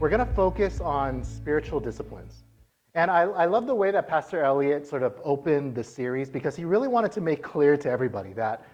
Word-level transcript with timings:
we're 0.00 0.08
going 0.08 0.24
to 0.24 0.32
focus 0.34 0.80
on 0.80 1.24
spiritual 1.24 1.80
disciplines. 1.80 2.44
And 2.94 3.10
I, 3.10 3.22
I 3.22 3.46
love 3.46 3.66
the 3.66 3.74
way 3.74 3.90
that 3.90 4.08
Pastor 4.08 4.42
Elliott 4.42 4.86
sort 4.86 5.02
of 5.02 5.14
opened 5.24 5.74
the 5.74 5.82
series 5.82 6.30
because 6.30 6.54
he 6.56 6.64
really 6.64 6.88
wanted 6.88 7.12
to 7.12 7.20
make 7.20 7.42
clear 7.42 7.76
to 7.76 7.90
everybody 7.90 8.32
that 8.34 8.64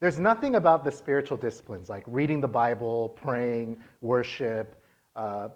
there's 0.00 0.18
nothing 0.18 0.56
about 0.56 0.84
the 0.84 0.90
spiritual 0.90 1.36
disciplines 1.36 1.88
like 1.88 2.04
reading 2.06 2.40
the 2.40 2.48
Bible, 2.48 3.10
praying, 3.10 3.78
worship, 4.00 4.82
uh, 5.16 5.48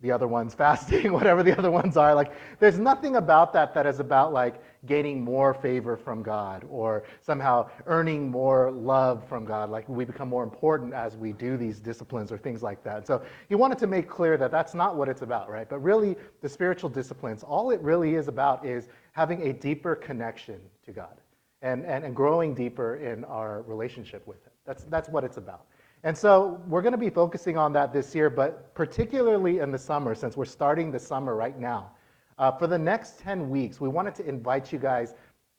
the 0.00 0.10
other 0.10 0.26
ones 0.26 0.54
fasting, 0.60 1.12
whatever 1.12 1.42
the 1.42 1.56
other 1.56 1.70
ones 1.70 1.96
are. 1.96 2.14
Like, 2.14 2.32
there's 2.58 2.78
nothing 2.78 3.16
about 3.16 3.52
that 3.52 3.74
that 3.74 3.86
is 3.86 4.00
about 4.00 4.32
like 4.32 4.62
gaining 4.86 5.22
more 5.22 5.52
favor 5.52 5.96
from 5.96 6.22
God 6.22 6.64
or 6.70 7.04
somehow 7.20 7.68
earning 7.86 8.30
more 8.30 8.70
love 8.70 9.26
from 9.28 9.44
God. 9.44 9.70
Like, 9.70 9.88
we 9.88 10.04
become 10.04 10.28
more 10.28 10.42
important 10.42 10.94
as 10.94 11.16
we 11.16 11.32
do 11.32 11.56
these 11.56 11.80
disciplines 11.80 12.32
or 12.32 12.38
things 12.38 12.62
like 12.62 12.82
that. 12.84 13.06
So, 13.06 13.22
he 13.48 13.54
wanted 13.54 13.78
to 13.78 13.86
make 13.86 14.08
clear 14.08 14.36
that 14.38 14.50
that's 14.50 14.74
not 14.74 14.96
what 14.96 15.08
it's 15.08 15.22
about, 15.22 15.50
right? 15.50 15.68
But 15.68 15.80
really, 15.80 16.16
the 16.40 16.48
spiritual 16.48 16.88
disciplines, 16.88 17.42
all 17.42 17.70
it 17.70 17.80
really 17.80 18.14
is 18.14 18.28
about 18.28 18.64
is 18.64 18.88
having 19.12 19.48
a 19.48 19.52
deeper 19.52 19.94
connection 19.94 20.60
to 20.84 20.92
God 20.92 21.20
and, 21.62 21.84
and, 21.84 22.04
and 22.04 22.16
growing 22.16 22.54
deeper 22.54 22.96
in 22.96 23.24
our 23.24 23.62
relationship 23.62 24.26
with 24.26 24.42
Him. 24.44 24.52
That's, 24.66 24.84
that's 24.84 25.08
what 25.08 25.24
it's 25.24 25.36
about. 25.36 25.66
And 26.02 26.16
so 26.16 26.62
we're 26.66 26.82
going 26.82 26.92
to 26.92 26.98
be 26.98 27.10
focusing 27.10 27.58
on 27.58 27.72
that 27.74 27.92
this 27.92 28.14
year, 28.14 28.30
but 28.30 28.74
particularly 28.74 29.58
in 29.58 29.70
the 29.70 29.78
summer, 29.78 30.14
since 30.14 30.36
we're 30.36 30.46
starting 30.46 30.90
the 30.90 30.98
summer 30.98 31.36
right 31.36 31.58
now. 31.58 31.92
Uh, 32.38 32.50
for 32.50 32.66
the 32.66 32.78
next 32.78 33.18
10 33.18 33.50
weeks, 33.50 33.80
we 33.80 33.88
wanted 33.88 34.14
to 34.14 34.26
invite 34.26 34.72
you 34.72 34.78
guys, 34.78 35.14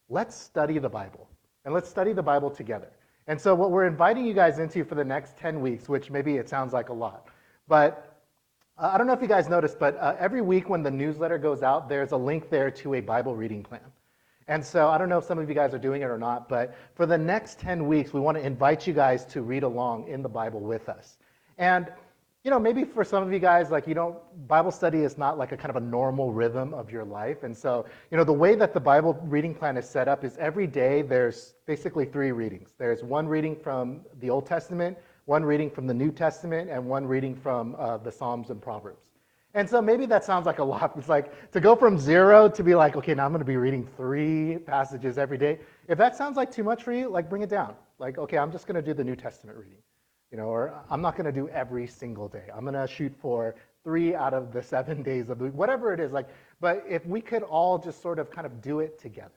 let's 0.09 0.35
study 0.35 0.79
the 0.79 0.89
Bible. 0.89 1.29
And 1.63 1.73
let's 1.73 1.87
study 1.87 2.11
the 2.11 2.23
Bible 2.23 2.49
together. 2.49 2.89
And 3.27 3.39
so, 3.39 3.53
what 3.53 3.69
we're 3.69 3.85
inviting 3.85 4.25
you 4.25 4.33
guys 4.33 4.57
into 4.57 4.83
for 4.83 4.95
the 4.95 5.05
next 5.05 5.37
10 5.37 5.61
weeks, 5.61 5.87
which 5.87 6.09
maybe 6.09 6.37
it 6.37 6.49
sounds 6.49 6.73
like 6.73 6.89
a 6.89 6.93
lot, 6.93 7.27
but 7.67 8.17
uh, 8.79 8.89
I 8.93 8.97
don't 8.97 9.05
know 9.05 9.13
if 9.13 9.21
you 9.21 9.27
guys 9.27 9.47
noticed, 9.47 9.77
but 9.77 9.95
uh, 9.97 10.15
every 10.17 10.41
week 10.41 10.69
when 10.69 10.81
the 10.81 10.89
newsletter 10.89 11.37
goes 11.37 11.61
out, 11.61 11.87
there's 11.87 12.13
a 12.13 12.17
link 12.17 12.49
there 12.49 12.71
to 12.71 12.95
a 12.95 12.99
Bible 12.99 13.35
reading 13.35 13.61
plan. 13.61 13.81
And 14.51 14.65
so 14.65 14.89
I 14.89 14.97
don't 14.97 15.07
know 15.07 15.19
if 15.19 15.23
some 15.23 15.39
of 15.39 15.47
you 15.47 15.55
guys 15.55 15.73
are 15.73 15.79
doing 15.79 16.01
it 16.01 16.09
or 16.09 16.17
not, 16.17 16.49
but 16.49 16.75
for 16.93 17.05
the 17.05 17.17
next 17.17 17.57
10 17.59 17.87
weeks, 17.87 18.11
we 18.11 18.19
want 18.19 18.37
to 18.37 18.45
invite 18.45 18.85
you 18.85 18.91
guys 18.91 19.23
to 19.27 19.43
read 19.43 19.63
along 19.63 20.09
in 20.09 20.21
the 20.21 20.27
Bible 20.27 20.59
with 20.59 20.89
us. 20.89 21.19
And, 21.57 21.87
you 22.43 22.51
know, 22.51 22.59
maybe 22.59 22.83
for 22.83 23.05
some 23.05 23.23
of 23.23 23.31
you 23.31 23.39
guys, 23.39 23.71
like, 23.71 23.87
you 23.87 23.93
don't, 23.93 24.17
Bible 24.49 24.71
study 24.71 25.05
is 25.05 25.17
not 25.17 25.37
like 25.37 25.53
a 25.53 25.57
kind 25.57 25.69
of 25.69 25.77
a 25.77 25.85
normal 25.85 26.33
rhythm 26.33 26.73
of 26.73 26.91
your 26.91 27.05
life. 27.05 27.43
And 27.43 27.55
so, 27.55 27.85
you 28.11 28.17
know, 28.17 28.25
the 28.25 28.33
way 28.33 28.55
that 28.55 28.73
the 28.73 28.79
Bible 28.81 29.17
reading 29.23 29.55
plan 29.55 29.77
is 29.77 29.89
set 29.89 30.09
up 30.09 30.25
is 30.25 30.35
every 30.35 30.67
day 30.67 31.01
there's 31.01 31.53
basically 31.65 32.03
three 32.03 32.33
readings. 32.33 32.73
There's 32.77 33.05
one 33.05 33.29
reading 33.29 33.55
from 33.55 34.01
the 34.19 34.29
Old 34.29 34.45
Testament, 34.45 34.97
one 35.27 35.45
reading 35.45 35.69
from 35.69 35.87
the 35.87 35.93
New 35.93 36.11
Testament, 36.11 36.69
and 36.69 36.85
one 36.85 37.05
reading 37.05 37.37
from 37.37 37.73
uh, 37.79 37.99
the 37.99 38.11
Psalms 38.11 38.49
and 38.49 38.61
Proverbs. 38.61 39.10
And 39.53 39.69
so 39.69 39.81
maybe 39.81 40.05
that 40.05 40.23
sounds 40.23 40.45
like 40.45 40.59
a 40.59 40.63
lot. 40.63 40.93
It's 40.97 41.09
like 41.09 41.51
to 41.51 41.59
go 41.59 41.75
from 41.75 41.97
zero 41.97 42.47
to 42.49 42.63
be 42.63 42.73
like, 42.73 42.95
okay, 42.95 43.13
now 43.13 43.25
I'm 43.25 43.31
going 43.31 43.39
to 43.39 43.45
be 43.45 43.57
reading 43.57 43.87
three 43.97 44.57
passages 44.65 45.17
every 45.17 45.37
day. 45.37 45.59
If 45.87 45.97
that 45.97 46.15
sounds 46.15 46.37
like 46.37 46.51
too 46.51 46.63
much 46.63 46.83
for 46.83 46.93
you, 46.93 47.09
like 47.09 47.29
bring 47.29 47.41
it 47.41 47.49
down. 47.49 47.75
Like, 47.99 48.17
okay, 48.17 48.37
I'm 48.37 48.51
just 48.51 48.65
going 48.65 48.75
to 48.75 48.81
do 48.81 48.93
the 48.93 49.03
New 49.03 49.15
Testament 49.15 49.57
reading, 49.57 49.81
you 50.31 50.37
know, 50.37 50.45
or 50.45 50.73
I'm 50.89 51.01
not 51.01 51.17
going 51.17 51.25
to 51.25 51.31
do 51.31 51.49
every 51.49 51.85
single 51.85 52.29
day. 52.29 52.45
I'm 52.55 52.61
going 52.61 52.75
to 52.75 52.87
shoot 52.87 53.13
for 53.21 53.55
three 53.83 54.15
out 54.15 54.33
of 54.33 54.53
the 54.53 54.63
seven 54.63 55.03
days 55.11 55.29
of 55.29 55.39
the 55.39 55.45
week, 55.45 55.53
whatever 55.53 55.93
it 55.93 55.99
is. 55.99 56.11
Like, 56.11 56.29
but 56.61 56.83
if 56.87 57.05
we 57.05 57.19
could 57.19 57.43
all 57.43 57.77
just 57.77 58.01
sort 58.01 58.19
of 58.19 58.31
kind 58.31 58.45
of 58.45 58.61
do 58.61 58.79
it 58.79 58.97
together, 58.99 59.31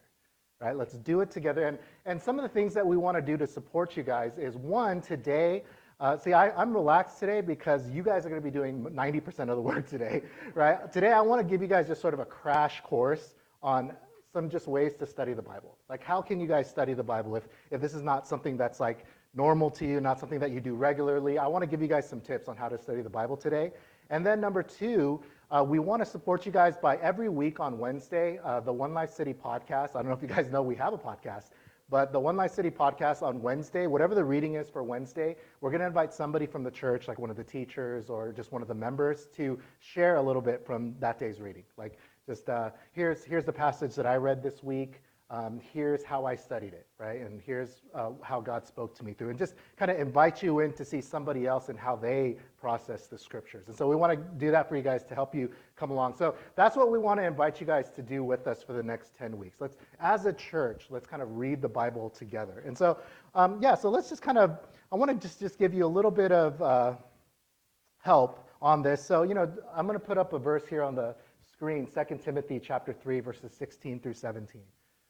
right? 0.61 0.77
Let's 0.77 0.95
do 0.95 1.21
it 1.23 1.31
together. 1.31 1.67
And 1.67 1.79
and 2.07 2.23
some 2.23 2.39
of 2.39 2.43
the 2.43 2.49
things 2.49 2.73
that 2.75 2.87
we 2.87 2.97
want 2.97 3.17
to 3.17 3.23
do 3.23 3.37
to 3.37 3.47
support 3.47 3.97
you 3.97 4.05
guys 4.05 4.39
is 4.39 4.57
one 4.57 5.01
today. 5.01 5.65
Uh, 6.01 6.17
see, 6.17 6.33
I, 6.33 6.61
am 6.61 6.75
relaxed 6.75 7.21
today 7.21 7.41
because 7.41 7.89
you 7.89 8.03
guys 8.03 8.27
are 8.27 8.29
going 8.29 8.41
to 8.41 8.45
be 8.45 8.51
doing 8.51 8.85
90% 8.85 9.27
of 9.43 9.49
the 9.57 9.61
work 9.61 9.89
today, 9.89 10.23
right? 10.55 10.93
Today, 10.93 11.13
I 11.13 11.21
want 11.21 11.41
to 11.41 11.47
give 11.49 11.63
you 11.63 11.69
guys 11.69 11.87
just 11.87 12.01
sort 12.01 12.15
of 12.15 12.21
a 12.21 12.25
crash 12.25 12.81
course 12.81 13.35
on 13.63 13.93
some 14.33 14.51
just 14.51 14.67
ways 14.67 14.95
to 14.95 15.07
study 15.07 15.33
the 15.35 15.43
Bible. 15.43 15.79
Like, 15.89 16.03
how 16.03 16.21
can 16.21 16.41
you 16.41 16.49
guys 16.49 16.69
study 16.69 16.95
the 16.95 17.05
Bible 17.05 17.37
if, 17.37 17.47
if 17.71 17.81
this 17.81 17.95
is 17.95 18.03
not 18.03 18.27
something 18.27 18.57
that's 18.57 18.81
like 18.81 19.07
normal 19.35 19.71
to 19.71 19.87
you, 19.87 20.01
not 20.01 20.19
something 20.19 20.41
that 20.41 20.51
you 20.51 20.61
do 20.61 20.75
regularly? 20.75 21.39
I 21.39 21.47
want 21.47 21.63
to 21.63 21.67
give 21.69 21.81
you 21.81 21.89
guys 21.89 22.09
some 22.09 22.21
tips 22.21 22.49
on 22.49 22.57
how 22.57 22.69
to 22.69 22.77
study 22.77 23.01
the 23.01 23.11
Bible 23.11 23.37
today. 23.37 23.71
And 24.11 24.27
then, 24.27 24.41
number 24.41 24.65
two, 24.65 25.23
uh, 25.51 25.65
we 25.67 25.79
want 25.79 26.03
to 26.03 26.07
support 26.07 26.45
you 26.45 26.51
guys 26.51 26.77
by 26.77 26.97
every 26.97 27.29
week 27.29 27.61
on 27.61 27.79
Wednesday, 27.79 28.41
uh, 28.45 28.59
the 28.59 28.73
One 28.73 28.93
Life 28.93 29.11
City 29.11 29.33
podcast. 29.33 29.91
I 29.91 30.03
don't 30.03 30.07
know 30.07 30.13
if 30.13 30.23
you 30.23 30.29
guys 30.29 30.51
know 30.51 30.63
we 30.63 30.75
have 30.75 30.93
a 30.93 30.99
podcast. 30.99 31.51
But 31.95 32.11
the 32.11 32.19
One 32.19 32.37
Life 32.37 32.51
City 32.51 32.73
podcast 32.73 33.23
on 33.23 33.41
Wednesday, 33.41 33.87
whatever 33.87 34.17
the 34.17 34.25
reading 34.25 34.57
is 34.57 34.69
for 34.69 34.83
Wednesday, 34.83 35.37
we're 35.61 35.71
going 35.71 35.81
to 35.81 35.87
invite 35.87 36.13
somebody 36.13 36.45
from 36.45 36.65
the 36.65 36.71
church, 36.73 37.07
like 37.07 37.21
one 37.21 37.31
of 37.31 37.37
the 37.37 37.45
teachers 37.45 38.11
or 38.11 38.33
just 38.33 38.51
one 38.51 38.63
of 38.63 38.67
the 38.67 38.75
members, 38.75 39.29
to 39.37 39.57
share 39.79 40.17
a 40.17 40.21
little 40.21 40.43
bit 40.43 40.67
from 40.67 40.97
that 40.99 41.21
day's 41.21 41.41
reading. 41.41 41.63
Like, 41.77 41.97
just 42.27 42.49
uh, 42.49 42.71
here's, 42.91 43.23
here's 43.23 43.45
the 43.45 43.53
passage 43.53 43.95
that 43.95 44.07
I 44.07 44.17
read 44.17 44.43
this 44.43 44.61
week 44.61 45.03
um, 45.31 45.59
here's 45.73 46.05
how 46.05 46.27
I 46.27 46.37
studied 46.37 46.75
it, 46.75 46.87
right? 46.99 47.21
And 47.21 47.41
here's 47.41 47.81
uh, 47.95 48.11
how 48.23 48.41
God 48.41 48.67
spoke 48.67 48.95
to 48.99 49.05
me 49.05 49.15
through. 49.15 49.31
And 49.31 49.39
just 49.39 49.55
kind 49.77 49.91
of 49.91 49.99
invite 49.99 50.43
you 50.43 50.61
in 50.61 50.73
to 50.75 50.85
see 50.85 51.01
somebody 51.01 51.47
else 51.47 51.71
and 51.71 51.79
how 51.79 51.97
they 51.97 52.37
process 52.61 53.07
the 53.07 53.17
scriptures. 53.17 53.69
And 53.69 53.77
so 53.77 53.89
we 53.89 53.97
want 53.97 54.13
to 54.13 54.19
do 54.37 54.51
that 54.51 54.69
for 54.69 54.77
you 54.77 54.83
guys 54.83 55.03
to 55.05 55.15
help 55.15 55.35
you 55.35 55.51
come 55.77 55.91
along. 55.91 56.17
So 56.17 56.35
that's 56.57 56.77
what 56.77 56.91
we 56.91 56.99
want 56.99 57.21
to 57.21 57.25
invite 57.25 57.59
you 57.59 57.67
guys 57.67 57.91
to 57.93 58.03
do 58.03 58.23
with 58.23 58.47
us 58.47 58.63
for 58.63 58.75
the 58.75 58.83
next 58.83 59.17
10 59.17 59.39
weeks. 59.39 59.57
Let's, 59.61 59.77
as 59.99 60.27
a 60.27 60.33
church, 60.33 60.87
let's 60.91 61.07
kind 61.07 61.23
of 61.23 61.37
read 61.37 61.63
the 61.63 61.71
Bible 61.71 62.11
together. 62.11 62.63
And 62.67 62.77
so, 62.77 62.99
um, 63.35 63.59
yeah, 63.63 63.75
so 63.75 63.89
let's 63.89 64.11
just 64.11 64.21
kind 64.21 64.37
of, 64.37 64.59
I 64.93 64.97
want 64.97 65.11
to 65.11 65.27
just, 65.27 65.41
just 65.41 65.59
give 65.59 65.73
you 65.73 65.87
a 65.87 65.89
little 65.89 66.11
bit 66.11 66.33
of 66.33 66.61
uh, 66.61 66.93
help 68.03 68.47
on 68.61 68.83
this. 68.83 69.03
So, 69.03 69.23
you 69.23 69.33
know, 69.33 69.51
I'm 69.75 69.87
going 69.87 69.99
to 69.99 70.05
put 70.05 70.19
up 70.19 70.35
a 70.35 70.39
verse 70.39 70.67
here 70.69 70.83
on 70.83 70.95
the 70.95 71.17
screen, 71.51 71.87
2 71.87 72.19
Timothy 72.19 72.61
chapter 72.63 72.93
3, 72.93 73.21
verses 73.21 73.53
16 73.57 74.01
through 74.01 74.15
17. 74.15 74.61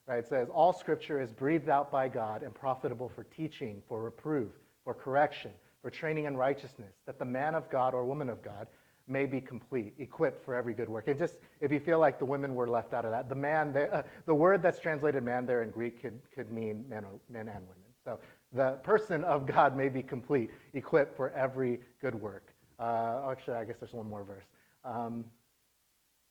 Right? 0.07 0.19
It 0.19 0.29
says, 0.29 0.49
All 0.53 0.73
scripture 0.73 1.21
is 1.21 1.33
breathed 1.33 1.69
out 1.69 1.91
by 1.91 2.09
God 2.09 2.43
and 2.43 2.55
profitable 2.55 3.09
for 3.09 3.25
teaching, 3.25 3.83
for 3.89 4.03
reproof, 4.03 4.51
for 4.85 4.95
correction, 4.95 5.51
for 5.83 5.91
training 5.91 6.25
in 6.27 6.37
righteousness, 6.37 6.93
that 7.07 7.19
the 7.19 7.25
man 7.25 7.55
of 7.55 7.71
God 7.71 7.95
or 7.95 8.05
woman 8.05 8.29
of 8.29 8.43
God 8.43 8.67
may 9.07 9.27
be 9.27 9.41
complete, 9.41 9.95
equipped 9.99 10.45
for 10.45 10.55
every 10.55 10.73
good 10.73 10.89
work. 10.89 11.09
And 11.09 11.19
just 11.19 11.37
if 11.61 11.71
you 11.71 11.81
feel 11.81 11.99
like 11.99 12.19
the 12.19 12.25
women 12.25 12.55
were 12.55 12.69
left 12.69 12.95
out 12.95 13.05
of 13.05 13.11
that, 13.11 13.29
the 13.29 13.35
man, 13.35 13.73
there, 13.73 13.95
uh, 13.95 14.03
the 14.27 14.35
word 14.35 14.63
that's 14.63 14.81
translated 14.81 15.23
man 15.23 15.47
there 15.47 15.63
in 15.63 15.71
Greek 15.71 16.01
could, 16.01 16.19
could 16.35 16.51
mean 16.51 16.85
men, 16.89 17.05
or, 17.05 17.21
men 17.29 17.49
and 17.49 17.61
women. 17.61 17.85
So 18.05 18.19
the 18.53 18.73
person 18.83 19.25
of 19.25 19.47
God 19.47 19.77
may 19.77 19.89
be 19.89 20.03
complete, 20.03 20.51
equipped 20.73 21.17
for 21.17 21.31
every 21.31 21.81
good 22.01 22.15
work. 22.15 22.55
Uh, 22.79 23.29
actually, 23.31 23.57
I 23.57 23.65
guess 23.65 23.77
there's 23.79 23.93
one 23.93 24.09
more 24.09 24.25
verse. 24.25 24.45
Um, 24.85 25.25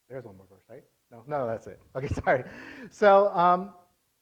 there's 0.10 0.26
one 0.26 0.38
more 0.38 0.48
verse, 0.50 0.64
right? 0.70 0.84
No, 1.14 1.24
no, 1.28 1.48
that's 1.48 1.68
it. 1.68 1.80
Okay, 1.96 2.08
sorry. 2.08 2.44
So, 2.90 3.30
um, 3.36 3.74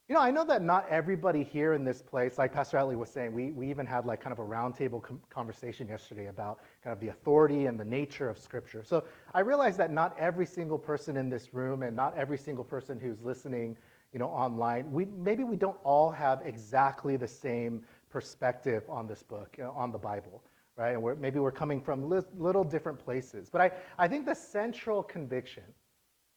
you 0.10 0.16
know, 0.16 0.22
I 0.22 0.30
know 0.30 0.44
that 0.44 0.62
not 0.62 0.90
everybody 0.90 1.42
here 1.42 1.72
in 1.74 1.86
this 1.86 2.02
place, 2.02 2.38
like 2.38 2.52
Pastor 2.54 2.78
Atley 2.78 2.98
was 2.98 3.10
saying, 3.10 3.32
we, 3.34 3.52
we 3.52 3.70
even 3.70 3.86
had 3.86 4.06
like 4.06 4.20
kind 4.22 4.34
of 4.34 4.40
a 4.40 4.44
roundtable 4.48 5.02
com- 5.02 5.22
conversation 5.30 5.88
yesterday 5.88 6.28
about 6.28 6.60
kind 6.84 6.94
of 6.94 7.00
the 7.00 7.08
authority 7.08 7.68
and 7.68 7.80
the 7.80 7.86
nature 7.86 8.30
of 8.30 8.38
Scripture. 8.38 8.84
So 8.84 9.06
I 9.34 9.40
realize 9.40 9.78
that 9.78 9.90
not 9.90 10.18
every 10.20 10.46
single 10.46 10.78
person 10.78 11.16
in 11.16 11.30
this 11.30 11.54
room 11.54 11.84
and 11.84 11.96
not 11.96 12.18
every 12.18 12.38
single 12.38 12.66
person 12.66 13.00
who's 13.00 13.22
listening, 13.22 13.78
you 14.12 14.20
know, 14.20 14.28
online, 14.28 14.92
we, 14.92 15.06
maybe 15.06 15.46
we 15.46 15.56
don't 15.56 15.78
all 15.86 16.12
have 16.12 16.42
exactly 16.44 17.16
the 17.16 17.28
same 17.28 17.82
perspective 18.10 18.84
on 18.90 19.08
this 19.08 19.24
book, 19.24 19.56
you 19.58 19.64
know, 19.64 19.72
on 19.78 19.94
the 19.94 19.98
Bible, 19.98 20.44
right? 20.76 20.92
And 20.92 21.02
we're, 21.02 21.16
maybe 21.16 21.40
we're 21.40 21.54
coming 21.54 21.80
from 21.82 22.10
li- 22.10 22.20
little 22.38 22.66
different 22.66 23.00
places. 23.00 23.50
But 23.50 23.62
I, 23.62 23.72
I 23.98 24.10
think 24.10 24.26
the 24.26 24.36
central 24.36 25.04
conviction 25.04 25.64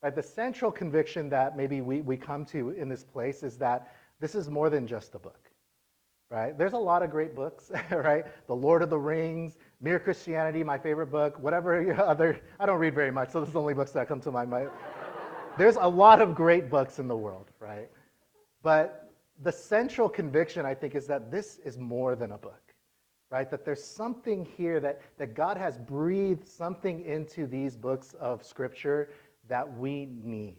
Right? 0.04 0.14
The 0.14 0.22
central 0.22 0.70
conviction 0.70 1.30
that 1.30 1.56
maybe 1.56 1.80
we, 1.80 2.02
we 2.02 2.18
come 2.18 2.44
to 2.46 2.70
in 2.70 2.90
this 2.90 3.02
place 3.02 3.42
is 3.42 3.56
that 3.56 3.94
this 4.20 4.34
is 4.34 4.50
more 4.50 4.68
than 4.68 4.86
just 4.86 5.14
a 5.14 5.18
book. 5.18 5.50
Right? 6.30 6.56
There's 6.58 6.74
a 6.74 6.78
lot 6.78 7.02
of 7.02 7.10
great 7.10 7.34
books, 7.34 7.70
right? 7.90 8.26
The 8.46 8.54
Lord 8.54 8.82
of 8.82 8.90
the 8.90 8.98
Rings, 8.98 9.56
Mere 9.80 9.98
Christianity, 9.98 10.62
my 10.62 10.76
favorite 10.76 11.06
book, 11.06 11.38
whatever 11.38 11.98
other, 12.06 12.38
I 12.60 12.66
don't 12.66 12.78
read 12.78 12.94
very 12.94 13.10
much, 13.10 13.30
so 13.30 13.40
this 13.40 13.48
is 13.48 13.54
the 13.54 13.60
only 13.60 13.72
books 13.72 13.92
that 13.92 14.06
come 14.06 14.20
to 14.20 14.30
my 14.30 14.44
mind. 14.44 14.68
There's 15.58 15.76
a 15.76 15.88
lot 15.88 16.20
of 16.20 16.34
great 16.34 16.68
books 16.68 16.98
in 16.98 17.08
the 17.08 17.16
world, 17.16 17.50
right? 17.58 17.88
But 18.62 19.10
the 19.42 19.52
central 19.52 20.10
conviction, 20.10 20.66
I 20.66 20.74
think, 20.74 20.94
is 20.94 21.06
that 21.06 21.30
this 21.30 21.60
is 21.64 21.78
more 21.78 22.14
than 22.14 22.32
a 22.32 22.38
book, 22.38 22.74
right? 23.30 23.50
That 23.50 23.64
there's 23.64 23.82
something 23.82 24.44
here 24.44 24.80
that, 24.80 25.00
that 25.16 25.34
God 25.34 25.56
has 25.56 25.78
breathed 25.78 26.46
something 26.46 27.04
into 27.06 27.46
these 27.46 27.76
books 27.76 28.14
of 28.20 28.44
Scripture 28.44 29.08
that 29.48 29.76
we 29.76 30.06
need, 30.06 30.56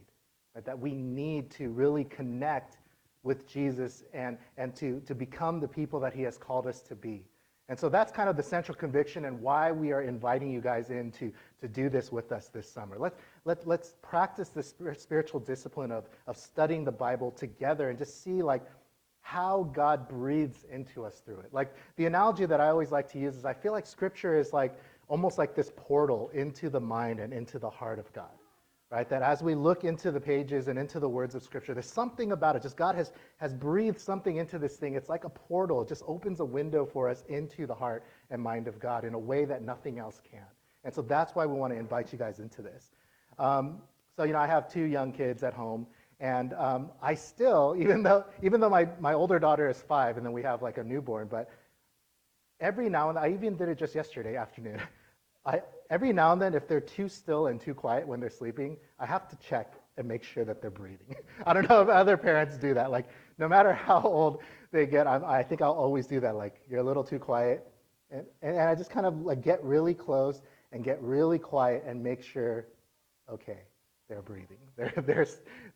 right? 0.54 0.64
that 0.64 0.78
we 0.78 0.94
need 0.94 1.50
to 1.52 1.70
really 1.70 2.04
connect 2.04 2.78
with 3.22 3.46
Jesus 3.48 4.04
and, 4.14 4.38
and 4.56 4.74
to, 4.76 5.00
to 5.06 5.14
become 5.14 5.60
the 5.60 5.68
people 5.68 5.98
that 6.00 6.14
he 6.14 6.22
has 6.22 6.38
called 6.38 6.66
us 6.66 6.80
to 6.82 6.94
be. 6.94 7.24
And 7.68 7.78
so 7.78 7.88
that's 7.88 8.12
kind 8.12 8.28
of 8.28 8.36
the 8.36 8.42
central 8.44 8.76
conviction 8.76 9.24
and 9.24 9.40
why 9.40 9.72
we 9.72 9.90
are 9.90 10.02
inviting 10.02 10.52
you 10.52 10.60
guys 10.60 10.90
in 10.90 11.10
to, 11.12 11.32
to 11.60 11.66
do 11.66 11.88
this 11.88 12.12
with 12.12 12.30
us 12.30 12.46
this 12.48 12.70
summer. 12.70 12.96
Let, 12.96 13.14
let, 13.44 13.66
let's 13.66 13.94
practice 14.02 14.50
this 14.50 14.72
spiritual 14.96 15.40
discipline 15.40 15.90
of, 15.90 16.08
of 16.28 16.36
studying 16.36 16.84
the 16.84 16.92
Bible 16.92 17.32
together 17.32 17.90
and 17.90 17.98
just 17.98 18.22
see 18.22 18.40
like 18.40 18.62
how 19.20 19.64
God 19.74 20.08
breathes 20.08 20.64
into 20.70 21.04
us 21.04 21.20
through 21.24 21.40
it. 21.40 21.52
Like 21.52 21.74
the 21.96 22.06
analogy 22.06 22.46
that 22.46 22.60
I 22.60 22.68
always 22.68 22.92
like 22.92 23.10
to 23.10 23.18
use 23.18 23.34
is 23.34 23.44
I 23.44 23.54
feel 23.54 23.72
like 23.72 23.84
scripture 23.84 24.38
is 24.38 24.52
like 24.52 24.78
almost 25.08 25.36
like 25.36 25.56
this 25.56 25.72
portal 25.74 26.30
into 26.32 26.70
the 26.70 26.78
mind 26.80 27.18
and 27.18 27.32
into 27.32 27.58
the 27.58 27.68
heart 27.68 27.98
of 27.98 28.12
God. 28.12 28.30
Right? 28.88 29.08
That 29.08 29.22
as 29.22 29.42
we 29.42 29.56
look 29.56 29.82
into 29.82 30.12
the 30.12 30.20
pages 30.20 30.68
and 30.68 30.78
into 30.78 31.00
the 31.00 31.08
words 31.08 31.34
of 31.34 31.42
Scripture, 31.42 31.74
there's 31.74 31.90
something 31.90 32.30
about 32.30 32.54
it. 32.54 32.62
Just 32.62 32.76
God 32.76 32.94
has, 32.94 33.10
has 33.38 33.52
breathed 33.52 33.98
something 33.98 34.36
into 34.36 34.58
this 34.60 34.76
thing. 34.76 34.94
It's 34.94 35.08
like 35.08 35.24
a 35.24 35.28
portal. 35.28 35.82
It 35.82 35.88
just 35.88 36.04
opens 36.06 36.38
a 36.38 36.44
window 36.44 36.86
for 36.86 37.08
us 37.08 37.24
into 37.28 37.66
the 37.66 37.74
heart 37.74 38.04
and 38.30 38.40
mind 38.40 38.68
of 38.68 38.78
God 38.78 39.04
in 39.04 39.14
a 39.14 39.18
way 39.18 39.44
that 39.44 39.62
nothing 39.62 39.98
else 39.98 40.20
can. 40.30 40.46
And 40.84 40.94
so 40.94 41.02
that's 41.02 41.34
why 41.34 41.46
we 41.46 41.54
want 41.54 41.72
to 41.72 41.78
invite 41.78 42.12
you 42.12 42.18
guys 42.18 42.38
into 42.38 42.62
this. 42.62 42.92
Um, 43.40 43.82
so, 44.16 44.22
you 44.22 44.32
know, 44.32 44.38
I 44.38 44.46
have 44.46 44.72
two 44.72 44.84
young 44.84 45.12
kids 45.12 45.42
at 45.42 45.52
home, 45.52 45.86
and 46.20 46.54
um, 46.54 46.90
I 47.02 47.14
still, 47.14 47.74
even 47.78 48.02
though, 48.04 48.24
even 48.42 48.60
though 48.60 48.70
my, 48.70 48.88
my 49.00 49.12
older 49.12 49.38
daughter 49.38 49.68
is 49.68 49.82
five, 49.82 50.16
and 50.16 50.24
then 50.24 50.32
we 50.32 50.42
have 50.42 50.62
like 50.62 50.78
a 50.78 50.84
newborn, 50.84 51.26
but 51.28 51.50
every 52.60 52.88
now 52.88 53.08
and 53.08 53.16
then, 53.16 53.24
I 53.24 53.34
even 53.34 53.56
did 53.56 53.68
it 53.68 53.78
just 53.78 53.94
yesterday 53.94 54.36
afternoon. 54.36 54.80
I, 55.44 55.60
every 55.90 56.12
now 56.12 56.32
and 56.32 56.40
then, 56.40 56.54
if 56.54 56.68
they're 56.68 56.80
too 56.80 57.08
still 57.08 57.48
and 57.48 57.60
too 57.60 57.74
quiet 57.74 58.06
when 58.06 58.20
they're 58.20 58.30
sleeping, 58.30 58.76
I 58.98 59.06
have 59.06 59.28
to 59.28 59.36
check 59.36 59.74
and 59.96 60.06
make 60.06 60.22
sure 60.22 60.44
that 60.44 60.60
they're 60.60 60.70
breathing. 60.70 61.16
I 61.46 61.52
don't 61.52 61.68
know 61.68 61.82
if 61.82 61.88
other 61.88 62.16
parents 62.16 62.56
do 62.56 62.74
that. 62.74 62.90
Like, 62.90 63.06
no 63.38 63.48
matter 63.48 63.72
how 63.72 64.00
old 64.02 64.42
they 64.72 64.86
get, 64.86 65.06
I'm, 65.06 65.24
i 65.24 65.42
think 65.42 65.62
I'll 65.62 65.72
always 65.72 66.06
do 66.06 66.20
that. 66.20 66.36
Like, 66.36 66.60
you're 66.68 66.80
a 66.80 66.84
little 66.84 67.04
too 67.04 67.18
quiet. 67.18 67.66
And, 68.10 68.24
and, 68.42 68.56
and 68.56 68.68
I 68.68 68.74
just 68.74 68.90
kind 68.90 69.06
of 69.06 69.22
like 69.22 69.42
get 69.42 69.62
really 69.64 69.94
close 69.94 70.42
and 70.72 70.84
get 70.84 71.00
really 71.02 71.38
quiet 71.38 71.84
and 71.86 72.02
make 72.02 72.22
sure, 72.22 72.66
okay, 73.30 73.58
they're 74.08 74.22
breathing. 74.22 74.58
They're, 74.76 74.92
they're, 75.04 75.26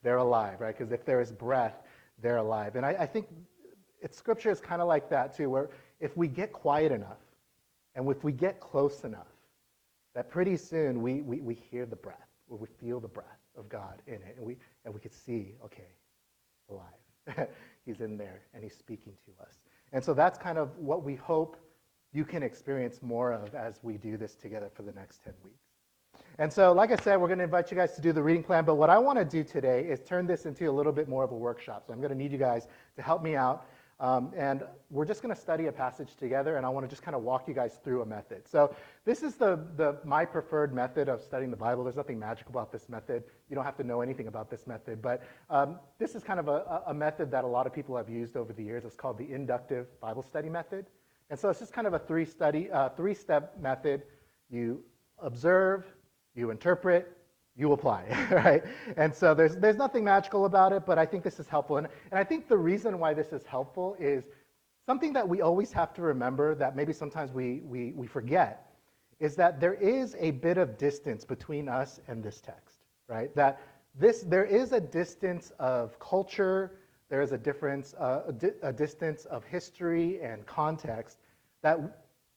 they're 0.03 0.17
alive, 0.17 0.61
right? 0.61 0.77
Because 0.77 0.93
if 0.93 1.03
there 1.05 1.19
is 1.19 1.31
breath, 1.31 1.81
they're 2.21 2.37
alive. 2.37 2.75
And 2.75 2.85
I, 2.85 2.91
I 2.99 3.05
think 3.05 3.27
it's, 3.99 4.15
scripture 4.15 4.51
is 4.51 4.61
kind 4.61 4.81
of 4.81 4.87
like 4.87 5.09
that 5.09 5.35
too, 5.35 5.49
where 5.49 5.69
if 5.99 6.15
we 6.15 6.27
get 6.27 6.53
quiet 6.53 6.91
enough 6.91 7.17
and 7.95 8.09
if 8.09 8.23
we 8.23 8.31
get 8.31 8.59
close 8.59 9.03
enough, 9.03 9.27
that 10.15 10.29
pretty 10.29 10.57
soon 10.57 11.01
we, 11.01 11.21
we, 11.21 11.39
we 11.41 11.53
hear 11.53 11.85
the 11.85 11.95
breath, 11.95 12.27
or 12.49 12.57
we 12.57 12.67
feel 12.79 12.99
the 12.99 13.07
breath 13.07 13.39
of 13.57 13.69
God 13.69 14.01
in 14.07 14.15
it, 14.15 14.35
and 14.37 14.45
we, 14.45 14.57
and 14.85 14.93
we 14.93 14.99
could 14.99 15.13
see, 15.13 15.55
okay, 15.63 15.87
alive. 16.69 17.47
he's 17.85 18.01
in 18.01 18.17
there, 18.17 18.41
and 18.53 18.63
he's 18.63 18.75
speaking 18.75 19.13
to 19.25 19.43
us. 19.43 19.59
And 19.93 20.03
so 20.03 20.13
that's 20.13 20.37
kind 20.37 20.57
of 20.57 20.77
what 20.77 21.03
we 21.03 21.15
hope 21.15 21.57
you 22.13 22.25
can 22.25 22.43
experience 22.43 23.01
more 23.01 23.31
of 23.31 23.55
as 23.55 23.79
we 23.83 23.97
do 23.97 24.17
this 24.17 24.35
together 24.35 24.69
for 24.73 24.83
the 24.83 24.91
next 24.91 25.23
10 25.23 25.33
weeks. 25.43 25.71
And 26.39 26.51
so, 26.51 26.71
like 26.71 26.91
I 26.91 26.95
said, 26.95 27.19
we're 27.19 27.27
going 27.27 27.39
to 27.39 27.43
invite 27.43 27.71
you 27.71 27.77
guys 27.77 27.95
to 27.95 28.01
do 28.01 28.11
the 28.11 28.23
reading 28.23 28.43
plan. 28.43 28.65
But 28.65 28.75
what 28.75 28.89
I 28.89 28.97
want 28.97 29.19
to 29.19 29.25
do 29.25 29.43
today 29.43 29.83
is 29.83 30.01
turn 30.01 30.25
this 30.25 30.45
into 30.45 30.69
a 30.69 30.71
little 30.71 30.91
bit 30.91 31.07
more 31.07 31.23
of 31.23 31.31
a 31.31 31.35
workshop. 31.35 31.83
So 31.85 31.93
I'm 31.93 31.99
going 31.99 32.11
to 32.11 32.17
need 32.17 32.31
you 32.31 32.37
guys 32.37 32.67
to 32.95 33.01
help 33.01 33.21
me 33.21 33.35
out. 33.35 33.65
Um, 34.01 34.31
and 34.35 34.63
we're 34.89 35.05
just 35.05 35.21
going 35.21 35.33
to 35.33 35.39
study 35.39 35.67
a 35.67 35.71
passage 35.71 36.15
together, 36.15 36.57
and 36.57 36.65
I 36.65 36.69
want 36.69 36.83
to 36.85 36.89
just 36.89 37.03
kind 37.03 37.15
of 37.15 37.21
walk 37.21 37.47
you 37.47 37.53
guys 37.53 37.79
through 37.83 38.01
a 38.01 38.05
method. 38.05 38.47
So 38.47 38.75
this 39.05 39.21
is 39.21 39.35
the, 39.35 39.59
the 39.77 39.99
my 40.03 40.25
preferred 40.25 40.73
method 40.73 41.07
of 41.07 41.21
studying 41.21 41.51
the 41.51 41.57
Bible. 41.57 41.83
There's 41.83 41.95
nothing 41.95 42.17
magic 42.17 42.49
about 42.49 42.71
this 42.71 42.89
method. 42.89 43.23
You 43.47 43.55
don't 43.55 43.63
have 43.63 43.77
to 43.77 43.83
know 43.83 44.01
anything 44.01 44.25
about 44.25 44.49
this 44.49 44.65
method, 44.65 45.03
but 45.03 45.21
um, 45.51 45.77
this 45.99 46.15
is 46.15 46.23
kind 46.23 46.39
of 46.39 46.47
a, 46.47 46.81
a 46.87 46.93
method 46.95 47.29
that 47.29 47.43
a 47.43 47.47
lot 47.47 47.67
of 47.67 47.73
people 47.73 47.95
have 47.95 48.09
used 48.09 48.35
over 48.35 48.53
the 48.53 48.63
years. 48.63 48.85
It's 48.85 48.95
called 48.95 49.19
the 49.19 49.31
inductive 49.31 49.87
Bible 50.01 50.23
study 50.23 50.49
method. 50.49 50.87
And 51.29 51.39
so 51.39 51.49
it's 51.49 51.59
just 51.59 51.71
kind 51.71 51.85
of 51.85 51.93
a 51.93 51.99
three 51.99 52.25
study, 52.25 52.71
uh, 52.71 52.89
three 52.89 53.13
step 53.13 53.61
method. 53.61 54.01
You 54.49 54.83
observe, 55.19 55.85
you 56.33 56.49
interpret, 56.49 57.20
you 57.55 57.73
apply, 57.73 58.05
right? 58.31 58.63
And 58.97 59.13
so 59.13 59.33
there's, 59.33 59.55
there's 59.57 59.77
nothing 59.77 60.03
magical 60.03 60.45
about 60.45 60.73
it, 60.73 60.85
but 60.85 60.97
I 60.97 61.05
think 61.05 61.23
this 61.23 61.39
is 61.39 61.47
helpful. 61.47 61.77
And, 61.77 61.87
and 62.11 62.19
I 62.19 62.23
think 62.23 62.47
the 62.47 62.57
reason 62.57 62.99
why 62.99 63.13
this 63.13 63.33
is 63.33 63.45
helpful 63.45 63.95
is 63.99 64.23
something 64.85 65.13
that 65.13 65.27
we 65.27 65.41
always 65.41 65.71
have 65.73 65.93
to 65.95 66.01
remember 66.01 66.55
that 66.55 66.75
maybe 66.75 66.93
sometimes 66.93 67.31
we, 67.31 67.61
we, 67.65 67.91
we 67.93 68.07
forget 68.07 68.67
is 69.19 69.35
that 69.35 69.59
there 69.61 69.75
is 69.75 70.15
a 70.19 70.31
bit 70.31 70.57
of 70.57 70.77
distance 70.77 71.23
between 71.23 71.69
us 71.69 71.99
and 72.07 72.23
this 72.23 72.41
text, 72.41 72.79
right? 73.07 73.33
That 73.35 73.61
this, 73.97 74.21
there 74.21 74.45
is 74.45 74.71
a 74.71 74.79
distance 74.79 75.51
of 75.59 75.99
culture, 75.99 76.79
there 77.09 77.21
is 77.21 77.31
a 77.31 77.37
difference, 77.37 77.93
uh, 77.99 78.23
a, 78.27 78.33
di- 78.33 78.57
a 78.63 78.73
distance 78.73 79.25
of 79.25 79.43
history 79.43 80.19
and 80.21 80.43
context 80.47 81.19
that, 81.61 81.77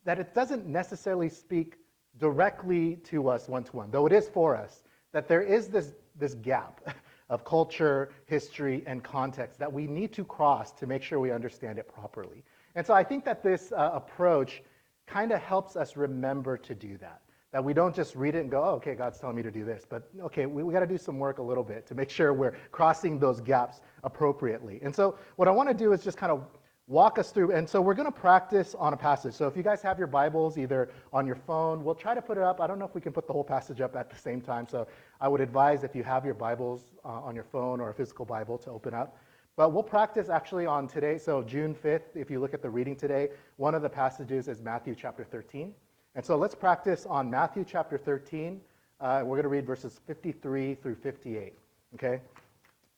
that 0.05 0.19
it 0.19 0.35
doesn't 0.35 0.67
necessarily 0.67 1.31
speak 1.31 1.79
directly 2.19 2.97
to 2.97 3.29
us 3.29 3.49
one 3.49 3.65
to 3.65 3.77
one, 3.77 3.91
though 3.91 4.07
it 4.07 4.13
is 4.13 4.29
for 4.29 4.55
us, 4.55 4.83
that 5.15 5.29
there 5.29 5.41
is 5.41 5.69
this, 5.69 5.95
this 6.19 6.35
gap 6.35 6.81
of 7.31 7.45
culture, 7.45 8.11
history, 8.27 8.83
and 8.87 9.03
context 9.03 9.59
that 9.59 9.73
we 9.73 9.87
need 9.87 10.13
to 10.13 10.25
cross 10.25 10.73
to 10.73 10.87
make 10.87 11.03
sure 11.03 11.19
we 11.21 11.31
understand 11.31 11.79
it 11.79 11.89
properly. 11.89 12.45
And 12.75 12.85
so 12.85 12.93
I 12.93 13.03
think 13.05 13.25
that 13.25 13.43
this 13.43 13.73
uh, 13.73 13.91
approach 13.95 14.63
kind 15.07 15.33
of 15.33 15.41
helps 15.41 15.77
us 15.77 15.97
remember 15.97 16.59
to 16.59 16.75
do 16.75 16.99
that. 16.99 17.23
That 17.53 17.63
we 17.63 17.73
don't 17.73 17.95
just 17.95 18.17
read 18.17 18.35
it 18.35 18.41
and 18.41 18.51
go, 18.51 18.65
oh, 18.65 18.75
okay, 18.75 18.97
God's 18.97 19.21
telling 19.21 19.37
me 19.37 19.43
to 19.43 19.51
do 19.53 19.65
this. 19.65 19.85
But 19.89 20.11
okay, 20.21 20.47
we, 20.47 20.65
we 20.65 20.73
got 20.73 20.81
to 20.81 20.87
do 20.87 20.99
some 20.99 21.21
work 21.21 21.39
a 21.39 21.43
little 21.43 21.63
bit 21.63 21.87
to 21.87 21.95
make 21.95 22.11
sure 22.11 22.33
we're 22.33 22.57
crossing 22.73 23.21
those 23.21 23.41
gaps 23.41 23.81
appropriately. 24.03 24.81
And 24.83 24.93
so 24.95 25.17
what 25.37 25.47
I 25.47 25.53
want 25.53 25.69
to 25.69 25.75
do 25.75 25.93
is 25.93 26.03
just 26.03 26.19
kind 26.19 26.33
of 26.33 26.45
walk 26.87 27.19
us 27.19 27.31
through. 27.31 27.53
And 27.53 27.69
so 27.69 27.81
we're 27.81 27.95
going 27.95 28.11
to 28.11 28.13
practice 28.13 28.75
on 28.75 28.93
a 28.93 28.97
passage. 28.97 29.35
So 29.35 29.47
if 29.47 29.57
you 29.57 29.63
guys 29.63 29.81
have 29.83 29.99
your 29.99 30.07
Bibles 30.07 30.59
either 30.59 30.91
on 31.13 31.27
your 31.27 31.37
phone, 31.37 31.83
we'll 31.83 31.95
try 31.95 32.15
to 32.15 32.21
put 32.21 32.37
it 32.37 32.43
up. 32.43 32.61
I 32.61 32.67
don't 32.67 32.79
know 32.79 32.85
if 32.85 32.95
we 32.95 33.01
can 33.01 33.13
put 33.13 33.27
the 33.27 33.33
whole 33.33 33.45
passage 33.45 33.81
up 33.81 33.97
at 33.97 34.11
the 34.11 34.17
same 34.17 34.41
time. 34.41 34.69
So 34.69 34.87
I 35.21 35.29
would 35.29 35.41
advise 35.41 35.83
if 35.83 35.95
you 35.95 36.05
have 36.05 36.25
your 36.25 36.35
Bibles 36.35 36.93
uh, 37.05 37.09
on 37.09 37.35
your 37.35 37.45
phone 37.45 37.81
or 37.81 37.91
a 37.91 37.95
physical 37.95 38.27
Bible 38.27 38.59
to 38.59 38.71
open 38.71 38.93
up. 38.93 39.17
But 39.57 39.73
we'll 39.73 39.85
practice 39.85 40.29
actually 40.29 40.67
on 40.67 40.89
today. 40.89 41.17
So 41.17 41.43
June 41.43 41.75
5th, 41.75 42.17
if 42.17 42.31
you 42.31 42.41
look 42.41 42.55
at 42.55 42.61
the 42.61 42.69
reading 42.69 42.97
today, 42.97 43.29
one 43.57 43.75
of 43.75 43.83
the 43.83 43.89
passages 43.89 44.49
is 44.49 44.61
Matthew 44.61 44.95
chapter 44.95 45.25
13. 45.25 45.73
And 46.17 46.25
so 46.25 46.37
let's 46.37 46.55
practice 46.55 47.07
on 47.07 47.31
Matthew 47.31 47.65
chapter 47.67 47.97
13. 47.97 48.61
Uh, 49.01 49.23
we're 49.25 49.37
going 49.37 49.45
to 49.45 49.49
read 49.49 49.67
verses 49.67 50.01
53 50.07 50.75
through 50.75 50.97
58. 50.97 51.55
Okay? 51.95 52.21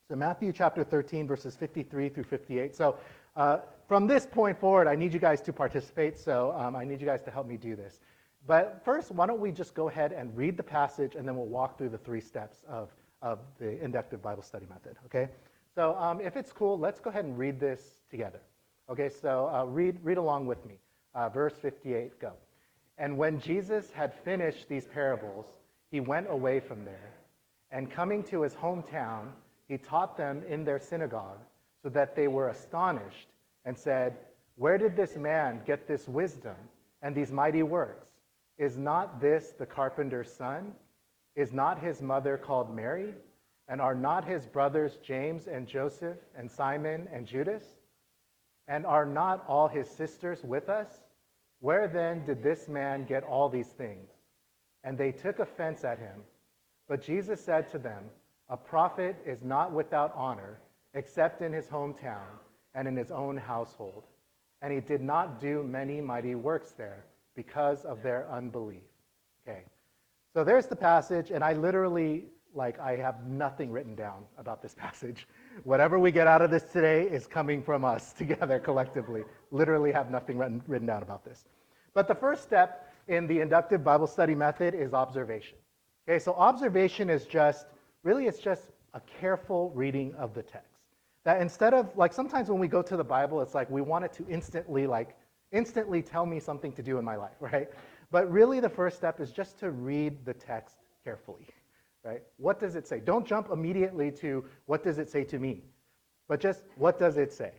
So 0.09 0.17
Matthew 0.17 0.53
chapter 0.53 0.83
13, 0.83 1.27
verses 1.27 1.57
53 1.57 2.09
through 2.09 2.25
58. 2.25 2.75
So 2.75 2.97
uh, 3.37 3.59
from 3.87 4.07
this 4.07 4.27
point 4.27 4.59
forward, 4.59 4.89
I 4.89 4.97
need 4.97 5.13
you 5.13 5.21
guys 5.21 5.41
to 5.43 5.53
participate, 5.53 6.19
so 6.19 6.53
um, 6.59 6.75
I 6.75 6.85
need 6.85 7.01
you 7.01 7.07
guys 7.07 7.23
to 7.23 7.31
help 7.31 7.47
me 7.47 7.57
do 7.57 7.77
this. 7.77 8.01
But 8.47 8.83
first, 8.85 9.13
why 9.13 9.27
don't 9.27 9.41
we 9.41 9.53
just 9.53 9.75
go 9.75 9.89
ahead 9.89 10.13
and 10.13 10.37
read 10.37 10.57
the 10.57 10.63
passage, 10.63 11.15
and 11.15 11.27
then 11.27 11.37
we'll 11.37 11.47
walk 11.47 11.79
through 11.79 11.91
the 11.91 11.99
three 11.99 12.21
steps 12.21 12.65
of, 12.69 12.91
of 13.23 13.39
the 13.59 13.83
inductive 13.83 14.23
Bible 14.23 14.43
study 14.43 14.67
method, 14.69 14.97
okay? 15.07 15.29
So 15.75 15.95
um, 15.97 16.21
if 16.21 16.37
it's 16.37 16.53
cool, 16.53 16.79
let's 16.79 17.01
go 17.01 17.11
ahead 17.11 17.25
and 17.25 17.39
read 17.39 17.61
this 17.61 17.81
together. 18.11 18.41
Okay, 18.89 19.09
so 19.09 19.51
uh, 19.53 19.65
read, 19.65 19.99
read 20.03 20.19
along 20.19 20.47
with 20.47 20.65
me. 20.67 20.79
Uh, 21.15 21.29
verse 21.29 21.55
58, 21.55 22.21
go. 22.21 22.33
And 22.99 23.17
when 23.17 23.41
Jesus 23.41 23.91
had 23.93 24.15
finished 24.15 24.69
these 24.69 24.87
parables, 24.87 25.47
he 25.91 26.01
went 26.01 26.29
away 26.31 26.61
from 26.61 26.85
there. 26.85 27.13
And 27.71 27.91
coming 27.91 28.23
to 28.25 28.43
his 28.43 28.55
hometown, 28.55 29.29
he 29.69 29.77
taught 29.77 30.17
them 30.17 30.43
in 30.49 30.65
their 30.65 30.79
synagogue 30.79 31.39
so 31.83 31.89
that 31.91 32.17
they 32.17 32.29
were 32.29 32.49
astonished 32.49 33.29
and 33.67 33.77
said, 33.77 34.17
Where 34.55 34.79
did 34.79 34.97
this 34.97 35.17
man 35.17 35.61
get 35.67 35.87
this 35.87 36.09
wisdom 36.09 36.57
and 37.03 37.15
these 37.15 37.33
mighty 37.33 37.63
works? 37.63 38.07
Is 38.57 38.79
not 38.79 39.21
this 39.21 39.53
the 39.59 39.67
carpenter's 39.67 40.33
son? 40.33 40.73
Is 41.35 41.53
not 41.53 41.83
his 41.83 42.01
mother 42.01 42.39
called 42.39 42.75
Mary? 42.75 43.13
And 43.69 43.81
are 43.81 43.97
not 43.97 44.25
his 44.25 44.47
brothers 44.47 44.97
James 45.03 45.49
and 45.49 45.67
Joseph 45.67 46.17
and 46.39 46.51
Simon 46.51 47.09
and 47.13 47.27
Judas? 47.27 47.65
And 48.69 48.87
are 48.87 49.05
not 49.05 49.45
all 49.49 49.69
his 49.69 49.91
sisters 49.91 50.43
with 50.43 50.69
us? 50.69 50.89
Where 51.61 51.89
then 51.89 52.25
did 52.25 52.43
this 52.43 52.69
man 52.69 53.05
get 53.05 53.25
all 53.25 53.49
these 53.49 53.69
things? 53.69 54.09
And 54.85 54.97
they 54.97 55.11
took 55.11 55.41
offense 55.41 55.85
at 55.85 55.99
him. 55.99 56.23
But 56.89 57.03
Jesus 57.03 57.41
said 57.41 57.69
to 57.73 57.79
them, 57.79 58.05
A 58.49 58.57
prophet 58.57 59.17
is 59.27 59.43
not 59.43 59.73
without 59.73 60.13
honor 60.15 60.61
except 60.95 61.43
in 61.43 61.53
his 61.53 61.67
hometown 61.67 62.39
and 62.77 62.87
in 62.87 62.95
his 62.95 63.11
own 63.11 63.37
household. 63.37 64.05
And 64.63 64.73
he 64.73 64.81
did 64.81 65.01
not 65.01 65.41
do 65.41 65.65
many 65.65 66.01
mighty 66.01 66.35
works 66.35 66.73
there 66.73 67.05
because 67.35 67.85
of 67.85 68.03
their 68.03 68.31
unbelief. 68.31 68.83
Okay. 69.49 69.63
So 70.33 70.45
there's 70.45 70.67
the 70.67 70.77
passage, 70.77 71.31
and 71.31 71.43
I 71.43 71.55
literally, 71.55 72.27
like, 72.55 72.79
I 72.79 72.97
have 72.97 73.27
nothing 73.27 73.73
written 73.73 73.95
down 73.95 74.25
about 74.39 74.63
this 74.63 74.75
passage. 74.79 75.27
Whatever 75.65 75.99
we 75.99 76.13
get 76.13 76.27
out 76.27 76.43
of 76.43 76.51
this 76.51 76.65
today 76.65 77.05
is 77.05 77.27
coming 77.27 77.63
from 77.63 77.85
us 77.85 78.13
together 78.19 78.59
collectively. 78.59 79.25
Literally 79.51 79.91
have 79.93 80.11
nothing 80.11 80.39
written, 80.39 80.63
written 80.67 80.87
down 80.87 81.03
about 81.03 81.25
this. 81.25 81.45
But 81.95 82.09
the 82.09 82.15
first 82.15 82.43
step 82.43 82.93
in 83.09 83.27
the 83.27 83.41
inductive 83.41 83.83
Bible 83.83 84.07
study 84.07 84.35
method 84.35 84.75
is 84.75 84.93
observation. 84.93 85.57
Okay, 86.09 86.19
so 86.19 86.35
observation 86.35 87.09
is 87.09 87.25
just, 87.25 87.67
really, 88.03 88.27
it's 88.27 88.39
just 88.39 88.71
a 88.95 89.01
careful 89.21 89.71
reading 89.75 90.15
of 90.17 90.35
the 90.35 90.43
text. 90.43 90.76
That 91.27 91.43
instead 91.43 91.75
of, 91.75 91.91
like 91.97 92.13
sometimes 92.13 92.49
when 92.49 92.61
we 92.61 92.69
go 92.69 92.83
to 92.83 92.97
the 92.97 93.03
Bible, 93.03 93.43
it's 93.43 93.53
like 93.53 93.69
we 93.69 93.83
want 93.83 94.05
it 94.05 94.13
to 94.13 94.27
instantly, 94.29 94.87
like, 94.87 95.17
instantly 95.51 96.01
tell 96.01 96.25
me 96.25 96.39
something 96.39 96.71
to 96.75 96.85
do 96.85 96.99
in 96.99 97.05
my 97.05 97.17
life, 97.17 97.35
right? 97.41 97.69
But 98.13 98.31
really 98.31 98.61
the 98.61 98.69
first 98.69 98.97
step 98.97 99.19
is 99.19 99.33
just 99.33 99.59
to 99.59 99.73
read 99.73 100.25
the 100.25 100.33
text 100.33 100.77
carefully, 101.03 101.49
right? 102.05 102.23
What 102.37 102.61
does 102.61 102.77
it 102.77 102.87
say? 102.87 103.01
Don't 103.01 103.27
jump 103.27 103.51
immediately 103.51 104.13
to 104.13 104.45
what 104.67 104.85
does 104.85 104.99
it 104.99 105.11
say 105.11 105.25
to 105.25 105.41
me, 105.41 105.65
but 106.29 106.39
just 106.39 106.63
what 106.77 106.97
does 106.97 107.17
it 107.17 107.33
say, 107.33 107.51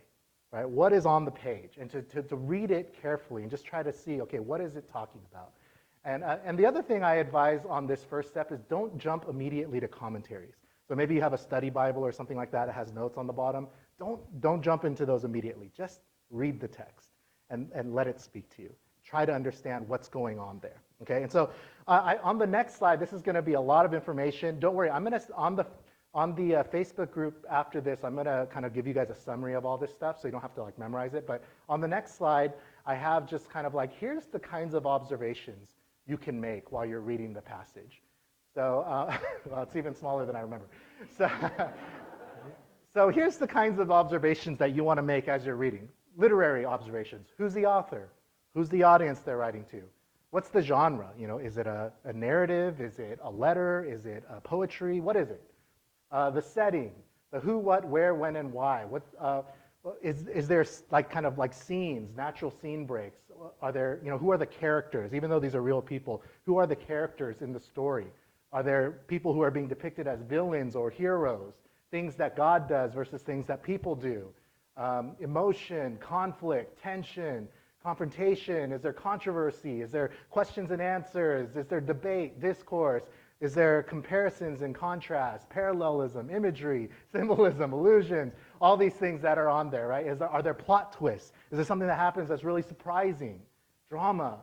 right? 0.53 0.69
What 0.69 0.93
is 0.93 1.05
on 1.05 1.25
the 1.25 1.31
page? 1.31 1.77
And 1.77 1.89
to, 1.89 2.01
to, 2.03 2.24
to 2.24 2.38
read 2.38 2.71
it 2.71 2.95
carefully 3.01 3.41
and 3.41 3.51
just 3.51 3.65
try 3.65 3.83
to 3.83 3.91
see, 3.91 4.21
okay, 4.21 4.39
what 4.39 4.62
is 4.62 4.77
it 4.77 4.89
talking 4.89 5.19
about? 5.29 5.51
And, 6.05 6.24
uh, 6.24 6.38
and 6.45 6.57
the 6.57 6.65
other 6.65 6.81
thing 6.81 7.03
I 7.03 7.15
advise 7.15 7.65
on 7.67 7.86
this 7.86 8.05
first 8.05 8.29
step 8.29 8.53
is 8.53 8.62
don't 8.69 8.97
jump 8.97 9.25
immediately 9.27 9.81
to 9.81 9.89
commentaries. 9.89 10.55
So 10.88 10.96
maybe 10.96 11.15
you 11.15 11.22
have 11.22 11.34
a 11.34 11.38
study 11.38 11.70
Bible 11.70 12.03
or 12.06 12.12
something 12.12 12.38
like 12.38 12.51
that 12.51 12.67
that 12.67 12.75
has 12.75 12.91
notes 12.91 13.17
on 13.17 13.27
the 13.27 13.34
bottom. 13.34 13.67
Don't, 14.00 14.20
don't 14.41 14.62
jump 14.62 14.86
into 14.86 15.06
those 15.06 15.25
immediately. 15.25 15.72
Just 15.75 16.01
read 16.29 16.60
the 16.60 16.67
text 16.67 17.10
and, 17.50 17.70
and 17.74 17.94
let 17.94 18.08
it 18.08 18.22
speak 18.22 18.50
to 18.56 18.62
you. 18.62 18.74
Try 19.03 19.25
to 19.25 19.34
understand 19.34 19.88
what's 19.88 20.08
going 20.08 20.39
on 20.39 20.60
there. 20.62 20.82
Okay, 21.01 21.24
and 21.24 21.32
so 21.32 21.51
uh, 21.88 22.01
I, 22.03 22.17
on 22.17 22.38
the 22.38 22.48
next 22.48 22.77
slide, 22.77 23.00
this 23.00 23.13
is 23.13 23.22
going 23.22 23.36
to 23.36 23.41
be 23.41 23.53
a 23.53 23.62
lot 23.62 23.86
of 23.86 23.94
information. 23.94 24.60
Don't 24.60 24.75
worry, 24.75 24.89
I'm 24.89 25.03
going 25.03 25.20
to 25.20 25.34
on 25.36 25.56
the 25.56 25.65
on 26.13 26.34
the 26.34 26.56
uh, 26.56 26.63
Facebook 26.63 27.12
group 27.12 27.46
after 27.50 27.79
this, 27.79 28.00
I'm 28.03 28.15
going 28.15 28.25
to 28.25 28.48
kind 28.51 28.65
of 28.65 28.74
give 28.74 28.88
you 28.88 28.94
guys 28.94 29.12
a 29.12 29.15
summary 29.15 29.53
of 29.53 29.65
all 29.65 29.77
this 29.77 29.91
stuff, 29.91 30.20
so 30.20 30.27
you 30.27 30.32
don't 30.32 30.41
have 30.41 30.56
to 30.56 30.63
like 30.63 30.77
memorize 30.79 31.13
it. 31.13 31.27
But 31.27 31.44
on 31.70 31.79
the 31.79 31.88
next 31.88 32.17
slide, 32.17 32.53
I 32.88 32.96
have 32.96 33.29
just 33.29 33.50
kind 33.50 33.67
of 33.67 33.75
like 33.75 33.94
here's 33.94 34.25
the 34.25 34.39
kinds 34.39 34.74
of 34.74 34.88
observations 34.88 35.75
you 36.08 36.17
can 36.17 36.39
make 36.41 36.72
while 36.72 36.86
you're 36.86 37.01
reading 37.01 37.34
the 37.34 37.41
passage. 37.41 38.01
So 38.57 38.83
uh, 38.87 39.15
well, 39.45 39.61
it's 39.61 39.75
even 39.75 39.93
smaller 39.93 40.25
than 40.25 40.35
I 40.35 40.41
remember. 40.41 40.65
So. 41.17 41.29
So 42.93 43.09
here's 43.09 43.37
the 43.37 43.45
kinds 43.45 43.77
of 43.77 43.91
observations 43.91 44.57
that 44.57 44.73
you 44.73 44.83
want 44.83 44.97
to 44.97 45.03
make 45.03 45.27
as 45.27 45.45
you're 45.45 45.55
reading. 45.55 45.87
Literary 46.15 46.65
observations. 46.65 47.27
Who's 47.37 47.53
the 47.53 47.63
author? 47.63 48.09
Who's 48.55 48.69
the 48.69 48.81
audience 48.81 49.19
they're 49.19 49.37
writing 49.37 49.65
to? 49.69 49.83
What's 50.31 50.49
the 50.49 50.63
genre? 50.63 51.11
You 51.15 51.27
know, 51.27 51.37
is 51.37 51.59
it 51.59 51.67
a, 51.67 51.91
a 52.05 52.13
narrative? 52.13 52.81
Is 52.81 52.97
it 52.97 53.19
a 53.21 53.29
letter? 53.29 53.85
Is 53.87 54.07
it 54.07 54.23
a 54.27 54.41
poetry? 54.41 54.99
What 54.99 55.15
is 55.15 55.29
it? 55.29 55.43
Uh, 56.11 56.31
the 56.31 56.41
setting, 56.41 56.91
the 57.31 57.39
who, 57.39 57.59
what, 57.59 57.85
where, 57.85 58.15
when, 58.15 58.35
and 58.35 58.51
why. 58.51 58.85
What, 58.85 59.03
uh, 59.21 59.43
is, 60.01 60.27
is 60.27 60.47
there 60.47 60.65
like 60.89 61.11
kind 61.11 61.27
of 61.27 61.37
like 61.37 61.53
scenes, 61.53 62.17
natural 62.17 62.49
scene 62.49 62.87
breaks? 62.87 63.19
Are 63.61 63.71
there, 63.71 63.99
you 64.03 64.09
know, 64.09 64.17
who 64.17 64.31
are 64.31 64.39
the 64.39 64.47
characters? 64.47 65.13
Even 65.13 65.29
though 65.29 65.39
these 65.39 65.53
are 65.53 65.61
real 65.61 65.83
people, 65.83 66.23
who 66.47 66.57
are 66.57 66.65
the 66.65 66.75
characters 66.75 67.43
in 67.43 67.53
the 67.53 67.59
story? 67.59 68.07
Are 68.51 68.63
there 68.63 69.01
people 69.07 69.33
who 69.33 69.41
are 69.41 69.51
being 69.51 69.67
depicted 69.67 70.07
as 70.07 70.21
villains 70.21 70.75
or 70.75 70.89
heroes? 70.89 71.53
things 71.91 72.15
that 72.15 72.35
God 72.35 72.67
does 72.67 72.93
versus 72.93 73.21
things 73.21 73.45
that 73.47 73.63
people 73.63 73.95
do. 73.95 74.27
Um, 74.75 75.15
emotion, 75.19 75.97
conflict, 75.97 76.81
tension, 76.81 77.47
confrontation. 77.81 78.71
Is 78.71 78.81
there 78.81 78.93
controversy? 78.93 79.81
Is 79.81 79.91
there 79.91 80.11
questions 80.29 80.71
and 80.71 80.81
answers? 80.81 81.55
Is 81.55 81.67
there 81.67 81.81
debate, 81.81 82.39
discourse? 82.39 83.03
Is 83.39 83.53
there 83.53 83.83
comparisons 83.83 84.63
and 84.63 84.73
contrast, 84.73 85.47
parallelism, 85.49 86.29
imagery, 86.29 86.89
symbolism, 87.11 87.71
illusions? 87.71 88.33
All 88.59 88.77
these 88.77 88.95
things 88.95 89.21
that 89.21 89.37
are 89.37 89.49
on 89.49 89.69
there, 89.69 89.87
right? 89.87 90.07
Is 90.07 90.19
There, 90.19 90.27
are 90.27 90.41
there 90.41 90.55
plot 90.55 90.93
twists? 90.93 91.31
Is 91.51 91.57
there 91.57 91.65
something 91.65 91.87
that 91.87 91.99
happens 91.99 92.29
that's 92.29 92.43
really 92.43 92.63
surprising? 92.63 93.41
Drama. 93.89 94.39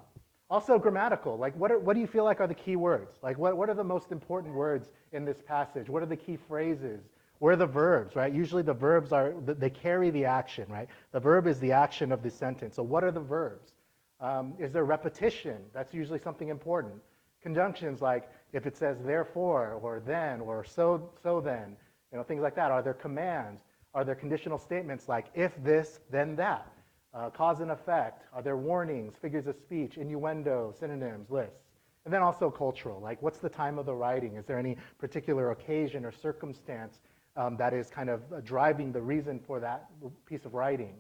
Also, 0.51 0.79
grammatical. 0.79 1.39
Like, 1.39 1.57
what, 1.57 1.73
are, 1.73 1.79
what 1.79 1.95
do 1.95 2.01
you 2.01 2.07
feel 2.07 2.25
like 2.25 2.41
are 2.41 2.47
the 2.47 2.55
key 2.55 2.77
words? 2.77 3.19
Like, 3.23 3.39
what, 3.39 3.57
what 3.57 3.69
are 3.71 3.75
the 3.75 3.85
most 3.85 4.13
important 4.13 4.55
words 4.55 4.91
in 5.13 5.25
this 5.25 5.41
passage? 5.41 5.89
What 5.89 6.03
are 6.03 6.07
the 6.07 6.17
key 6.17 6.37
phrases? 6.37 7.01
Where 7.39 7.55
are 7.55 7.57
the 7.57 7.67
verbs, 7.67 8.15
right? 8.15 8.33
Usually 8.33 8.63
the 8.63 8.75
verbs 8.75 9.13
are, 9.13 9.35
they 9.41 9.71
carry 9.71 10.11
the 10.11 10.25
action, 10.25 10.67
right? 10.69 10.89
The 11.13 11.21
verb 11.21 11.47
is 11.47 11.59
the 11.59 11.73
action 11.73 12.13
of 12.13 12.23
the 12.23 12.31
sentence. 12.31 12.77
So 12.77 12.83
what 12.83 13.03
are 13.05 13.11
the 13.11 13.21
verbs? 13.21 13.73
Um, 14.21 14.55
is 14.59 14.73
there 14.73 14.85
repetition? 14.85 15.59
That's 15.73 15.93
usually 15.93 16.19
something 16.19 16.49
important. 16.49 16.95
Conjunctions 17.43 18.01
like 18.01 18.31
if 18.53 18.67
it 18.67 18.77
says 18.77 18.97
therefore 19.05 19.79
or 19.83 20.01
then 20.07 20.41
or 20.41 20.65
so, 20.65 21.11
so 21.23 21.41
then, 21.41 21.77
you 22.13 22.19
know, 22.19 22.25
things 22.25 22.43
like 22.43 22.55
that. 22.55 22.71
Are 22.71 22.83
there 22.83 22.95
commands? 22.95 23.63
Are 23.93 24.05
there 24.05 24.15
conditional 24.15 24.59
statements 24.59 25.09
like 25.09 25.27
if 25.35 25.53
this, 25.63 26.01
then 26.11 26.37
that? 26.37 26.71
Uh, 27.14 27.30
cause 27.30 27.61
and 27.61 27.71
effect? 27.71 28.25
Are 28.33 28.42
there 28.42 28.56
warnings, 28.56 29.14
figures 29.21 29.47
of 29.47 29.56
speech, 29.56 29.97
innuendo, 29.99 30.75
synonyms, 30.78 31.30
lists? 31.30 31.61
And 32.04 32.12
then 32.12 32.23
also 32.23 32.50
cultural, 32.50 33.00
like 33.00 33.23
what's 33.23 33.38
the 33.38 33.49
time 33.49 33.78
of 33.78 33.87
the 33.87 33.94
writing? 33.94 34.37
Is 34.37 34.44
there 34.44 34.59
any 34.59 34.76
particular 34.99 35.52
occasion 35.52 36.04
or 36.04 36.12
circumstance 36.12 37.00
um, 37.37 37.56
that 37.56 37.75
is 37.75 37.90
kind 37.90 38.09
of 38.09 38.21
uh, 38.33 38.40
driving 38.40 38.92
the 38.92 39.00
reason 39.00 39.40
for 39.40 39.61
that 39.61 39.87
piece 40.26 40.44
of 40.44 40.54
writing. 40.54 40.94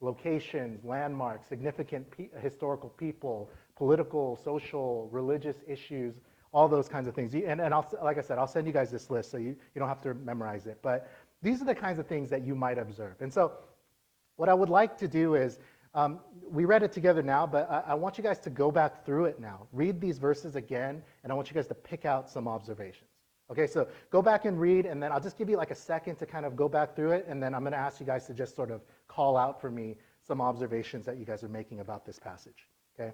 Locations, 0.00 0.84
landmarks, 0.84 1.46
significant 1.46 2.10
pe 2.10 2.28
historical 2.40 2.88
people, 2.90 3.50
political, 3.76 4.36
social, 4.36 5.08
religious 5.12 5.56
issues, 5.66 6.14
all 6.52 6.68
those 6.68 6.88
kinds 6.88 7.06
of 7.06 7.14
things. 7.14 7.34
And, 7.34 7.60
and 7.60 7.72
I'll, 7.72 7.88
like 8.02 8.18
I 8.18 8.20
said, 8.20 8.38
I'll 8.38 8.46
send 8.46 8.66
you 8.66 8.72
guys 8.72 8.90
this 8.90 9.10
list 9.10 9.30
so 9.30 9.36
you, 9.36 9.56
you 9.74 9.78
don't 9.78 9.88
have 9.88 10.00
to 10.02 10.14
memorize 10.14 10.66
it. 10.66 10.78
But 10.82 11.10
these 11.40 11.62
are 11.62 11.64
the 11.64 11.74
kinds 11.74 11.98
of 11.98 12.06
things 12.06 12.30
that 12.30 12.44
you 12.44 12.54
might 12.54 12.78
observe. 12.78 13.14
And 13.20 13.32
so 13.32 13.52
what 14.36 14.48
I 14.48 14.54
would 14.54 14.68
like 14.70 14.96
to 14.98 15.08
do 15.08 15.34
is, 15.34 15.58
um, 15.94 16.20
we 16.50 16.64
read 16.64 16.82
it 16.82 16.92
together 16.92 17.22
now, 17.22 17.46
but 17.46 17.70
I, 17.70 17.82
I, 17.88 17.94
want 17.94 18.16
you 18.16 18.24
guys 18.24 18.38
to 18.40 18.50
go 18.50 18.70
back 18.70 19.04
through 19.04 19.26
it 19.26 19.38
now. 19.38 19.66
Read 19.72 20.00
these 20.00 20.16
verses 20.16 20.56
again, 20.56 21.02
and 21.22 21.30
I 21.30 21.34
want 21.34 21.50
you 21.50 21.54
guys 21.54 21.66
to 21.66 21.74
pick 21.74 22.06
out 22.06 22.30
some 22.30 22.48
observations. 22.48 23.10
Okay, 23.50 23.66
so 23.66 23.86
go 24.10 24.22
back 24.22 24.46
and 24.46 24.58
read, 24.58 24.86
and 24.86 25.02
then 25.02 25.12
I'll 25.12 25.20
just 25.20 25.36
give 25.36 25.50
you 25.50 25.58
like 25.58 25.70
a 25.70 25.74
second 25.74 26.16
to 26.16 26.26
kind 26.26 26.46
of 26.46 26.56
go 26.56 26.66
back 26.66 26.96
through 26.96 27.12
it, 27.12 27.26
and 27.28 27.42
then 27.42 27.54
I'm 27.54 27.60
going 27.60 27.72
to 27.72 27.78
ask 27.78 28.00
you 28.00 28.06
guys 28.06 28.26
to 28.28 28.32
just 28.32 28.56
sort 28.56 28.70
of 28.70 28.80
call 29.08 29.36
out 29.36 29.60
for 29.60 29.70
me 29.70 29.96
some 30.26 30.40
observations 30.40 31.04
that 31.04 31.18
you 31.18 31.26
guys 31.26 31.44
are 31.44 31.48
making 31.48 31.80
about 31.80 32.06
this 32.06 32.18
passage. 32.18 32.68
Okay? 32.98 33.12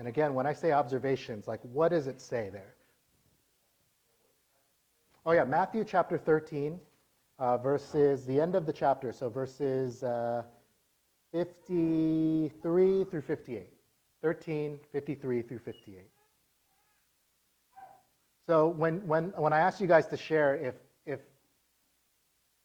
And 0.00 0.08
again, 0.08 0.32
when 0.32 0.46
I 0.46 0.54
say 0.54 0.72
observations, 0.72 1.46
like 1.46 1.60
what 1.60 1.90
does 1.90 2.06
it 2.06 2.22
say 2.22 2.48
there? 2.50 2.74
Oh, 5.26 5.32
yeah, 5.32 5.44
Matthew 5.44 5.84
chapter 5.84 6.16
13 6.16 6.80
uh, 7.38 7.58
verses, 7.58 8.24
the 8.24 8.40
end 8.40 8.54
of 8.54 8.64
the 8.64 8.72
chapter, 8.72 9.12
so 9.12 9.28
verses 9.28 10.02
uh, 10.02 10.42
53 11.32 13.04
through 13.04 13.20
58. 13.20 13.68
13, 14.22 14.80
53 14.90 15.42
through 15.42 15.58
58. 15.58 15.98
So 18.46 18.68
when, 18.68 19.06
when, 19.06 19.24
when 19.36 19.52
I 19.52 19.58
ask 19.58 19.82
you 19.82 19.86
guys 19.86 20.06
to 20.06 20.16
share, 20.16 20.56
if, 20.56 20.76
if 21.04 21.20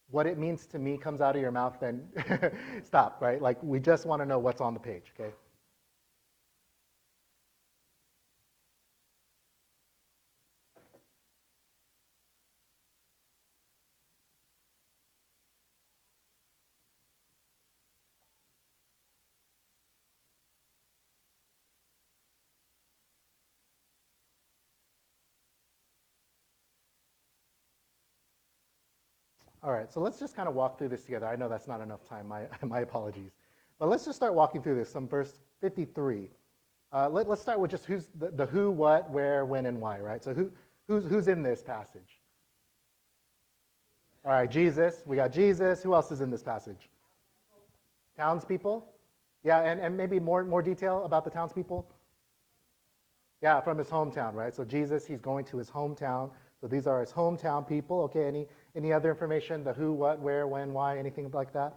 what 0.09 0.25
it 0.25 0.37
means 0.37 0.65
to 0.67 0.79
me 0.79 0.97
comes 0.97 1.19
out 1.19 1.35
of 1.35 1.41
your 1.41 1.51
mouth, 1.51 1.75
then 1.81 2.07
stop, 2.85 3.21
right? 3.21 3.41
Like 3.41 3.61
we 3.61 3.81
just 3.81 4.05
want 4.05 4.21
to 4.21 4.25
know 4.25 4.39
what's 4.39 4.61
on 4.61 4.73
the 4.73 4.79
page, 4.79 5.11
okay? 5.19 5.33
All 29.65 29.71
right, 29.71 29.91
so 29.91 29.99
let's 29.99 30.19
just 30.19 30.35
kind 30.35 30.47
of 30.47 30.53
walk 30.53 30.77
through 30.77 30.89
this 30.89 31.05
together. 31.05 31.25
I 31.25 31.35
know 31.35 31.49
that's 31.49 31.67
not 31.67 31.81
enough 31.81 32.07
time, 32.07 32.27
my, 32.27 32.43
my 32.61 32.81
apologies. 32.81 33.31
But 33.79 33.89
let's 33.89 34.05
just 34.05 34.15
start 34.15 34.35
walking 34.35 34.61
through 34.61 34.75
this, 34.75 34.91
some 34.91 35.07
verse 35.07 35.39
53. 35.59 36.29
Uh, 36.93 37.09
let, 37.09 37.27
us 37.27 37.41
start 37.41 37.59
with 37.59 37.71
just 37.71 37.85
who's 37.85 38.09
the, 38.19 38.29
the, 38.29 38.45
who, 38.45 38.69
what, 38.69 39.09
where, 39.09 39.43
when, 39.43 39.65
and 39.65 39.81
why, 39.81 39.99
right? 39.99 40.23
So 40.23 40.35
who, 40.35 40.51
who's, 40.87 41.03
who's 41.05 41.27
in 41.27 41.41
this 41.41 41.63
passage? 41.63 42.21
All 44.23 44.33
right, 44.33 44.49
Jesus. 44.49 45.01
We 45.03 45.15
got 45.15 45.33
Jesus. 45.33 45.81
Who 45.81 45.95
else 45.95 46.11
is 46.11 46.21
in 46.21 46.29
this 46.29 46.43
passage? 46.43 46.87
Townspeople? 48.15 48.87
Yeah, 49.43 49.61
and, 49.61 49.81
and 49.81 49.97
maybe 49.97 50.19
more, 50.19 50.43
more 50.43 50.61
detail 50.61 51.03
about 51.05 51.23
the 51.23 51.31
townspeople? 51.31 51.87
Yeah, 53.41 53.61
from 53.61 53.79
his 53.79 53.87
hometown, 53.87 54.35
right? 54.35 54.53
So 54.53 54.63
Jesus, 54.63 55.07
he's 55.07 55.21
going 55.21 55.43
to 55.45 55.57
his 55.57 55.71
hometown. 55.71 56.29
So 56.61 56.67
these 56.67 56.85
are 56.85 57.01
his 57.01 57.11
hometown 57.11 57.67
people. 57.67 58.01
Okay, 58.03 58.25
any 58.25 58.47
any 58.75 58.91
other 58.91 59.09
information? 59.09 59.63
The 59.63 59.73
who, 59.73 59.93
what, 59.93 60.19
where, 60.19 60.47
when, 60.47 60.73
why, 60.73 60.97
anything 60.97 61.29
like 61.31 61.53
that? 61.53 61.73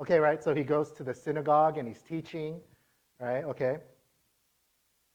Okay, 0.00 0.18
right? 0.18 0.42
So 0.42 0.54
he 0.54 0.64
goes 0.64 0.90
to 0.92 1.04
the 1.04 1.14
synagogue 1.14 1.78
and 1.78 1.86
he's 1.86 2.02
teaching, 2.02 2.60
right? 3.20 3.44
Okay. 3.44 3.78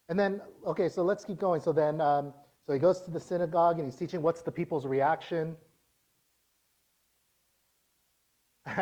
And 0.08 0.20
then, 0.20 0.42
okay, 0.66 0.90
so 0.90 1.04
let's 1.04 1.24
keep 1.26 1.40
going. 1.40 1.62
So 1.62 1.72
then, 1.72 2.02
um, 2.02 2.34
so 2.66 2.74
he 2.74 2.80
goes 2.80 3.02
to 3.02 3.12
the 3.12 3.20
synagogue 3.20 3.78
and 3.80 3.88
he's 3.88 3.96
teaching. 3.96 4.22
What's 4.22 4.42
the 4.42 4.52
people's 4.52 4.86
reaction? 4.86 5.56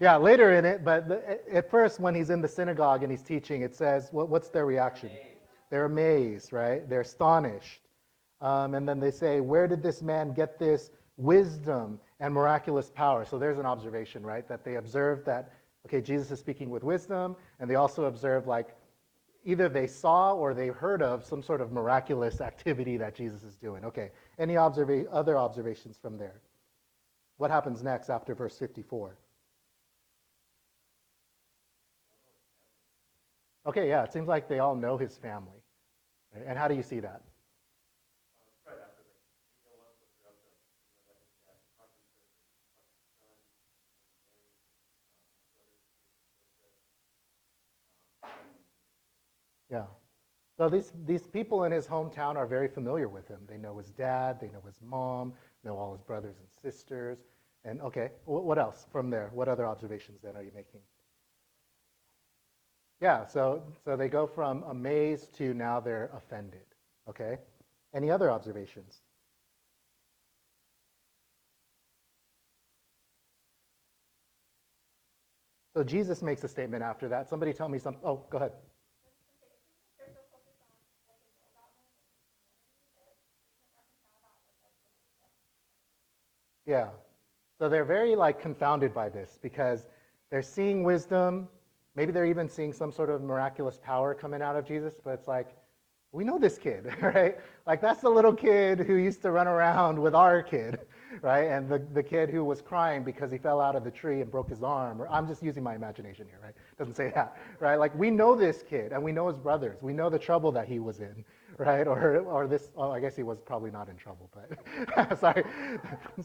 yeah, 0.00 0.16
later 0.16 0.54
in 0.54 0.64
it, 0.64 0.84
but 0.84 1.08
the, 1.08 1.40
at 1.52 1.70
first, 1.70 2.00
when 2.00 2.14
he's 2.14 2.30
in 2.30 2.40
the 2.40 2.48
synagogue 2.48 3.02
and 3.02 3.10
he's 3.10 3.22
teaching, 3.22 3.62
it 3.62 3.74
says, 3.74 4.08
what, 4.12 4.28
what's 4.28 4.48
their 4.48 4.66
reaction? 4.66 5.10
They're 5.70 5.84
amazed, 5.84 6.52
right? 6.52 6.88
They're 6.88 7.02
astonished. 7.02 7.80
Um, 8.44 8.74
and 8.74 8.86
then 8.86 9.00
they 9.00 9.10
say, 9.10 9.40
Where 9.40 9.66
did 9.66 9.82
this 9.82 10.02
man 10.02 10.34
get 10.34 10.58
this 10.58 10.90
wisdom 11.16 11.98
and 12.20 12.34
miraculous 12.34 12.90
power? 12.90 13.24
So 13.24 13.38
there's 13.38 13.58
an 13.58 13.64
observation, 13.64 14.22
right? 14.22 14.46
That 14.46 14.64
they 14.64 14.76
observed 14.76 15.24
that, 15.24 15.50
okay, 15.86 16.02
Jesus 16.02 16.30
is 16.30 16.40
speaking 16.40 16.68
with 16.68 16.84
wisdom, 16.84 17.36
and 17.58 17.70
they 17.70 17.76
also 17.76 18.04
observe, 18.04 18.46
like, 18.46 18.76
either 19.46 19.70
they 19.70 19.86
saw 19.86 20.34
or 20.34 20.52
they 20.52 20.68
heard 20.68 21.00
of 21.00 21.24
some 21.24 21.42
sort 21.42 21.62
of 21.62 21.72
miraculous 21.72 22.42
activity 22.42 22.98
that 22.98 23.14
Jesus 23.14 23.42
is 23.44 23.56
doing. 23.56 23.82
Okay, 23.82 24.10
any 24.38 24.54
observa- 24.54 25.06
other 25.10 25.38
observations 25.38 25.96
from 25.96 26.18
there? 26.18 26.42
What 27.38 27.50
happens 27.50 27.82
next 27.82 28.10
after 28.10 28.34
verse 28.34 28.58
54? 28.58 29.16
Okay, 33.66 33.88
yeah, 33.88 34.04
it 34.04 34.12
seems 34.12 34.28
like 34.28 34.48
they 34.50 34.58
all 34.58 34.76
know 34.76 34.98
his 34.98 35.16
family. 35.16 35.62
And 36.46 36.58
how 36.58 36.68
do 36.68 36.74
you 36.74 36.82
see 36.82 37.00
that? 37.00 37.22
Yeah. 49.70 49.84
So 50.56 50.68
these, 50.68 50.92
these 51.04 51.26
people 51.26 51.64
in 51.64 51.72
his 51.72 51.86
hometown 51.86 52.36
are 52.36 52.46
very 52.46 52.68
familiar 52.68 53.08
with 53.08 53.26
him. 53.26 53.40
They 53.48 53.58
know 53.58 53.76
his 53.78 53.90
dad, 53.90 54.38
they 54.40 54.48
know 54.48 54.62
his 54.64 54.78
mom, 54.80 55.32
know 55.64 55.76
all 55.76 55.92
his 55.92 56.02
brothers 56.02 56.36
and 56.38 56.48
sisters. 56.62 57.18
And 57.64 57.80
okay, 57.80 58.10
what 58.26 58.58
else 58.58 58.86
from 58.92 59.10
there? 59.10 59.30
What 59.32 59.48
other 59.48 59.66
observations 59.66 60.20
then 60.22 60.36
are 60.36 60.42
you 60.42 60.52
making? 60.54 60.80
Yeah, 63.00 63.26
so, 63.26 63.62
so 63.84 63.96
they 63.96 64.08
go 64.08 64.26
from 64.26 64.62
amazed 64.64 65.34
to 65.38 65.54
now 65.54 65.80
they're 65.80 66.10
offended. 66.14 66.66
Okay? 67.08 67.38
Any 67.94 68.10
other 68.10 68.30
observations? 68.30 69.00
So 75.74 75.82
Jesus 75.82 76.22
makes 76.22 76.44
a 76.44 76.48
statement 76.48 76.84
after 76.84 77.08
that. 77.08 77.28
Somebody 77.28 77.52
tell 77.52 77.68
me 77.68 77.78
something. 77.78 78.02
Oh, 78.04 78.24
go 78.30 78.38
ahead. 78.38 78.52
Yeah. 86.66 86.88
So 87.58 87.68
they're 87.68 87.84
very 87.84 88.16
like 88.16 88.40
confounded 88.40 88.94
by 88.94 89.08
this 89.08 89.38
because 89.42 89.86
they're 90.30 90.42
seeing 90.42 90.82
wisdom. 90.82 91.48
Maybe 91.94 92.10
they're 92.10 92.26
even 92.26 92.48
seeing 92.48 92.72
some 92.72 92.90
sort 92.90 93.10
of 93.10 93.22
miraculous 93.22 93.78
power 93.82 94.14
coming 94.14 94.42
out 94.42 94.56
of 94.56 94.66
Jesus, 94.66 94.94
but 95.02 95.12
it's 95.12 95.28
like, 95.28 95.54
we 96.14 96.24
know 96.24 96.38
this 96.38 96.58
kid, 96.58 96.92
right? 97.02 97.36
Like 97.66 97.80
that's 97.80 98.00
the 98.00 98.08
little 98.08 98.32
kid 98.34 98.80
who 98.80 98.94
used 98.94 99.22
to 99.22 99.30
run 99.30 99.46
around 99.46 99.98
with 99.98 100.14
our 100.14 100.42
kid, 100.42 100.80
right? 101.22 101.44
And 101.44 101.68
the, 101.68 101.78
the 101.92 102.02
kid 102.02 102.30
who 102.30 102.44
was 102.44 102.62
crying 102.62 103.04
because 103.04 103.30
he 103.30 103.38
fell 103.38 103.60
out 103.60 103.76
of 103.76 103.84
the 103.84 103.90
tree 103.90 104.20
and 104.20 104.30
broke 104.30 104.48
his 104.48 104.62
arm. 104.62 105.02
Or 105.02 105.08
I'm 105.08 105.26
just 105.26 105.42
using 105.42 105.62
my 105.62 105.74
imagination 105.74 106.26
here, 106.28 106.38
right? 106.42 106.54
Doesn't 106.78 106.94
say 106.94 107.12
that, 107.14 107.36
right? 107.60 107.76
Like 107.76 107.94
we 107.96 108.10
know 108.10 108.34
this 108.34 108.62
kid 108.68 108.92
and 108.92 109.02
we 109.02 109.12
know 109.12 109.28
his 109.28 109.36
brothers. 109.36 109.82
We 109.82 109.92
know 109.92 110.08
the 110.08 110.18
trouble 110.18 110.52
that 110.52 110.66
he 110.68 110.78
was 110.78 111.00
in, 111.00 111.24
right? 111.58 111.86
Or, 111.86 112.18
or 112.18 112.46
this, 112.46 112.70
oh, 112.76 112.90
I 112.90 113.00
guess 113.00 113.16
he 113.16 113.22
was 113.22 113.40
probably 113.40 113.70
not 113.70 113.88
in 113.88 113.96
trouble, 113.96 114.30
but 114.34 115.18
sorry. 115.20 115.44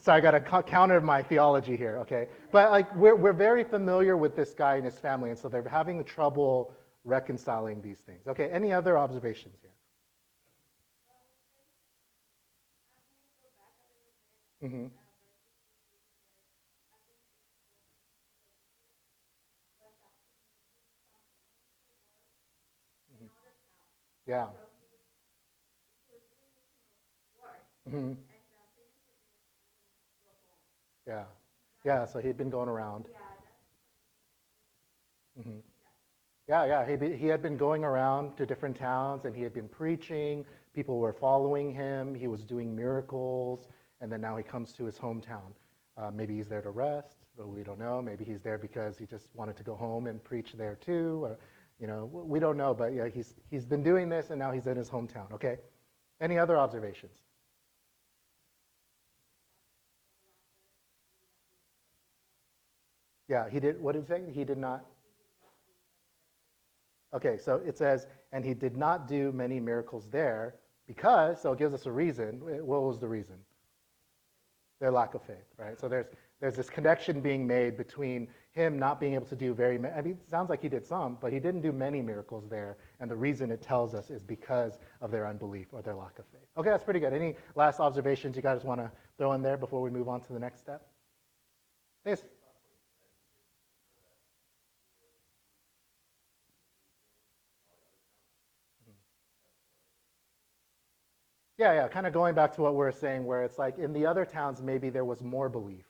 sorry, 0.02 0.18
I 0.18 0.22
got 0.22 0.32
to 0.32 0.64
counter 0.64 1.02
my 1.02 1.22
theology 1.22 1.76
here, 1.76 1.98
okay? 2.00 2.28
But 2.52 2.72
like 2.72 2.94
we're, 2.96 3.16
we're 3.16 3.34
very 3.34 3.64
familiar 3.64 4.18
with 4.18 4.36
this 4.36 4.54
guy 4.54 4.76
and 4.76 4.86
his 4.86 4.98
family, 4.98 5.30
and 5.30 5.38
so 5.40 5.50
they're 5.50 5.68
having 5.68 6.04
trouble 6.04 6.74
reconciling 7.04 7.82
these 7.82 8.00
things. 8.06 8.28
Okay, 8.28 8.50
any 8.52 8.74
other 8.74 8.98
observations 8.98 9.56
here? 9.62 9.72
Mm-hmm. 14.70 14.88
Yeah. 24.28 24.48
Mm-hmm. 27.90 28.14
Yeah. 31.08 31.24
Yeah, 31.84 32.06
so 32.06 32.20
he'd 32.20 32.38
been 32.38 32.52
going 32.52 32.70
around. 32.70 33.06
Mm-hmm. 35.40 35.60
Yeah, 36.48 36.66
yeah. 36.66 36.88
He, 36.88 36.96
be, 36.96 37.16
he 37.16 37.28
had 37.28 37.42
been 37.42 37.58
going 37.58 37.84
around 37.84 38.36
to 38.38 38.46
different 38.46 38.78
towns 38.78 39.26
and 39.26 39.36
he 39.36 39.42
had 39.42 39.54
been 39.54 39.68
preaching. 39.70 40.46
People 40.76 41.00
were 41.00 41.14
following 41.14 41.74
him. 41.74 42.14
He 42.14 42.28
was 42.28 42.44
doing 42.44 42.76
miracles. 42.76 43.68
And 44.02 44.12
then 44.12 44.22
now 44.22 44.38
he 44.38 44.44
comes 44.44 44.74
to 44.74 44.86
his 44.86 44.98
hometown. 44.98 45.52
Uh, 45.98 46.12
maybe 46.12 46.36
he's 46.36 46.48
there 46.48 46.62
to 46.62 46.70
rest, 46.70 47.18
but 47.38 47.48
we 47.48 47.64
don't 47.64 47.80
know. 47.80 48.02
Maybe 48.02 48.24
he's 48.24 48.42
there 48.42 48.58
because 48.58 48.98
he 48.98 49.06
just 49.06 49.28
wanted 49.34 49.58
to 49.58 49.64
go 49.64 49.76
home 49.76 50.08
and 50.08 50.24
preach 50.24 50.54
there 50.54 50.76
too. 50.76 51.22
Or, 51.24 51.40
you 51.80 51.88
know, 51.88 52.06
we 52.06 52.40
don't 52.40 52.58
know. 52.58 52.74
But 52.74 52.94
yeah, 52.94 53.08
he's, 53.08 53.34
he's 53.50 53.66
been 53.66 53.84
doing 53.84 54.10
this 54.10 54.30
and 54.30 54.40
now 54.40 54.52
he's 54.52 54.68
in 54.68 54.78
his 54.78 54.90
hometown. 54.90 55.32
Okay? 55.32 55.58
Any 56.22 56.38
other 56.38 56.58
observations? 56.58 57.18
Yeah, 63.30 63.48
he 63.48 63.60
did. 63.60 63.80
What 63.80 63.94
did 63.94 64.04
it 64.04 64.08
say? 64.08 64.24
He 64.34 64.44
did 64.44 64.58
not. 64.58 64.84
Okay, 67.14 67.38
so 67.38 67.62
it 67.66 67.78
says, 67.78 68.08
and 68.32 68.44
he 68.44 68.54
did 68.54 68.76
not 68.76 69.08
do 69.08 69.32
many 69.32 69.60
miracles 69.60 70.08
there 70.12 70.56
because, 70.88 71.42
so 71.42 71.54
it 71.54 71.60
gives 71.60 71.74
us 71.74 71.86
a 71.86 71.92
reason. 71.92 72.40
What 72.66 72.82
was 72.82 73.00
the 73.00 73.08
reason? 73.08 73.36
Their 74.80 74.92
lack 74.92 75.14
of 75.14 75.22
faith, 75.24 75.46
right? 75.58 75.80
So 75.80 75.88
there's, 75.88 76.08
there's 76.40 76.56
this 76.56 76.70
connection 76.70 77.22
being 77.22 77.46
made 77.46 77.78
between 77.78 78.28
him 78.54 78.80
not 78.80 79.00
being 79.00 79.14
able 79.14 79.26
to 79.28 79.36
do 79.36 79.54
very 79.54 79.78
many, 79.78 79.94
I 79.94 80.02
mean, 80.02 80.14
it 80.14 80.30
sounds 80.30 80.50
like 80.50 80.62
he 80.62 80.70
did 80.70 80.86
some, 80.86 81.18
but 81.20 81.34
he 81.34 81.40
didn't 81.40 81.62
do 81.62 81.72
many 81.72 82.02
miracles 82.02 82.48
there. 82.50 82.78
And 83.00 83.10
the 83.10 83.16
reason 83.16 83.52
it 83.52 83.62
tells 83.62 83.94
us 83.94 84.10
is 84.10 84.24
because 84.24 84.80
of 85.02 85.12
their 85.12 85.28
unbelief 85.28 85.68
or 85.72 85.82
their 85.82 85.96
lack 85.96 86.18
of 86.18 86.26
faith. 86.28 86.48
Okay, 86.58 86.70
that's 86.70 86.84
pretty 86.84 87.00
good. 87.00 87.14
Any 87.14 87.36
last 87.56 87.80
observations 87.80 88.36
you 88.36 88.42
guys 88.42 88.64
want 88.64 88.80
to 88.80 88.92
throw 89.18 89.34
in 89.34 89.42
there 89.42 89.58
before 89.58 89.82
we 89.82 89.90
move 89.90 90.08
on 90.08 90.22
to 90.22 90.34
the 90.34 90.40
next 90.40 90.60
step? 90.62 90.82
Yes. 92.06 92.24
Yeah, 101.60 101.74
yeah, 101.74 101.88
kind 101.90 102.08
of 102.08 102.14
going 102.14 102.36
back 102.36 102.54
to 102.56 102.62
what 102.62 102.74
we 102.74 102.86
are 102.86 102.92
saying, 102.92 103.26
where 103.26 103.44
it's 103.44 103.60
like 103.60 103.78
in 103.80 103.92
the 103.92 104.06
other 104.06 104.24
towns, 104.24 104.62
maybe 104.62 104.90
there 104.90 105.04
was 105.04 105.22
more 105.22 105.50
belief. 105.50 105.84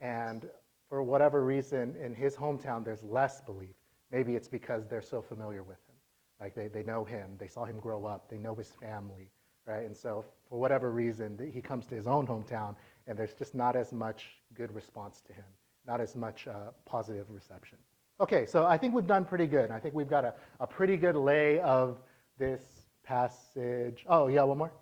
And 0.00 0.48
for 0.88 1.02
whatever 1.02 1.44
reason, 1.44 1.94
in 2.02 2.14
his 2.14 2.34
hometown, 2.34 2.82
there's 2.86 3.02
less 3.02 3.42
belief. 3.42 3.74
Maybe 4.10 4.34
it's 4.34 4.48
because 4.48 4.86
they're 4.88 5.02
so 5.02 5.20
familiar 5.20 5.62
with 5.62 5.76
him. 5.76 5.94
Like 6.40 6.54
they, 6.54 6.68
they 6.68 6.82
know 6.84 7.04
him, 7.04 7.32
they 7.38 7.48
saw 7.48 7.66
him 7.66 7.78
grow 7.80 8.06
up, 8.06 8.30
they 8.30 8.38
know 8.38 8.54
his 8.54 8.72
family, 8.80 9.28
right? 9.66 9.84
And 9.84 9.94
so 9.94 10.24
for 10.48 10.58
whatever 10.58 10.90
reason, 10.90 11.38
he 11.52 11.60
comes 11.60 11.84
to 11.88 11.94
his 11.94 12.06
own 12.06 12.26
hometown, 12.26 12.74
and 13.06 13.18
there's 13.18 13.34
just 13.34 13.54
not 13.54 13.76
as 13.76 13.92
much 13.92 14.30
good 14.54 14.74
response 14.74 15.20
to 15.26 15.34
him, 15.34 15.44
not 15.86 16.00
as 16.00 16.16
much 16.16 16.48
uh, 16.48 16.70
positive 16.86 17.26
reception. 17.28 17.76
Okay, 18.22 18.46
so 18.46 18.64
I 18.64 18.78
think 18.78 18.94
we've 18.94 19.06
done 19.06 19.26
pretty 19.26 19.46
good. 19.46 19.70
I 19.70 19.78
think 19.80 19.94
we've 19.94 20.08
got 20.08 20.24
a, 20.24 20.32
a 20.60 20.66
pretty 20.66 20.96
good 20.96 21.14
lay 21.14 21.60
of 21.60 21.98
this 22.38 22.62
passage. 23.04 24.06
Oh, 24.08 24.28
yeah, 24.28 24.44
one 24.44 24.56
more? 24.56 24.72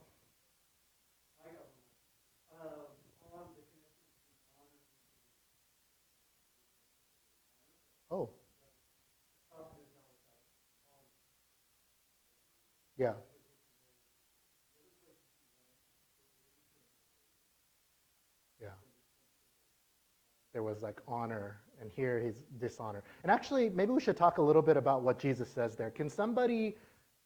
Oh. 8.12 8.28
Yeah. 13.02 13.14
Yeah. 18.60 18.68
There 20.52 20.62
was 20.62 20.82
like 20.82 21.00
honor, 21.08 21.58
and 21.80 21.90
here 21.90 22.20
he's 22.20 22.44
dishonor. 22.60 23.02
And 23.24 23.32
actually, 23.32 23.70
maybe 23.70 23.90
we 23.90 24.00
should 24.00 24.16
talk 24.16 24.38
a 24.38 24.42
little 24.42 24.62
bit 24.62 24.76
about 24.76 25.02
what 25.02 25.18
Jesus 25.18 25.50
says 25.50 25.74
there. 25.74 25.90
Can 25.90 26.08
somebody 26.08 26.76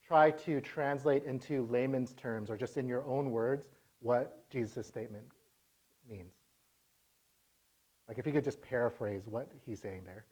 try 0.08 0.30
to 0.30 0.62
translate 0.62 1.24
into 1.24 1.66
layman's 1.66 2.14
terms 2.14 2.48
or 2.48 2.56
just 2.56 2.78
in 2.78 2.88
your 2.88 3.04
own 3.04 3.30
words 3.30 3.68
what 4.00 4.48
Jesus' 4.48 4.86
statement 4.86 5.24
means? 6.08 6.32
Like 8.08 8.16
if 8.16 8.26
you 8.26 8.32
could 8.32 8.44
just 8.44 8.62
paraphrase 8.62 9.24
what 9.26 9.50
he's 9.66 9.82
saying 9.82 10.04
there. 10.06 10.24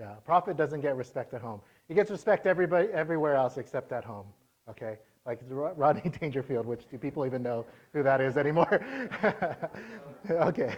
Yeah, 0.00 0.16
a 0.16 0.20
prophet 0.20 0.56
doesn't 0.56 0.80
get 0.80 0.96
respect 0.96 1.34
at 1.34 1.42
home. 1.42 1.60
He 1.88 1.94
gets 1.94 2.10
respect 2.10 2.46
everybody 2.46 2.88
everywhere 2.88 3.34
else 3.34 3.56
except 3.56 3.92
at 3.92 4.04
home. 4.04 4.26
Okay, 4.68 4.98
like 5.26 5.40
Rodney 5.48 6.10
Dangerfield, 6.20 6.66
which 6.66 6.88
do 6.90 6.98
people 6.98 7.24
even 7.24 7.42
know 7.42 7.64
who 7.92 8.02
that 8.02 8.20
is 8.20 8.36
anymore? 8.36 8.84
okay, 10.30 10.76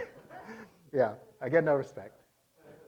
yeah, 0.93 1.13
I 1.41 1.49
get 1.49 1.65
no 1.65 1.75
respect. 1.75 2.21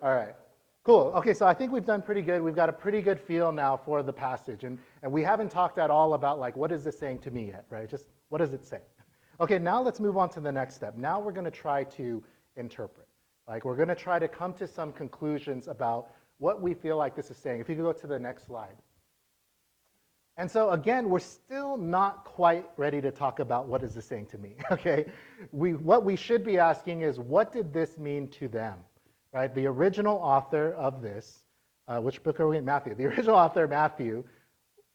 All 0.02 0.16
right, 0.16 0.36
cool. 0.84 1.12
Okay, 1.16 1.34
so 1.34 1.46
I 1.46 1.54
think 1.54 1.74
we've 1.74 1.86
done 1.86 2.02
pretty 2.02 2.22
good. 2.22 2.42
We've 2.42 2.56
got 2.56 2.70
a 2.70 2.74
pretty 2.74 3.02
good 3.02 3.20
feel 3.20 3.52
now 3.52 3.76
for 3.76 4.02
the 4.02 4.14
passage, 4.14 4.64
and 4.64 4.80
and 5.02 5.12
we 5.12 5.22
haven't 5.24 5.50
talked 5.50 5.78
at 5.78 5.90
all 5.92 6.14
about 6.14 6.40
like 6.40 6.56
what 6.56 6.72
is 6.72 6.86
this 6.86 6.98
saying 6.98 7.20
to 7.20 7.32
me 7.32 7.48
yet, 7.48 7.66
right? 7.70 7.90
Just 7.90 8.08
what 8.30 8.38
does 8.38 8.54
it 8.54 8.66
say? 8.66 8.80
Okay, 9.42 9.60
now 9.60 9.82
let's 9.82 10.00
move 10.00 10.16
on 10.16 10.30
to 10.30 10.40
the 10.40 10.52
next 10.52 10.76
step. 10.76 10.96
Now 10.96 11.20
we're 11.20 11.32
going 11.32 11.46
to 11.46 11.52
try 11.52 11.84
to 11.84 12.24
interpret. 12.56 13.08
Like 13.48 13.66
we're 13.66 13.76
going 13.76 13.90
to 13.90 13.96
try 13.96 14.20
to 14.20 14.28
come 14.28 14.54
to 14.54 14.68
some 14.68 14.94
conclusions 14.94 15.68
about 15.68 16.12
what 16.38 16.62
we 16.62 16.74
feel 16.74 16.98
like 16.98 17.16
this 17.16 17.32
is 17.32 17.38
saying. 17.38 17.62
If 17.62 17.70
you 17.70 17.76
could 17.76 17.84
go 17.84 17.94
to 17.94 18.08
the 18.08 18.20
next 18.20 18.46
slide. 18.48 18.76
And 20.38 20.50
so 20.50 20.72
again, 20.72 21.10
we're 21.10 21.20
still 21.20 21.78
not 21.78 22.26
quite 22.26 22.66
ready 22.76 23.02
to 23.02 23.12
talk 23.12 23.40
about 23.40 23.68
what 23.68 23.84
is 23.84 23.94
this 23.94 24.06
saying 24.06 24.28
to 24.28 24.38
me, 24.38 24.56
okay? 24.72 25.06
We, 25.52 25.74
what 25.74 26.04
we 26.04 26.16
should 26.16 26.44
be 26.44 26.58
asking 26.58 27.02
is, 27.02 27.20
what 27.20 27.52
did 27.52 27.72
this 27.72 27.98
mean 27.98 28.28
to 28.30 28.48
them, 28.48 28.80
right? 29.32 29.54
The 29.54 29.68
original 29.68 30.18
author 30.18 30.74
of 30.74 31.02
this, 31.02 31.44
uh, 31.88 32.00
which 32.00 32.24
book 32.24 32.40
are 32.40 32.48
we 32.48 32.58
in? 32.58 32.66
Matthew. 32.66 32.96
The 32.96 33.06
original 33.08 33.36
author, 33.36 33.68
Matthew, 33.68 34.24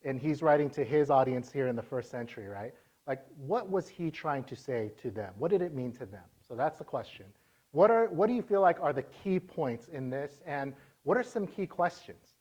and 0.04 0.20
he's 0.20 0.42
writing 0.42 0.70
to 0.70 0.84
his 0.84 1.10
audience 1.10 1.52
here 1.52 1.68
in 1.68 1.76
the 1.76 1.82
first 1.82 2.10
century, 2.10 2.46
right? 2.46 2.72
Like, 3.06 3.24
what 3.36 3.70
was 3.70 3.88
he 3.88 4.10
trying 4.10 4.44
to 4.44 4.56
say 4.56 4.92
to 5.02 5.10
them? 5.10 5.32
What 5.38 5.50
did 5.50 5.62
it 5.62 5.72
mean 5.72 5.92
to 5.92 6.06
them? 6.06 6.24
So 6.46 6.54
that's 6.54 6.78
the 6.78 6.84
question. 6.84 7.26
What, 7.72 7.90
are, 7.90 8.06
what 8.08 8.26
do 8.26 8.34
you 8.34 8.42
feel 8.42 8.60
like 8.60 8.80
are 8.80 8.92
the 8.92 9.02
key 9.02 9.38
points 9.38 9.88
in 9.88 10.10
this, 10.10 10.40
and 10.46 10.74
what 11.04 11.16
are 11.16 11.22
some 11.22 11.46
key 11.46 11.66
questions? 11.66 12.34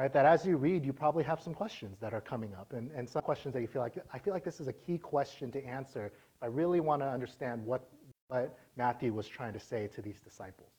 right? 0.00 0.12
That 0.12 0.24
as 0.24 0.46
you 0.46 0.56
read, 0.56 0.84
you 0.84 0.92
probably 0.94 1.24
have 1.24 1.40
some 1.40 1.54
questions 1.54 1.98
that 2.00 2.14
are 2.14 2.22
coming 2.22 2.54
up 2.54 2.72
and, 2.72 2.90
and 2.92 3.08
some 3.08 3.20
questions 3.20 3.52
that 3.52 3.60
you 3.60 3.66
feel 3.66 3.82
like, 3.82 3.98
I 4.12 4.18
feel 4.18 4.32
like 4.32 4.44
this 4.44 4.58
is 4.58 4.66
a 4.66 4.72
key 4.72 4.96
question 4.98 5.50
to 5.52 5.64
answer 5.64 6.06
if 6.06 6.42
I 6.42 6.46
really 6.46 6.80
want 6.80 7.02
to 7.02 7.06
understand 7.06 7.64
what, 7.66 7.86
what 8.28 8.58
Matthew 8.76 9.12
was 9.12 9.28
trying 9.28 9.52
to 9.52 9.60
say 9.60 9.88
to 9.88 10.00
these 10.00 10.20
disciples. 10.20 10.70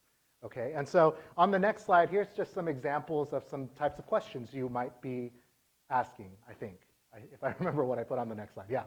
Okay, 0.44 0.74
and 0.76 0.88
so 0.88 1.16
on 1.38 1.52
the 1.52 1.60
next 1.60 1.86
slide, 1.86 2.10
here's 2.10 2.30
just 2.36 2.52
some 2.52 2.68
examples 2.68 3.32
of 3.32 3.44
some 3.48 3.70
types 3.78 4.00
of 4.00 4.08
questions 4.08 4.56
you 4.56 4.70
might 4.70 5.00
be 5.00 5.32
asking, 5.92 6.32
I 6.50 6.54
think, 6.54 6.80
if 7.32 7.44
I 7.44 7.54
remember 7.60 7.86
what 7.86 8.00
I 8.00 8.04
put 8.04 8.18
on 8.18 8.28
the 8.28 8.34
next 8.34 8.56
slide. 8.56 8.66
Yeah. 8.70 8.84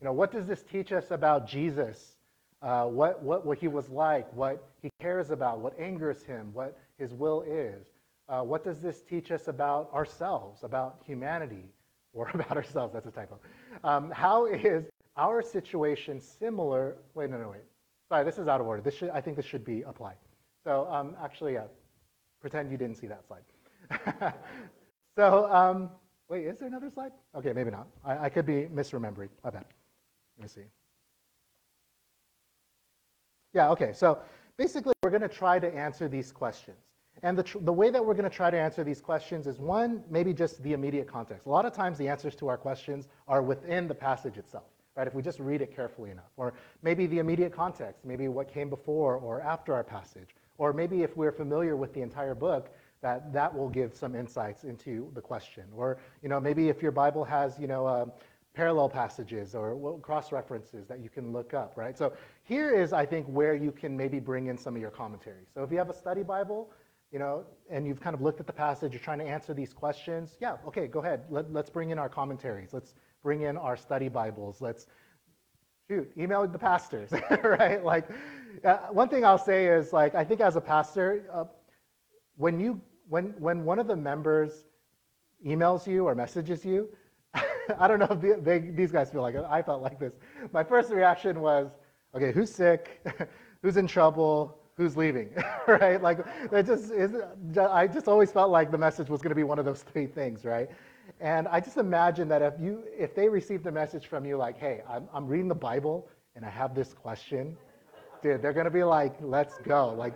You 0.00 0.06
know, 0.06 0.14
what 0.14 0.32
does 0.32 0.46
this 0.46 0.62
teach 0.62 0.92
us 0.92 1.10
about 1.10 1.46
Jesus? 1.46 2.14
Uh, 2.62 2.86
what, 2.86 3.22
what, 3.22 3.44
what 3.44 3.58
he 3.58 3.68
was 3.68 3.90
like, 3.90 4.32
what 4.32 4.66
he 4.80 4.88
cares 4.98 5.30
about, 5.30 5.60
what 5.60 5.78
angers 5.78 6.22
him, 6.22 6.50
what 6.54 6.78
his 6.98 7.14
will 7.14 7.42
is. 7.42 7.86
Uh, 8.28 8.42
what 8.42 8.62
does 8.62 8.80
this 8.80 9.02
teach 9.02 9.30
us 9.30 9.48
about 9.48 9.90
ourselves, 9.94 10.62
about 10.62 11.00
humanity, 11.06 11.64
or 12.12 12.30
about 12.34 12.56
ourselves? 12.56 12.92
That's 12.92 13.06
a 13.06 13.10
typo. 13.10 13.38
Um, 13.84 14.10
how 14.10 14.46
is 14.46 14.84
our 15.16 15.40
situation 15.42 16.20
similar? 16.20 16.96
Wait, 17.14 17.30
no, 17.30 17.38
no, 17.38 17.50
wait. 17.50 17.62
Sorry, 18.10 18.24
this 18.24 18.38
is 18.38 18.48
out 18.48 18.60
of 18.60 18.66
order. 18.66 18.82
This 18.82 18.94
should, 18.94 19.10
I 19.10 19.20
think 19.20 19.36
this 19.36 19.46
should 19.46 19.64
be 19.64 19.82
applied. 19.82 20.16
So 20.64 20.86
um, 20.90 21.14
actually, 21.22 21.54
yeah, 21.54 21.64
pretend 22.40 22.70
you 22.70 22.76
didn't 22.76 22.96
see 22.96 23.06
that 23.06 23.24
slide. 23.26 24.34
so 25.16 25.50
um, 25.52 25.90
wait, 26.28 26.46
is 26.46 26.58
there 26.58 26.68
another 26.68 26.90
slide? 26.90 27.12
Okay, 27.34 27.52
maybe 27.52 27.70
not. 27.70 27.86
I, 28.04 28.26
I 28.26 28.28
could 28.28 28.46
be 28.46 28.66
misremembering. 28.74 29.28
I 29.44 29.50
bet. 29.50 29.66
Let 30.38 30.42
me 30.42 30.48
see. 30.48 30.68
Yeah, 33.54 33.70
okay. 33.70 33.92
So 33.92 34.18
basically, 34.56 34.92
we're 35.02 35.10
going 35.10 35.22
to 35.22 35.28
try 35.28 35.58
to 35.58 35.74
answer 35.74 36.08
these 36.08 36.30
questions. 36.32 36.78
And 37.22 37.36
the, 37.36 37.44
the 37.60 37.72
way 37.72 37.90
that 37.90 38.04
we're 38.04 38.14
going 38.14 38.30
to 38.30 38.36
try 38.36 38.50
to 38.50 38.58
answer 38.58 38.84
these 38.84 39.00
questions 39.00 39.46
is 39.46 39.58
one, 39.58 40.02
maybe 40.10 40.32
just 40.32 40.62
the 40.62 40.72
immediate 40.72 41.08
context. 41.08 41.46
A 41.46 41.50
lot 41.50 41.66
of 41.66 41.72
times 41.72 41.98
the 41.98 42.08
answers 42.08 42.34
to 42.36 42.48
our 42.48 42.56
questions 42.56 43.08
are 43.26 43.42
within 43.42 43.88
the 43.88 43.94
passage 43.94 44.36
itself, 44.36 44.64
right? 44.96 45.06
If 45.06 45.14
we 45.14 45.22
just 45.22 45.40
read 45.40 45.60
it 45.62 45.74
carefully 45.74 46.10
enough. 46.10 46.30
Or 46.36 46.54
maybe 46.82 47.06
the 47.06 47.18
immediate 47.18 47.52
context, 47.52 48.04
maybe 48.04 48.28
what 48.28 48.52
came 48.52 48.70
before 48.70 49.16
or 49.16 49.40
after 49.40 49.74
our 49.74 49.84
passage. 49.84 50.34
Or 50.58 50.72
maybe 50.72 51.02
if 51.02 51.16
we're 51.16 51.32
familiar 51.32 51.76
with 51.76 51.92
the 51.94 52.02
entire 52.02 52.34
book, 52.34 52.70
that 53.00 53.32
that 53.32 53.56
will 53.56 53.68
give 53.68 53.94
some 53.94 54.16
insights 54.16 54.64
into 54.64 55.10
the 55.14 55.20
question. 55.20 55.64
Or, 55.76 55.98
you 56.22 56.28
know, 56.28 56.40
maybe 56.40 56.68
if 56.68 56.82
your 56.82 56.90
Bible 56.90 57.24
has, 57.24 57.58
you 57.58 57.68
know, 57.68 57.86
uh, 57.86 58.06
parallel 58.54 58.88
passages 58.88 59.54
or 59.54 60.00
cross 60.00 60.32
references 60.32 60.88
that 60.88 60.98
you 60.98 61.08
can 61.08 61.32
look 61.32 61.54
up, 61.54 61.76
right? 61.76 61.96
So 61.96 62.12
here 62.42 62.74
is, 62.74 62.92
I 62.92 63.06
think, 63.06 63.24
where 63.26 63.54
you 63.54 63.70
can 63.70 63.96
maybe 63.96 64.18
bring 64.18 64.48
in 64.48 64.58
some 64.58 64.74
of 64.74 64.80
your 64.80 64.90
commentary. 64.90 65.44
So 65.54 65.62
if 65.62 65.70
you 65.70 65.78
have 65.78 65.90
a 65.90 65.94
study 65.94 66.24
Bible, 66.24 66.72
you 67.12 67.18
know, 67.18 67.44
and 67.70 67.86
you've 67.86 68.00
kind 68.00 68.14
of 68.14 68.20
looked 68.20 68.40
at 68.40 68.46
the 68.46 68.52
passage, 68.52 68.92
you're 68.92 69.00
trying 69.00 69.18
to 69.18 69.24
answer 69.24 69.54
these 69.54 69.72
questions, 69.72 70.36
yeah, 70.40 70.56
okay, 70.66 70.86
go 70.86 71.00
ahead. 71.00 71.24
Let, 71.30 71.52
let's 71.52 71.70
bring 71.70 71.90
in 71.90 71.98
our 71.98 72.08
commentaries. 72.08 72.72
Let's 72.72 72.94
bring 73.22 73.42
in 73.42 73.56
our 73.56 73.76
study 73.76 74.08
Bibles. 74.08 74.60
Let's, 74.60 74.86
shoot, 75.88 76.10
email 76.18 76.46
the 76.46 76.58
pastors, 76.58 77.10
right? 77.42 77.82
Like, 77.82 78.08
uh, 78.64 78.78
one 78.90 79.08
thing 79.08 79.24
I'll 79.24 79.38
say 79.38 79.66
is, 79.66 79.92
like, 79.92 80.14
I 80.14 80.24
think 80.24 80.40
as 80.40 80.56
a 80.56 80.60
pastor, 80.60 81.24
uh, 81.32 81.44
when 82.36 82.60
you, 82.60 82.80
when, 83.08 83.34
when 83.38 83.64
one 83.64 83.78
of 83.78 83.86
the 83.86 83.96
members 83.96 84.64
emails 85.44 85.86
you 85.86 86.06
or 86.06 86.14
messages 86.14 86.64
you, 86.64 86.88
I 87.78 87.88
don't 87.88 87.98
know 87.98 88.08
if 88.10 88.44
they, 88.44 88.58
these 88.58 88.92
guys 88.92 89.10
feel 89.10 89.22
like 89.22 89.34
it. 89.34 89.44
I 89.48 89.62
felt 89.62 89.82
like 89.82 89.98
this. 89.98 90.12
My 90.52 90.62
first 90.62 90.90
reaction 90.90 91.40
was, 91.40 91.70
okay, 92.14 92.32
who's 92.32 92.52
sick? 92.52 93.06
who's 93.62 93.76
in 93.76 93.86
trouble? 93.86 94.57
Who's 94.78 94.96
leaving, 94.96 95.28
right? 95.66 96.00
Like 96.00 96.24
that 96.50 96.64
just 96.64 96.90
is. 96.92 97.12
I 97.58 97.86
just 97.86 98.08
always 98.08 98.32
felt 98.32 98.50
like 98.50 98.70
the 98.70 98.78
message 98.78 99.10
was 99.10 99.20
going 99.20 99.30
to 99.30 99.34
be 99.34 99.42
one 99.42 99.58
of 99.58 99.66
those 99.66 99.82
three 99.82 100.06
things, 100.06 100.44
right? 100.44 100.70
And 101.20 101.48
I 101.48 101.60
just 101.60 101.76
imagine 101.76 102.28
that 102.28 102.42
if 102.42 102.54
you, 102.60 102.84
if 102.96 103.14
they 103.14 103.28
received 103.28 103.66
a 103.66 103.72
message 103.72 104.06
from 104.06 104.24
you 104.24 104.36
like, 104.36 104.56
hey, 104.56 104.82
I'm, 104.88 105.08
I'm 105.12 105.26
reading 105.26 105.48
the 105.48 105.54
Bible 105.54 106.08
and 106.36 106.44
I 106.44 106.50
have 106.50 106.74
this 106.74 106.94
question, 106.94 107.56
dude, 108.22 108.40
they're 108.40 108.52
going 108.52 108.66
to 108.66 108.70
be 108.70 108.84
like, 108.84 109.16
let's 109.20 109.58
go, 109.58 109.92
like, 109.94 110.14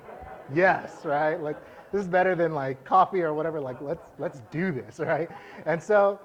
yes, 0.55 1.05
right? 1.05 1.41
Like 1.41 1.57
this 1.91 2.03
is 2.03 2.09
better 2.09 2.37
than 2.37 2.55
like 2.55 2.85
coffee 2.85 3.23
or 3.23 3.35
whatever. 3.35 3.61
Like 3.61 3.81
let's 3.83 4.07
let's 4.19 4.41
do 4.51 4.73
this, 4.73 4.99
right? 5.13 5.29
And 5.67 5.83
so. 5.83 6.21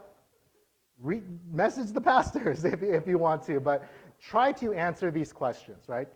Re- 1.00 1.21
message 1.54 1.91
the 1.91 2.02
pastors 2.02 2.65
if, 2.73 2.82
if 2.82 3.08
you 3.08 3.19
want 3.19 3.43
to, 3.43 3.60
but 3.60 3.88
try 4.19 4.52
to 4.54 4.73
answer 4.73 5.12
these 5.12 5.32
questions, 5.32 5.84
right? 5.88 6.08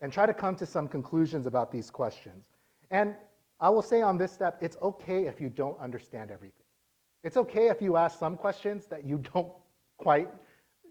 And 0.00 0.12
try 0.12 0.26
to 0.26 0.34
come 0.34 0.54
to 0.56 0.66
some 0.66 0.88
conclusions 0.88 1.46
about 1.46 1.70
these 1.70 1.90
questions. 1.90 2.50
And 2.90 3.14
I 3.60 3.70
will 3.70 3.82
say 3.82 4.02
on 4.02 4.18
this 4.18 4.32
step, 4.32 4.58
it's 4.60 4.76
okay 4.82 5.26
if 5.26 5.40
you 5.40 5.48
don't 5.48 5.78
understand 5.80 6.30
everything. 6.30 6.66
It's 7.24 7.36
okay 7.36 7.68
if 7.68 7.80
you 7.80 7.96
ask 7.96 8.18
some 8.18 8.36
questions 8.36 8.86
that 8.86 9.04
you 9.04 9.22
don't 9.34 9.52
quite, 9.96 10.28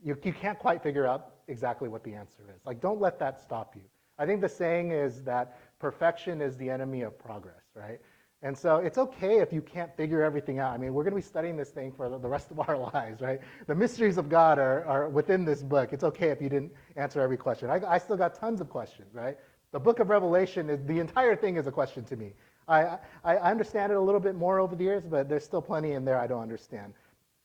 you, 0.04 0.18
you 0.24 0.34
can't 0.34 0.60
quite 0.60 0.82
figure 0.82 1.06
out 1.06 1.36
exactly 1.48 1.88
what 1.88 2.04
the 2.04 2.14
answer 2.14 2.44
is. 2.56 2.66
Like, 2.66 2.82
don't 2.82 3.00
let 3.00 3.20
that 3.20 3.40
stop 3.40 3.76
you. 3.76 3.84
I 4.18 4.26
think 4.26 4.42
the 4.42 4.50
saying 4.50 4.92
is 4.92 5.24
that 5.24 5.58
perfection 5.80 6.42
is 6.42 6.58
the 6.58 6.70
enemy 6.70 7.02
of 7.02 7.18
progress, 7.20 7.64
right? 7.76 8.00
And 8.46 8.56
so 8.56 8.76
it's 8.76 9.00
okay 9.00 9.40
if 9.40 9.52
you 9.52 9.60
can't 9.60 9.92
figure 9.98 10.22
everything 10.22 10.60
out. 10.60 10.72
I 10.72 10.78
mean, 10.78 10.94
we're 10.94 11.02
going 11.02 11.14
to 11.14 11.16
be 11.16 11.22
studying 11.24 11.58
this 11.58 11.72
thing 11.72 11.92
for 11.92 12.08
the 12.08 12.30
rest 12.30 12.52
of 12.52 12.60
our 12.60 12.78
lives, 12.94 13.20
right? 13.20 13.40
The 13.66 13.74
mysteries 13.74 14.20
of 14.20 14.30
God 14.30 14.60
are, 14.60 14.86
are 14.86 15.10
within 15.10 15.46
this 15.46 15.64
book. 15.64 15.94
It's 15.94 16.04
okay 16.04 16.30
if 16.30 16.40
you 16.40 16.48
didn't 16.48 16.72
answer 16.96 17.22
every 17.22 17.38
question. 17.38 17.72
I, 17.72 17.82
I 17.94 17.98
still 17.98 18.16
got 18.16 18.36
tons 18.36 18.62
of 18.62 18.70
questions, 18.70 19.16
right? 19.16 19.36
The 19.72 19.80
book 19.80 19.98
of 19.98 20.10
Revelation, 20.10 20.70
is, 20.70 20.80
the 20.86 21.00
entire 21.00 21.36
thing 21.36 21.58
is 21.58 21.66
a 21.66 21.72
question 21.72 22.04
to 22.04 22.16
me. 22.16 22.34
I, 22.68 22.82
I, 23.24 23.38
I 23.38 23.50
understand 23.50 23.92
it 23.92 23.96
a 23.96 24.02
little 24.02 24.22
bit 24.22 24.36
more 24.36 24.60
over 24.60 24.76
the 24.76 24.84
years, 24.84 25.04
but 25.10 25.28
there's 25.28 25.44
still 25.44 25.62
plenty 25.62 25.94
in 25.94 26.06
there 26.06 26.20
I 26.20 26.28
don't 26.28 26.44
understand. 26.44 26.94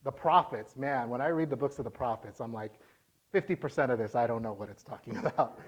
The 0.04 0.12
prophets, 0.12 0.76
man, 0.76 1.08
when 1.08 1.22
I 1.22 1.28
read 1.28 1.48
the 1.48 1.56
books 1.56 1.78
of 1.78 1.84
the 1.84 1.90
prophets, 1.90 2.42
I'm 2.42 2.52
like, 2.52 2.72
50% 3.32 3.88
of 3.88 3.98
this, 3.98 4.14
I 4.14 4.26
don't 4.26 4.42
know 4.42 4.52
what 4.52 4.68
it's 4.68 4.82
talking 4.82 5.16
about. 5.24 5.60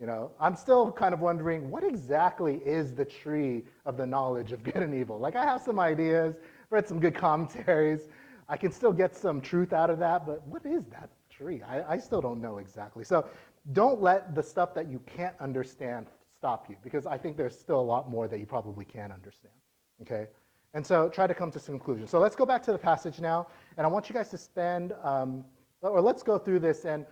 You 0.00 0.06
know, 0.06 0.30
I'm 0.38 0.54
still 0.54 0.92
kind 0.92 1.12
of 1.12 1.20
wondering 1.20 1.70
what 1.70 1.82
exactly 1.82 2.56
is 2.64 2.94
the 2.94 3.04
tree 3.04 3.64
of 3.84 3.96
the 3.96 4.06
knowledge 4.06 4.52
of 4.52 4.62
good 4.62 4.76
and 4.76 4.94
evil? 4.94 5.18
Like, 5.18 5.34
I 5.34 5.44
have 5.44 5.60
some 5.60 5.80
ideas, 5.80 6.36
read 6.70 6.86
some 6.86 7.00
good 7.00 7.16
commentaries. 7.16 8.08
I 8.48 8.56
can 8.56 8.70
still 8.70 8.92
get 8.92 9.16
some 9.16 9.40
truth 9.40 9.72
out 9.72 9.90
of 9.90 9.98
that, 9.98 10.24
but 10.24 10.46
what 10.46 10.64
is 10.64 10.84
that 10.86 11.10
tree? 11.28 11.62
I, 11.62 11.94
I 11.94 11.98
still 11.98 12.20
don't 12.20 12.40
know 12.40 12.58
exactly. 12.58 13.04
So 13.04 13.26
don't 13.72 14.00
let 14.00 14.34
the 14.34 14.42
stuff 14.42 14.72
that 14.74 14.88
you 14.88 15.00
can't 15.00 15.34
understand 15.40 16.06
stop 16.36 16.70
you, 16.70 16.76
because 16.84 17.04
I 17.04 17.18
think 17.18 17.36
there's 17.36 17.58
still 17.58 17.80
a 17.80 17.82
lot 17.82 18.08
more 18.08 18.28
that 18.28 18.38
you 18.38 18.46
probably 18.46 18.84
can 18.84 19.10
understand. 19.10 19.54
Okay? 20.02 20.28
And 20.74 20.86
so 20.86 21.08
try 21.08 21.26
to 21.26 21.34
come 21.34 21.50
to 21.50 21.58
some 21.58 21.74
conclusions. 21.76 22.10
So 22.10 22.20
let's 22.20 22.36
go 22.36 22.46
back 22.46 22.62
to 22.64 22.72
the 22.72 22.78
passage 22.78 23.18
now, 23.18 23.48
and 23.76 23.84
I 23.84 23.90
want 23.90 24.08
you 24.08 24.14
guys 24.14 24.30
to 24.30 24.38
spend, 24.38 24.94
um, 25.02 25.44
or 25.82 26.00
let's 26.00 26.22
go 26.22 26.38
through 26.38 26.60
this 26.60 26.84
and 26.84 27.04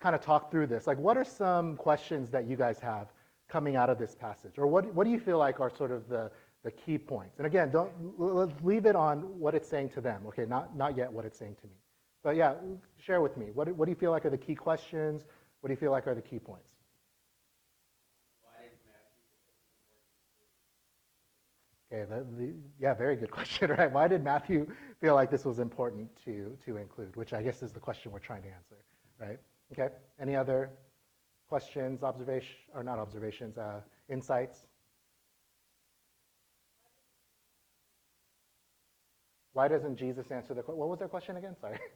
kind 0.00 0.14
of 0.14 0.20
talk 0.20 0.50
through 0.50 0.66
this. 0.66 0.86
Like, 0.86 0.98
what 0.98 1.16
are 1.16 1.24
some 1.24 1.76
questions 1.76 2.30
that 2.30 2.46
you 2.46 2.56
guys 2.56 2.78
have 2.80 3.08
coming 3.48 3.76
out 3.76 3.90
of 3.90 3.98
this 3.98 4.14
passage? 4.14 4.58
Or 4.58 4.66
what, 4.66 4.92
what 4.94 5.04
do 5.04 5.10
you 5.10 5.18
feel 5.18 5.38
like 5.38 5.60
are 5.60 5.74
sort 5.74 5.90
of 5.90 6.08
the, 6.08 6.30
the 6.64 6.70
key 6.70 6.98
points? 6.98 7.38
And 7.38 7.46
again, 7.46 7.70
don't 7.70 7.92
leave 8.64 8.86
it 8.86 8.94
on 8.94 9.20
what 9.38 9.54
it's 9.54 9.68
saying 9.68 9.90
to 9.90 10.00
them, 10.00 10.22
okay? 10.28 10.44
Not, 10.44 10.76
not 10.76 10.96
yet 10.96 11.12
what 11.12 11.24
it's 11.24 11.38
saying 11.38 11.56
to 11.62 11.66
me. 11.66 11.74
But 12.22 12.36
yeah, 12.36 12.54
share 12.98 13.20
with 13.20 13.36
me. 13.36 13.46
What, 13.54 13.68
what 13.76 13.86
do 13.86 13.90
you 13.90 13.96
feel 13.96 14.10
like 14.10 14.26
are 14.26 14.30
the 14.30 14.38
key 14.38 14.54
questions? 14.54 15.24
What 15.60 15.68
do 15.68 15.72
you 15.72 15.78
feel 15.78 15.90
like 15.90 16.06
are 16.06 16.14
the 16.14 16.22
key 16.22 16.38
points? 16.38 16.72
Okay, 21.90 22.04
the, 22.04 22.26
the, 22.36 22.52
yeah, 22.78 22.94
very 22.94 23.16
good 23.16 23.30
question, 23.38 23.70
right? 23.70 23.90
Why 23.90 24.08
did 24.08 24.22
Matthew 24.22 24.66
feel 25.00 25.14
like 25.14 25.30
this 25.30 25.44
was 25.44 25.58
important 25.58 26.08
to, 26.24 26.56
to 26.66 26.76
include? 26.76 27.16
Which 27.16 27.32
I 27.32 27.42
guess 27.42 27.62
is 27.62 27.72
the 27.72 27.80
question 27.80 28.12
we're 28.12 28.18
trying 28.18 28.42
to 28.42 28.48
answer, 28.48 28.76
right? 29.18 29.38
Okay, 29.72 29.88
any 30.20 30.34
other 30.34 30.70
questions, 31.48 32.02
observations, 32.02 32.56
or 32.74 32.82
not 32.82 32.98
observations, 32.98 33.58
uh, 33.58 33.80
insights? 34.08 34.66
Why 39.52 39.68
doesn't 39.68 39.96
Jesus 39.96 40.30
answer 40.30 40.54
the 40.54 40.62
question? 40.62 40.78
What 40.78 40.88
was 40.88 40.98
their 40.98 41.08
question 41.08 41.36
again? 41.36 41.56
Sorry. 41.60 41.78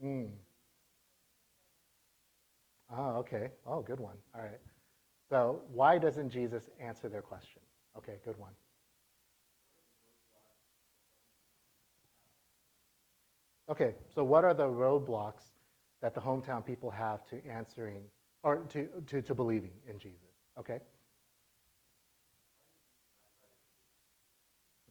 Hmm. 0.00 0.24
Oh, 2.92 3.18
okay. 3.18 3.50
Oh, 3.64 3.82
good 3.82 4.00
one. 4.00 4.16
All 4.34 4.42
right. 4.42 4.58
So 5.30 5.62
why 5.72 5.96
doesn't 5.98 6.28
Jesus 6.28 6.68
answer 6.80 7.08
their 7.08 7.22
question? 7.22 7.62
Okay, 7.96 8.16
good 8.24 8.36
one. 8.36 8.50
Okay, 13.72 13.94
so 14.14 14.22
what 14.22 14.44
are 14.44 14.52
the 14.52 14.66
roadblocks 14.66 15.44
that 16.02 16.14
the 16.14 16.20
hometown 16.20 16.62
people 16.62 16.90
have 16.90 17.24
to 17.24 17.42
answering 17.46 18.02
or 18.42 18.56
to, 18.68 18.86
to, 19.06 19.22
to 19.22 19.34
believing 19.34 19.70
in 19.88 19.98
Jesus? 19.98 20.28
Okay. 20.58 20.78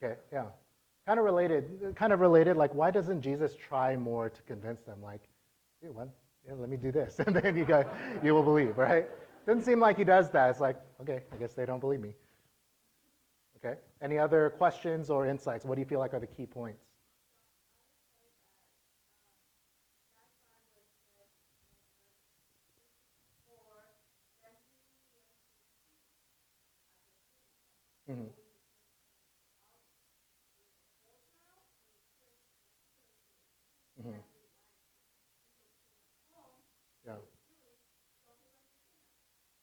Okay, 0.03 0.15
yeah. 0.33 0.45
Kind 1.05 1.19
of 1.19 1.25
related, 1.25 1.93
kind 1.95 2.11
of 2.11 2.21
related, 2.21 2.57
like 2.57 2.73
why 2.73 2.89
doesn't 2.89 3.21
Jesus 3.21 3.55
try 3.55 3.95
more 3.95 4.31
to 4.31 4.41
convince 4.47 4.81
them? 4.81 4.99
Like, 4.99 5.21
hey, 5.83 5.89
yeah, 6.47 6.53
let 6.57 6.67
me 6.67 6.75
do 6.75 6.91
this, 6.91 7.19
and 7.27 7.35
then 7.35 7.55
you 7.55 7.65
go, 7.65 7.85
you 8.23 8.33
will 8.33 8.41
believe, 8.41 8.79
right? 8.79 9.05
Doesn't 9.45 9.63
seem 9.63 9.79
like 9.79 9.99
he 9.99 10.03
does 10.03 10.31
that. 10.31 10.49
It's 10.49 10.59
like, 10.59 10.77
okay, 11.01 11.21
I 11.31 11.35
guess 11.35 11.53
they 11.53 11.67
don't 11.67 11.81
believe 11.81 11.99
me. 12.01 12.15
Okay. 13.63 13.79
Any 14.01 14.17
other 14.17 14.49
questions 14.57 15.11
or 15.11 15.27
insights? 15.27 15.65
What 15.65 15.75
do 15.75 15.81
you 15.81 15.87
feel 15.87 15.99
like 15.99 16.15
are 16.15 16.19
the 16.19 16.25
key 16.25 16.47
points? 16.47 16.81
Mm-hmm. 28.11 28.21
Mm-hmm. 34.01 34.17
Yeah. 37.05 37.13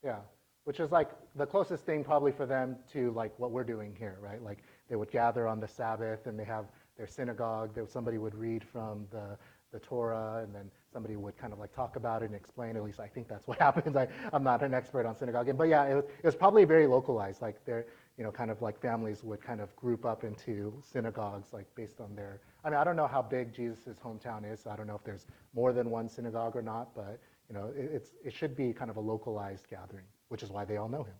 Yeah. 0.09 0.21
Which 0.65 0.81
is 0.81 0.91
like 0.91 1.11
the 1.37 1.45
closest 1.45 1.85
thing 1.85 2.03
probably 2.03 2.33
for 2.33 2.47
them 2.47 2.77
to 2.95 3.11
like 3.13 3.39
what 3.39 3.51
we're 3.51 3.65
doing 3.75 3.95
here, 3.99 4.17
right? 4.23 4.43
Like 4.43 4.59
they 4.89 4.97
would 4.97 5.11
gather 5.11 5.47
on 5.47 5.61
the 5.61 5.69
Sabbath 5.69 6.27
and 6.27 6.39
they 6.39 6.45
have 6.45 6.65
their 6.97 7.07
synagogue. 7.07 7.75
There, 7.75 7.87
somebody 7.87 8.17
would 8.17 8.35
read 8.35 8.65
from 8.65 9.07
the, 9.11 9.37
the 9.71 9.79
Torah 9.81 10.41
and 10.43 10.55
then 10.55 10.71
somebody 10.91 11.17
would 11.17 11.37
kind 11.37 11.53
of 11.53 11.59
like 11.59 11.75
talk 11.75 11.97
about 11.97 12.23
it 12.23 12.27
and 12.27 12.35
explain. 12.35 12.75
At 12.75 12.85
least 12.85 13.01
I 13.01 13.07
think 13.07 13.29
that's 13.29 13.47
what 13.51 13.59
happens. 13.59 13.97
I, 13.97 14.09
I'm 14.33 14.43
not 14.43 14.63
an 14.63 14.73
expert 14.73 15.05
on 15.05 15.15
synagogue. 15.15 15.55
But 15.59 15.69
yeah, 15.69 15.85
it 15.85 15.95
was, 15.95 16.05
it 16.05 16.25
was 16.25 16.37
probably 16.37 16.65
very 16.65 16.87
localized. 16.87 17.43
Like 17.43 17.63
there, 17.67 17.85
you 18.17 18.25
know, 18.25 18.33
kind 18.33 18.51
of 18.51 18.63
like 18.63 18.81
families 18.81 19.23
would 19.23 19.43
kind 19.43 19.61
of 19.61 19.77
group 19.77 20.07
up 20.07 20.25
into 20.25 20.73
synagogues 20.83 21.53
like 21.53 21.67
based 21.75 22.01
on 22.01 22.17
their, 22.17 22.41
I 22.65 22.71
mean, 22.71 22.79
I 22.79 22.85
don't 22.85 22.97
know 22.97 23.07
how 23.07 23.21
big 23.21 23.53
Jesus' 23.53 23.99
hometown 24.03 24.51
is. 24.51 24.61
So 24.61 24.71
I 24.71 24.77
don't 24.77 24.87
know 24.87 24.97
if 24.97 25.05
there's 25.05 25.27
more 25.55 25.75
than 25.75 25.91
one 25.91 26.09
synagogue 26.09 26.57
or 26.57 26.63
not, 26.63 26.95
but 26.95 27.21
you 27.49 27.55
know, 27.55 27.73
it, 27.77 27.91
it's, 27.95 28.11
it 28.25 28.33
should 28.33 28.57
be 28.57 28.73
kind 28.73 28.91
of 28.91 28.97
a 28.97 29.01
localized 29.01 29.69
gathering, 29.69 30.05
which 30.29 30.43
is 30.43 30.51
why 30.51 30.65
they 30.65 30.77
all 30.77 30.89
know 30.89 31.03
him. 31.03 31.15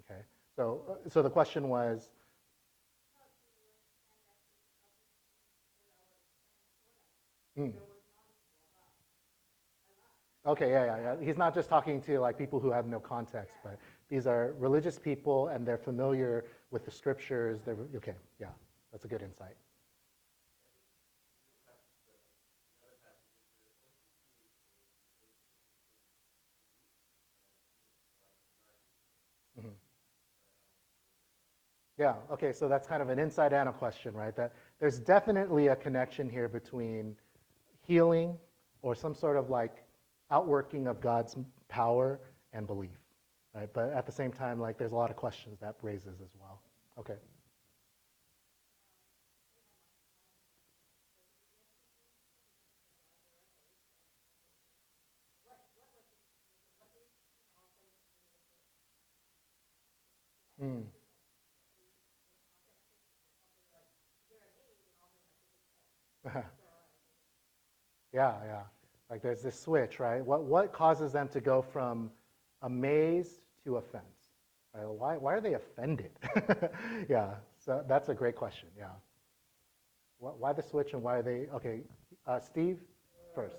Okay. 0.00 0.20
So, 0.54 0.82
uh, 0.88 1.08
so 1.08 1.22
the 1.22 1.30
question 1.30 1.68
was, 1.68 2.10
Hmm. 7.56 7.70
Okay, 10.46 10.70
yeah, 10.70 10.84
yeah, 10.84 10.98
yeah. 11.00 11.24
He's 11.24 11.36
not 11.38 11.54
just 11.54 11.68
talking 11.68 12.00
to 12.02 12.20
like 12.20 12.38
people 12.38 12.60
who 12.60 12.70
have 12.70 12.86
no 12.86 13.00
context, 13.00 13.56
but 13.64 13.78
these 14.08 14.26
are 14.26 14.54
religious 14.58 14.98
people 14.98 15.48
and 15.48 15.66
they're 15.66 15.78
familiar 15.78 16.44
with 16.70 16.84
the 16.84 16.90
scriptures. 16.90 17.60
They're 17.64 17.76
okay, 17.96 18.14
yeah. 18.38 18.48
That's 18.92 19.04
a 19.04 19.08
good 19.08 19.22
insight. 19.22 19.56
Yeah, 31.98 32.14
okay, 32.30 32.52
so 32.52 32.68
that's 32.68 32.86
kind 32.86 33.02
of 33.02 33.08
an 33.08 33.18
inside 33.18 33.52
a 33.68 33.72
question, 33.72 34.14
right? 34.14 34.34
That 34.36 34.52
there's 34.80 34.98
definitely 34.98 35.68
a 35.68 35.76
connection 35.76 36.28
here 36.28 36.48
between 36.48 37.16
healing 37.82 38.36
or 38.82 38.94
some 38.94 39.14
sort 39.14 39.36
of 39.36 39.50
like 39.50 39.84
outworking 40.30 40.86
of 40.88 41.00
God's 41.00 41.36
power 41.68 42.20
and 42.52 42.66
belief, 42.66 42.98
right? 43.54 43.68
But 43.72 43.92
at 43.92 44.06
the 44.06 44.12
same 44.12 44.32
time, 44.32 44.60
like 44.60 44.78
there's 44.78 44.92
a 44.92 44.96
lot 44.96 45.10
of 45.10 45.16
questions 45.16 45.58
that 45.60 45.76
raises 45.82 46.20
as 46.22 46.30
well. 46.40 46.60
Okay. 46.98 47.16
Mm. 60.62 60.84
Yeah, 68.16 68.32
yeah. 68.46 68.62
Like 69.10 69.22
there's 69.22 69.42
this 69.42 69.60
switch, 69.60 70.00
right? 70.00 70.24
What, 70.24 70.44
what 70.44 70.72
causes 70.72 71.12
them 71.12 71.28
to 71.28 71.40
go 71.40 71.60
from 71.60 72.10
amazed 72.62 73.40
to 73.64 73.76
offense? 73.76 74.04
Right? 74.74 74.88
Why, 74.88 75.16
why 75.18 75.34
are 75.34 75.40
they 75.40 75.52
offended? 75.52 76.12
yeah, 77.10 77.34
so 77.58 77.84
that's 77.86 78.08
a 78.08 78.14
great 78.14 78.34
question, 78.34 78.68
yeah. 78.76 78.86
Why 80.18 80.54
the 80.54 80.62
switch 80.62 80.94
and 80.94 81.02
why 81.02 81.16
are 81.18 81.22
they, 81.22 81.46
okay, 81.54 81.80
uh, 82.26 82.40
Steve 82.40 82.78
first. 83.34 83.58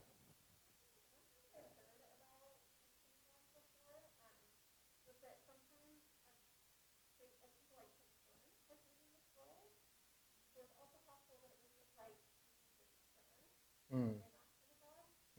Mm. 13.94 14.14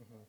Mm-hmm. 0.01 0.23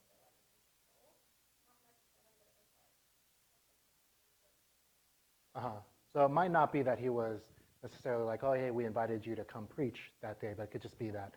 Uh-huh. 5.55 5.69
So 6.13 6.25
it 6.25 6.29
might 6.31 6.51
not 6.51 6.71
be 6.73 6.81
that 6.81 6.99
he 6.99 7.09
was 7.09 7.41
necessarily 7.83 8.23
like, 8.25 8.43
oh, 8.43 8.53
hey, 8.53 8.71
we 8.71 8.85
invited 8.85 9.25
you 9.25 9.35
to 9.35 9.43
come 9.43 9.67
preach 9.67 10.11
that 10.21 10.41
day, 10.41 10.53
but 10.55 10.63
it 10.63 10.71
could 10.71 10.81
just 10.81 10.97
be 10.99 11.09
that 11.11 11.33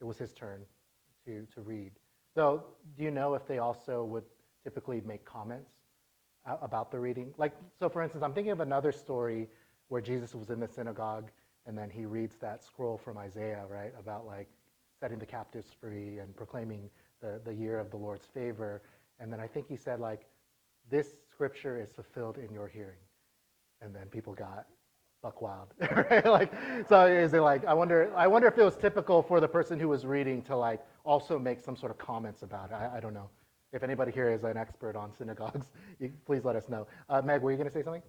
it 0.00 0.04
was 0.04 0.18
his 0.18 0.32
turn 0.32 0.62
to, 1.26 1.46
to 1.54 1.60
read. 1.60 1.92
So, 2.34 2.64
do 2.96 3.04
you 3.04 3.10
know 3.10 3.34
if 3.34 3.46
they 3.46 3.58
also 3.58 4.04
would 4.04 4.24
typically 4.62 5.00
make 5.06 5.24
comments 5.24 5.70
about 6.62 6.90
the 6.90 6.98
reading? 6.98 7.32
Like, 7.38 7.52
so 7.78 7.88
for 7.88 8.02
instance, 8.02 8.22
I'm 8.22 8.32
thinking 8.32 8.52
of 8.52 8.60
another 8.60 8.92
story 8.92 9.48
where 9.88 10.00
Jesus 10.00 10.34
was 10.34 10.50
in 10.50 10.60
the 10.60 10.68
synagogue 10.68 11.30
and 11.66 11.76
then 11.76 11.90
he 11.90 12.04
reads 12.04 12.36
that 12.36 12.62
scroll 12.62 12.96
from 12.98 13.18
Isaiah, 13.18 13.64
right, 13.68 13.92
about 13.98 14.26
like 14.26 14.48
setting 15.00 15.18
the 15.18 15.26
captives 15.26 15.68
free 15.80 16.18
and 16.18 16.34
proclaiming 16.36 16.88
the, 17.20 17.40
the 17.44 17.52
year 17.52 17.78
of 17.78 17.90
the 17.90 17.96
Lord's 17.96 18.26
favor. 18.32 18.82
And 19.20 19.32
then 19.32 19.40
I 19.40 19.46
think 19.46 19.68
he 19.68 19.76
said, 19.76 20.00
like, 20.00 20.26
this 20.90 21.08
scripture 21.30 21.80
is 21.80 21.90
fulfilled 21.92 22.38
in 22.38 22.52
your 22.52 22.68
hearing. 22.68 22.98
And 23.82 23.94
then 23.94 24.06
people 24.06 24.34
got 24.34 24.66
buck 25.22 25.42
wild, 25.42 25.68
right? 26.10 26.24
Like, 26.24 26.52
so 26.88 27.06
is 27.06 27.34
it 27.34 27.40
like, 27.40 27.64
I 27.64 27.74
wonder, 27.74 28.12
I 28.14 28.26
wonder 28.26 28.48
if 28.48 28.56
it 28.58 28.62
was 28.62 28.76
typical 28.76 29.22
for 29.22 29.40
the 29.40 29.48
person 29.48 29.78
who 29.78 29.88
was 29.88 30.06
reading 30.06 30.42
to 30.42 30.56
like 30.56 30.80
also 31.04 31.38
make 31.38 31.60
some 31.60 31.76
sort 31.76 31.90
of 31.90 31.98
comments 31.98 32.42
about 32.42 32.70
it. 32.70 32.74
I, 32.74 32.98
I 32.98 33.00
don't 33.00 33.14
know. 33.14 33.28
If 33.72 33.82
anybody 33.82 34.12
here 34.12 34.30
is 34.30 34.44
an 34.44 34.56
expert 34.56 34.96
on 34.96 35.12
synagogues, 35.12 35.66
you, 36.00 36.12
please 36.24 36.44
let 36.44 36.56
us 36.56 36.68
know. 36.68 36.86
Uh, 37.08 37.20
Meg, 37.22 37.42
were 37.42 37.50
you 37.50 37.56
going 37.56 37.68
to 37.68 37.74
say 37.74 37.82
something? 37.82 38.02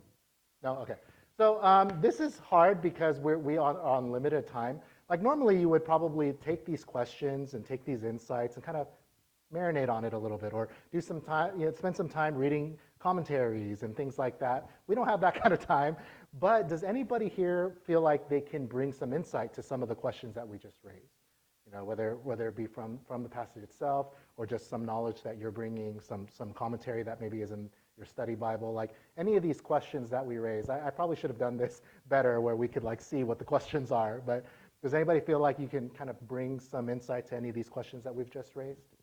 No? 0.64 0.78
Okay. 0.78 0.96
So 1.38 1.62
um, 1.64 1.92
this 2.02 2.20
is 2.20 2.40
hard 2.40 2.82
because 2.82 3.20
we're, 3.20 3.38
we 3.38 3.58
are 3.58 3.80
on 3.82 4.12
limited 4.12 4.48
time. 4.48 4.80
Like 5.10 5.22
normally 5.22 5.60
you 5.60 5.70
would 5.70 5.86
probably 5.86 6.34
take 6.34 6.66
these 6.66 6.84
questions 6.84 7.54
and 7.54 7.66
take 7.66 7.86
these 7.86 8.04
insights 8.04 8.56
and 8.56 8.64
kind 8.64 8.78
of 8.78 8.88
marinate 9.54 9.90
on 9.90 10.04
it 10.04 10.14
a 10.14 10.18
little 10.18 10.38
bit 10.38 10.54
or 10.54 10.70
do 10.92 11.00
some 11.00 11.22
time, 11.22 11.58
you 11.58 11.66
know, 11.66 11.72
spend 11.72 11.96
some 11.96 12.10
time 12.10 12.36
reading 12.36 12.78
commentaries 13.00 13.84
and 13.84 13.96
things 13.96 14.20
like 14.20 14.40
that. 14.40 14.70
We 14.88 14.96
don't 14.96 15.08
have 15.08 15.22
that 15.22 15.42
kind 15.42 15.54
of 15.54 15.66
time, 15.66 15.96
but 16.40 16.68
does 16.68 16.84
anybody 16.84 17.30
here 17.30 17.78
feel 17.86 18.02
like 18.02 18.28
they 18.28 18.42
can 18.42 18.66
bring 18.66 18.92
some 18.92 19.14
insight 19.14 19.54
to 19.54 19.64
some 19.64 19.82
of 19.82 19.90
the 19.90 19.96
questions 19.96 20.36
that 20.36 20.48
we 20.48 20.58
just 20.58 20.80
raised? 20.84 21.14
You 21.66 21.74
know, 21.74 21.84
whether, 21.84 22.18
whether 22.24 22.48
it 22.48 22.56
be 22.56 22.66
from, 22.66 22.98
from 23.06 23.24
the 23.24 23.30
passage 23.30 23.64
itself 23.64 24.08
or 24.38 24.46
just 24.46 24.70
some 24.70 24.86
knowledge 24.86 25.22
that 25.24 25.38
you're 25.38 25.52
bringing, 25.52 26.00
some, 26.00 26.26
some 26.32 26.54
commentary 26.54 27.04
that 27.04 27.20
maybe 27.20 27.42
is 27.42 27.52
in 27.52 27.70
your 27.98 28.06
study 28.06 28.36
Bible, 28.36 28.74
like 28.74 28.92
any 29.18 29.36
of 29.36 29.44
these 29.44 29.60
questions 29.60 30.10
that 30.12 30.26
we 30.26 30.38
raise. 30.38 30.70
I, 30.70 30.88
I 30.88 30.90
probably 30.92 31.16
should 31.16 31.30
have 31.30 31.40
done 31.40 31.58
this 31.58 31.82
better 32.08 32.40
where 32.40 32.56
we 32.56 32.68
could 32.68 32.84
like 32.84 33.02
see 33.02 33.24
what 33.24 33.40
the 33.40 33.44
questions 33.44 33.92
are, 33.92 34.22
but 34.26 34.46
does 34.84 34.94
anybody 34.94 35.20
feel 35.20 35.40
like 35.40 35.60
you 35.60 35.68
can 35.68 35.90
kind 35.90 36.10
of 36.10 36.20
bring 36.28 36.60
some 36.60 36.90
insight 36.90 37.28
to 37.28 37.36
any 37.36 37.50
of 37.50 37.56
these 37.56 37.70
questions 37.70 38.04
that 38.04 38.14
we've 38.16 38.30
just 38.32 38.56
raised? 38.56 38.96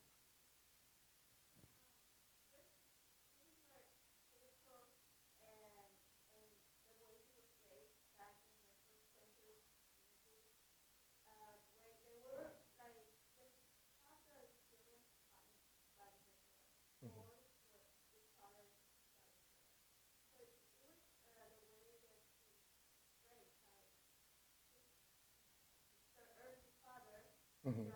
Mm-hmm. 27.66 27.90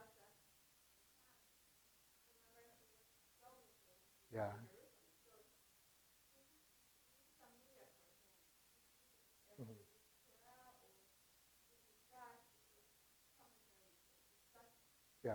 Yeah. 4.33 4.53
Mm-hmm. 9.61 9.73
Yeah. 15.29 15.35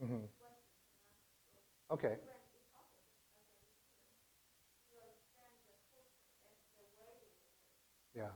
Mm-hmm. 0.00 0.04
Mm-hmm. 0.04 0.24
Okay. 1.90 2.14
Yeah. 8.14 8.28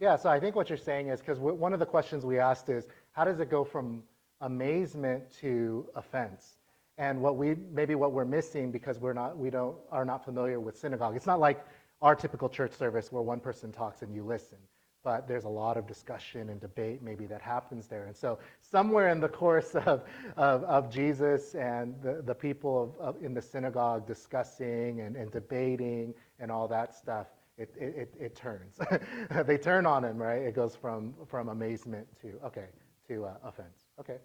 Yeah, 0.00 0.16
so 0.16 0.28
I 0.28 0.40
think 0.40 0.56
what 0.56 0.68
you're 0.68 0.76
saying 0.76 1.08
is 1.08 1.20
because 1.20 1.38
one 1.38 1.72
of 1.72 1.78
the 1.78 1.86
questions 1.86 2.24
we 2.26 2.40
asked 2.40 2.68
is 2.68 2.88
how 3.12 3.24
does 3.24 3.38
it 3.38 3.48
go 3.48 3.62
from 3.64 4.02
amazement 4.40 5.22
to 5.40 5.86
offense? 5.94 6.57
And 6.98 7.22
what 7.22 7.36
we 7.36 7.56
maybe 7.72 7.94
what 7.94 8.12
we're 8.12 8.24
missing 8.24 8.70
because 8.72 8.98
we're 8.98 9.12
not 9.12 9.38
we 9.38 9.50
don't 9.50 9.76
are 9.90 10.04
not 10.04 10.24
familiar 10.24 10.60
with 10.60 10.76
synagogue. 10.76 11.14
It's 11.16 11.26
not 11.26 11.40
like 11.40 11.64
our 12.02 12.14
typical 12.14 12.48
church 12.48 12.72
service 12.72 13.10
where 13.12 13.22
one 13.22 13.40
person 13.40 13.72
talks 13.72 14.02
and 14.02 14.14
you 14.14 14.24
listen, 14.24 14.58
but 15.04 15.26
there's 15.26 15.44
a 15.44 15.48
lot 15.48 15.76
of 15.76 15.86
discussion 15.86 16.50
and 16.50 16.60
debate 16.60 17.02
maybe 17.02 17.26
that 17.26 17.40
happens 17.40 17.86
there. 17.86 18.04
And 18.06 18.16
so 18.16 18.38
somewhere 18.60 19.08
in 19.08 19.20
the 19.20 19.28
course 19.28 19.74
of, 19.86 20.02
of, 20.36 20.64
of 20.64 20.90
Jesus 20.90 21.54
and 21.54 21.94
the, 22.02 22.22
the 22.24 22.34
people 22.34 22.94
of, 23.00 23.16
of, 23.16 23.22
in 23.24 23.34
the 23.34 23.42
synagogue 23.42 24.06
discussing 24.06 25.00
and, 25.00 25.16
and 25.16 25.30
debating 25.30 26.14
and 26.40 26.50
all 26.50 26.68
that 26.68 26.94
stuff, 26.94 27.28
it, 27.56 27.74
it, 27.76 28.14
it 28.20 28.36
turns. 28.36 28.78
they 29.46 29.58
turn 29.58 29.86
on 29.86 30.04
him, 30.04 30.16
right? 30.16 30.42
It 30.42 30.54
goes 30.54 30.76
from, 30.76 31.14
from 31.26 31.48
amazement 31.48 32.06
to, 32.22 32.34
okay, 32.44 32.66
to 33.08 33.24
uh, 33.24 33.34
offense. 33.42 33.86
Okay. 33.98 34.18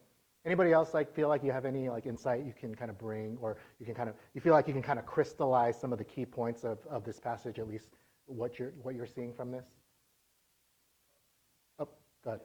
Anybody 0.45 0.73
else 0.73 0.93
like 0.93 1.13
feel 1.13 1.29
like 1.29 1.41
you 1.43 1.51
have 1.51 1.63
any 1.65 1.87
like 1.89 2.05
insight 2.05 2.45
you 2.45 2.53
can 2.53 2.75
kind 2.75 2.91
of 2.91 2.97
bring 2.97 3.37
or 3.41 3.57
you 3.79 3.85
can 3.85 3.95
kind 3.95 4.09
of, 4.09 4.15
you 4.33 4.41
feel 4.41 4.53
like 4.53 4.67
you 4.67 4.73
can 4.73 4.83
kind 4.83 4.99
of 4.99 5.05
crystallize 5.05 5.79
some 5.79 5.93
of 5.93 5.97
the 5.97 6.03
key 6.03 6.25
points 6.25 6.65
of, 6.65 6.79
of 6.87 7.05
this 7.05 7.19
passage, 7.19 7.59
at 7.59 7.67
least 7.67 7.89
what 8.25 8.59
you're, 8.59 8.73
what 8.81 8.93
you're 8.95 9.05
seeing 9.07 9.33
from 9.33 9.51
this? 9.51 9.65
Oh, 11.79 11.87
go 12.23 12.31
ahead. 12.31 12.41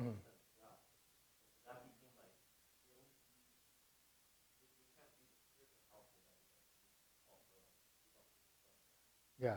Mm. 0.00 0.14
Yeah. 9.40 9.56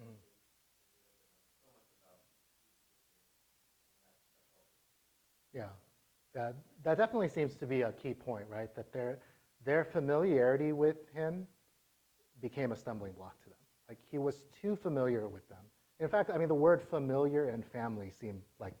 Mm. 0.00 0.16
Yeah, 5.52 5.68
that, 6.36 6.56
that 6.84 6.98
definitely 6.98 7.30
seems 7.30 7.56
to 7.56 7.66
be 7.66 7.82
a 7.82 7.92
key 7.92 8.14
point, 8.14 8.46
right? 8.50 8.74
That 8.76 8.92
their, 8.92 9.20
their 9.66 9.84
familiarity 9.84 10.72
with 10.72 10.98
him 11.14 11.48
became 12.42 12.72
a 12.72 12.76
stumbling 12.76 13.14
block 13.14 13.42
to 13.44 13.50
them. 13.50 13.58
Like 13.90 13.98
he 14.12 14.18
was 14.18 14.46
too 14.62 14.76
familiar 14.76 15.28
with 15.28 15.48
them 15.50 15.58
In 16.00 16.08
fact, 16.08 16.30
I 16.30 16.38
mean, 16.38 16.48
the 16.48 16.54
word 16.54 16.82
familiar 16.82 17.48
and 17.50 17.64
family 17.66 18.10
seem 18.10 18.42
like 18.60 18.74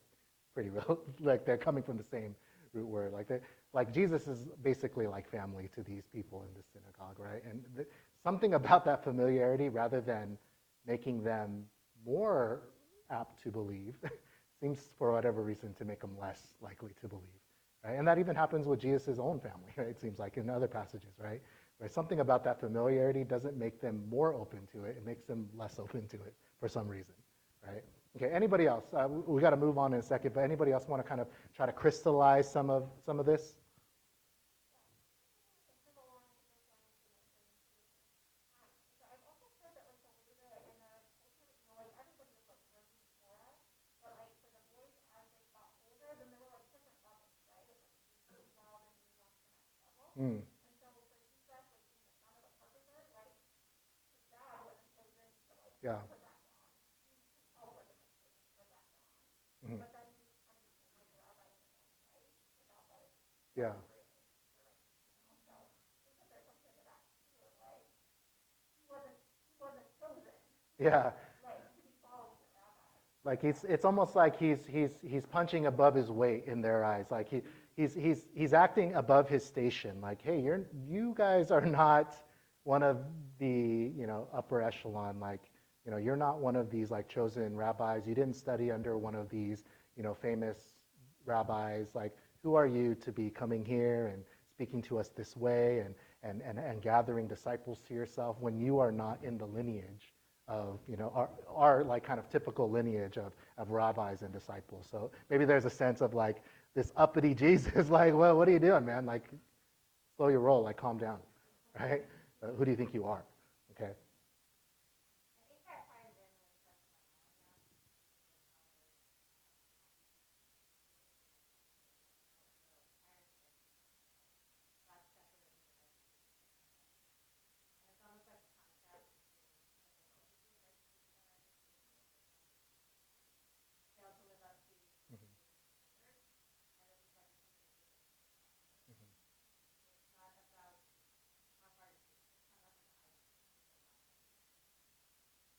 pretty 0.54 0.70
real, 0.76 1.00
like 1.20 1.46
they're 1.46 1.58
coming 1.58 1.84
from 1.84 1.98
the 1.98 2.04
same 2.04 2.36
root 2.74 2.88
word. 2.88 3.12
Like, 3.14 3.28
like 3.74 3.94
Jesus 3.94 4.28
is 4.28 4.48
basically 4.62 5.08
like 5.08 5.30
family 5.30 5.70
to 5.76 5.82
these 5.82 6.04
people 6.14 6.46
in 6.48 6.54
the 6.54 6.64
synagogue, 6.72 7.18
right? 7.18 7.42
And 7.50 7.64
the, 7.76 7.86
something 8.22 8.54
about 8.54 8.84
that 8.86 9.04
familiarity, 9.04 9.70
rather 9.70 10.02
than 10.02 10.38
making 10.86 11.24
them 11.24 11.64
more 12.06 12.62
apt 13.10 13.42
to 13.44 13.50
believe, 13.50 13.96
seems 14.60 14.90
for 14.98 15.12
whatever 15.12 15.42
reason 15.42 15.74
to 15.74 15.86
make 15.86 16.00
them 16.00 16.16
less 16.20 16.54
likely 16.62 16.92
to 17.02 17.08
believe. 17.08 17.45
Right? 17.84 17.98
And 17.98 18.06
that 18.08 18.18
even 18.18 18.34
happens 18.34 18.66
with 18.66 18.80
Jesus' 18.80 19.18
own 19.18 19.40
family, 19.40 19.70
right? 19.76 19.88
It 19.88 20.00
seems 20.00 20.18
like 20.18 20.36
in 20.36 20.50
other 20.50 20.68
passages, 20.68 21.14
right? 21.18 21.40
Where 21.78 21.88
something 21.90 22.20
about 22.20 22.42
that 22.44 22.60
familiarity 22.60 23.24
doesn't 23.24 23.56
make 23.56 23.80
them 23.80 24.02
more 24.08 24.34
open 24.34 24.60
to 24.72 24.84
it, 24.84 24.96
it 24.96 25.06
makes 25.06 25.24
them 25.24 25.48
less 25.54 25.78
open 25.78 26.06
to 26.08 26.16
it 26.16 26.34
for 26.60 26.68
some 26.68 26.88
reason, 26.88 27.14
right? 27.66 27.82
Okay, 28.16 28.32
anybody 28.32 28.66
else? 28.66 28.84
Uh, 28.94 29.06
we, 29.08 29.34
we 29.34 29.40
got 29.42 29.50
to 29.50 29.56
move 29.56 29.76
on 29.76 29.92
in 29.92 29.98
a 29.98 30.02
second, 30.02 30.32
but 30.32 30.40
anybody 30.40 30.72
else 30.72 30.88
want 30.88 31.02
to 31.02 31.08
kind 31.08 31.20
of 31.20 31.26
try 31.54 31.66
to 31.66 31.72
crystallize 31.72 32.50
some 32.50 32.70
of 32.70 32.88
some 33.04 33.20
of 33.20 33.26
this? 33.26 33.56
Mm. 50.18 50.40
Yeah. 55.82 55.98
Mhm. 59.62 59.80
Yeah. 63.56 63.72
Yeah. 70.78 71.12
Like 73.24 73.42
it's, 73.44 73.64
it's 73.64 73.84
almost 73.84 74.14
like 74.14 74.38
he's, 74.38 74.58
he's, 74.68 74.90
he's 75.02 75.26
punching 75.26 75.66
above 75.66 75.94
his 75.94 76.10
weight 76.10 76.44
in 76.46 76.60
their 76.62 76.84
eyes. 76.84 77.06
Like 77.10 77.28
he, 77.28 77.42
he's, 77.76 77.94
he's, 77.94 78.26
he's 78.34 78.52
acting 78.52 78.94
above 78.94 79.28
his 79.28 79.44
station. 79.44 80.00
Like, 80.00 80.22
hey, 80.22 80.40
you're, 80.40 80.66
you 80.88 81.14
guys 81.16 81.50
are 81.50 81.64
not 81.64 82.16
one 82.64 82.82
of 82.82 82.98
the, 83.38 83.92
you 83.96 84.06
know, 84.06 84.28
upper 84.34 84.62
echelon. 84.62 85.20
Like, 85.20 85.50
you 85.84 85.90
know, 85.90 85.98
you're 85.98 86.16
not 86.16 86.38
one 86.38 86.56
of 86.56 86.70
these 86.70 86.90
like 86.90 87.08
chosen 87.08 87.54
rabbis. 87.56 88.06
You 88.06 88.14
didn't 88.14 88.34
study 88.34 88.70
under 88.70 88.98
one 88.98 89.14
of 89.14 89.28
these, 89.28 89.64
you 89.96 90.02
know, 90.02 90.14
famous 90.14 90.56
rabbis. 91.24 91.88
Like, 91.94 92.16
who 92.42 92.54
are 92.54 92.66
you 92.66 92.94
to 92.96 93.12
be 93.12 93.30
coming 93.30 93.64
here 93.64 94.10
and 94.12 94.24
speaking 94.50 94.82
to 94.82 94.98
us 94.98 95.10
this 95.10 95.36
way 95.36 95.80
and, 95.80 95.94
and, 96.22 96.42
and, 96.42 96.58
and 96.58 96.80
gathering 96.82 97.28
disciples 97.28 97.80
to 97.88 97.94
yourself 97.94 98.36
when 98.40 98.58
you 98.58 98.78
are 98.78 98.90
not 98.92 99.18
in 99.22 99.36
the 99.38 99.46
lineage 99.46 100.14
of 100.48 100.78
you 100.88 100.96
know 100.96 101.10
our, 101.14 101.28
our 101.48 101.84
like 101.84 102.04
kind 102.04 102.20
of 102.20 102.28
typical 102.30 102.70
lineage 102.70 103.18
of, 103.18 103.32
of 103.58 103.70
rabbis 103.70 104.22
and 104.22 104.32
disciples 104.32 104.86
so 104.88 105.10
maybe 105.28 105.44
there's 105.44 105.64
a 105.64 105.70
sense 105.70 106.00
of 106.00 106.14
like 106.14 106.36
this 106.76 106.92
uppity 106.96 107.34
jesus 107.34 107.90
like 107.98 108.14
well 108.14 108.38
what 108.38 108.48
are 108.48 108.52
you 108.52 108.60
doing 108.60 108.86
man? 108.86 109.06
Like 109.06 109.24
slow 110.16 110.28
your 110.28 110.40
roll 110.40 110.64
like 110.64 110.76
calm 110.78 110.98
down 110.98 111.18
right? 111.80 112.04
Uh, 112.42 112.48
who 112.58 112.64
do 112.64 112.72
you 112.72 112.76
think 112.76 112.94
you 112.94 113.04
are 113.06 113.24
okay 113.72 113.92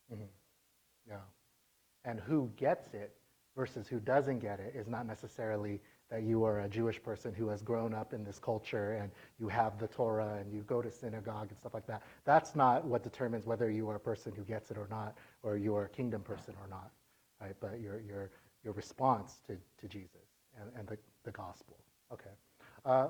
hmm 0.09 0.25
yeah 1.09 1.17
and 2.07 2.19
who 2.21 2.49
gets 2.55 2.93
it 2.93 3.13
versus 3.55 3.87
who 3.87 3.99
doesn't 3.99 4.39
get 4.39 4.59
it 4.59 4.73
is 4.75 4.87
not 4.87 5.05
necessarily 5.05 5.81
that 6.09 6.23
you 6.23 6.45
are 6.45 6.61
a 6.61 6.69
Jewish 6.69 7.03
person 7.03 7.33
who 7.33 7.49
has 7.49 7.61
grown 7.61 7.93
up 7.93 8.13
in 8.13 8.23
this 8.23 8.39
culture 8.39 8.93
and 8.93 9.11
you 9.39 9.49
have 9.49 9.77
the 9.77 9.87
Torah 9.87 10.37
and 10.39 10.53
you 10.53 10.61
go 10.61 10.81
to 10.81 10.89
synagogue 10.89 11.49
and 11.49 11.57
stuff 11.57 11.73
like 11.73 11.85
that. 11.87 12.01
That's 12.23 12.55
not 12.55 12.85
what 12.85 13.03
determines 13.03 13.45
whether 13.45 13.69
you 13.69 13.89
are 13.89 13.95
a 13.95 13.99
person 13.99 14.31
who 14.33 14.43
gets 14.43 14.71
it 14.71 14.77
or 14.77 14.87
not, 14.89 15.17
or 15.43 15.57
you 15.57 15.75
are 15.75 15.85
a 15.85 15.89
kingdom 15.89 16.21
person 16.21 16.53
or 16.61 16.67
not, 16.69 16.91
right? 17.41 17.55
But 17.59 17.81
your, 17.81 17.99
your, 17.99 18.31
your 18.63 18.73
response 18.73 19.39
to, 19.47 19.57
to 19.81 19.87
Jesus 19.89 20.29
and, 20.61 20.71
and 20.77 20.87
the, 20.87 20.97
the 21.25 21.31
gospel. 21.31 21.75
Okay. 22.13 22.29
Uh, 22.85 23.07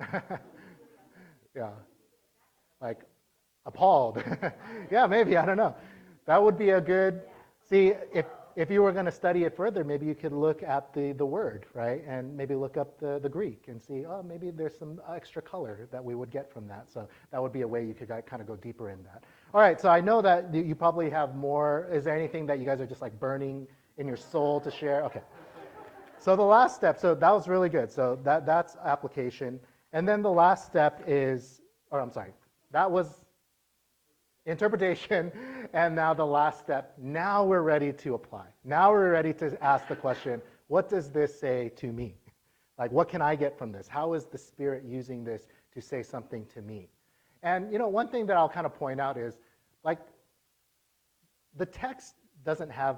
yeah. 1.54 1.70
Like 2.80 3.00
appalled. 3.66 4.22
yeah, 4.90 5.06
maybe, 5.06 5.36
I 5.36 5.46
don't 5.46 5.56
know. 5.56 5.74
That 6.26 6.42
would 6.42 6.58
be 6.58 6.70
a 6.70 6.80
good 6.80 7.22
see 7.68 7.92
if 8.12 8.26
if 8.56 8.70
you 8.70 8.82
were 8.82 8.92
going 8.92 9.04
to 9.04 9.12
study 9.12 9.44
it 9.44 9.56
further, 9.56 9.82
maybe 9.82 10.06
you 10.06 10.14
could 10.14 10.32
look 10.32 10.62
at 10.62 10.92
the, 10.94 11.12
the 11.12 11.26
word, 11.26 11.66
right? 11.74 12.04
And 12.06 12.36
maybe 12.36 12.54
look 12.54 12.76
up 12.76 12.98
the, 13.00 13.18
the 13.18 13.28
Greek 13.28 13.64
and 13.66 13.82
see, 13.82 14.04
oh, 14.06 14.22
maybe 14.22 14.50
there's 14.50 14.78
some 14.78 15.00
extra 15.12 15.42
color 15.42 15.88
that 15.90 16.04
we 16.04 16.14
would 16.14 16.30
get 16.30 16.52
from 16.52 16.68
that. 16.68 16.88
So 16.88 17.08
that 17.32 17.42
would 17.42 17.52
be 17.52 17.62
a 17.62 17.68
way 17.68 17.84
you 17.84 17.94
could 17.94 18.10
uh, 18.10 18.20
kind 18.22 18.40
of 18.40 18.46
go 18.46 18.56
deeper 18.56 18.90
in 18.90 19.02
that. 19.04 19.24
All 19.52 19.60
right, 19.60 19.80
so 19.80 19.88
I 19.88 20.00
know 20.00 20.22
that 20.22 20.54
you 20.54 20.74
probably 20.74 21.10
have 21.10 21.34
more. 21.34 21.88
Is 21.92 22.04
there 22.04 22.16
anything 22.16 22.46
that 22.46 22.58
you 22.58 22.64
guys 22.64 22.80
are 22.80 22.86
just 22.86 23.02
like 23.02 23.18
burning 23.18 23.66
in 23.98 24.06
your 24.06 24.16
soul 24.16 24.60
to 24.60 24.70
share? 24.70 25.04
Okay. 25.04 25.22
So 26.18 26.36
the 26.36 26.42
last 26.42 26.76
step, 26.76 26.98
so 26.98 27.14
that 27.14 27.30
was 27.30 27.48
really 27.48 27.68
good. 27.68 27.90
So 27.90 28.18
that, 28.22 28.46
that's 28.46 28.76
application. 28.84 29.58
And 29.94 30.06
then 30.08 30.22
the 30.22 30.30
last 30.30 30.66
step 30.66 31.04
is, 31.06 31.62
or 31.90 32.00
I'm 32.00 32.12
sorry, 32.12 32.32
that 32.72 32.90
was 32.90 33.24
interpretation. 34.44 35.32
And 35.72 35.96
now 35.96 36.14
the 36.14 36.26
last 36.26 36.60
step, 36.60 36.92
now 36.98 37.42
we're 37.42 37.62
ready 37.62 37.92
to 37.92 38.14
apply. 38.14 38.46
Now 38.62 38.92
we're 38.92 39.10
ready 39.10 39.32
to 39.34 39.60
ask 39.60 39.88
the 39.88 39.96
question, 39.96 40.40
what 40.68 40.88
does 40.88 41.10
this 41.10 41.40
say 41.40 41.70
to 41.76 41.86
me? 41.86 42.16
Like, 42.76 42.90
what 42.90 43.08
can 43.08 43.22
I 43.22 43.36
get 43.36 43.56
from 43.56 43.70
this? 43.70 43.86
How 43.86 44.14
is 44.14 44.24
the 44.24 44.36
Spirit 44.36 44.82
using 44.84 45.22
this 45.22 45.46
to 45.74 45.80
say 45.80 46.02
something 46.02 46.44
to 46.54 46.60
me? 46.60 46.88
And, 47.44 47.72
you 47.72 47.78
know, 47.78 47.86
one 47.86 48.08
thing 48.08 48.26
that 48.26 48.36
I'll 48.36 48.48
kind 48.48 48.66
of 48.66 48.74
point 48.74 49.00
out 49.00 49.16
is, 49.16 49.38
like, 49.84 50.00
the 51.56 51.66
text 51.66 52.14
doesn't 52.44 52.70
have, 52.70 52.96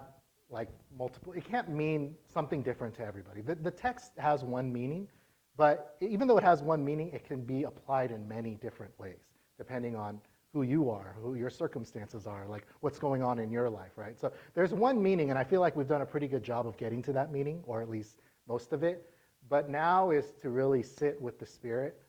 like, 0.49 0.71
multiple, 0.99 1.35
it 1.35 1.45
can't 1.45 1.69
mean 1.69 2.15
something 2.27 2.63
different 2.63 2.95
to 2.95 3.05
everybody. 3.05 3.43
The, 3.43 3.55
the 3.57 3.71
text 3.71 4.13
has 4.17 4.43
one 4.43 4.73
meaning, 4.73 5.09
but 5.57 5.97
even 6.01 6.29
though 6.29 6.39
it 6.39 6.45
has 6.45 6.63
one 6.63 6.85
meaning, 6.85 7.11
it 7.13 7.25
can 7.25 7.41
be 7.41 7.65
applied 7.65 8.11
in 8.11 8.27
many 8.29 8.55
different 8.57 8.93
ways, 8.99 9.21
depending 9.57 9.97
on 9.97 10.21
who 10.53 10.63
you 10.63 10.91
are, 10.91 11.15
who 11.21 11.35
your 11.35 11.51
circumstances 11.51 12.27
are, 12.27 12.47
like 12.47 12.67
what's 12.81 12.99
going 12.99 13.23
on 13.23 13.39
in 13.39 13.51
your 13.51 13.69
life, 13.69 13.93
right? 13.97 14.19
So 14.19 14.33
there's 14.55 14.73
one 14.73 15.03
meaning, 15.03 15.31
and 15.31 15.39
I 15.39 15.45
feel 15.45 15.61
like 15.61 15.77
we've 15.77 15.89
done 15.89 16.03
a 16.03 16.07
pretty 16.07 16.29
good 16.29 16.43
job 16.43 16.67
of 16.67 16.77
getting 16.77 17.03
to 17.03 17.13
that 17.13 17.31
meaning, 17.31 17.63
or 17.67 17.83
at 17.83 17.91
least 17.91 18.17
most 18.49 18.73
of 18.73 18.83
it. 18.83 19.11
But 19.49 19.69
now 19.69 20.11
is 20.11 20.33
to 20.43 20.51
really 20.51 20.83
sit 20.83 21.21
with 21.21 21.39
the 21.39 21.47
Spirit. 21.47 22.01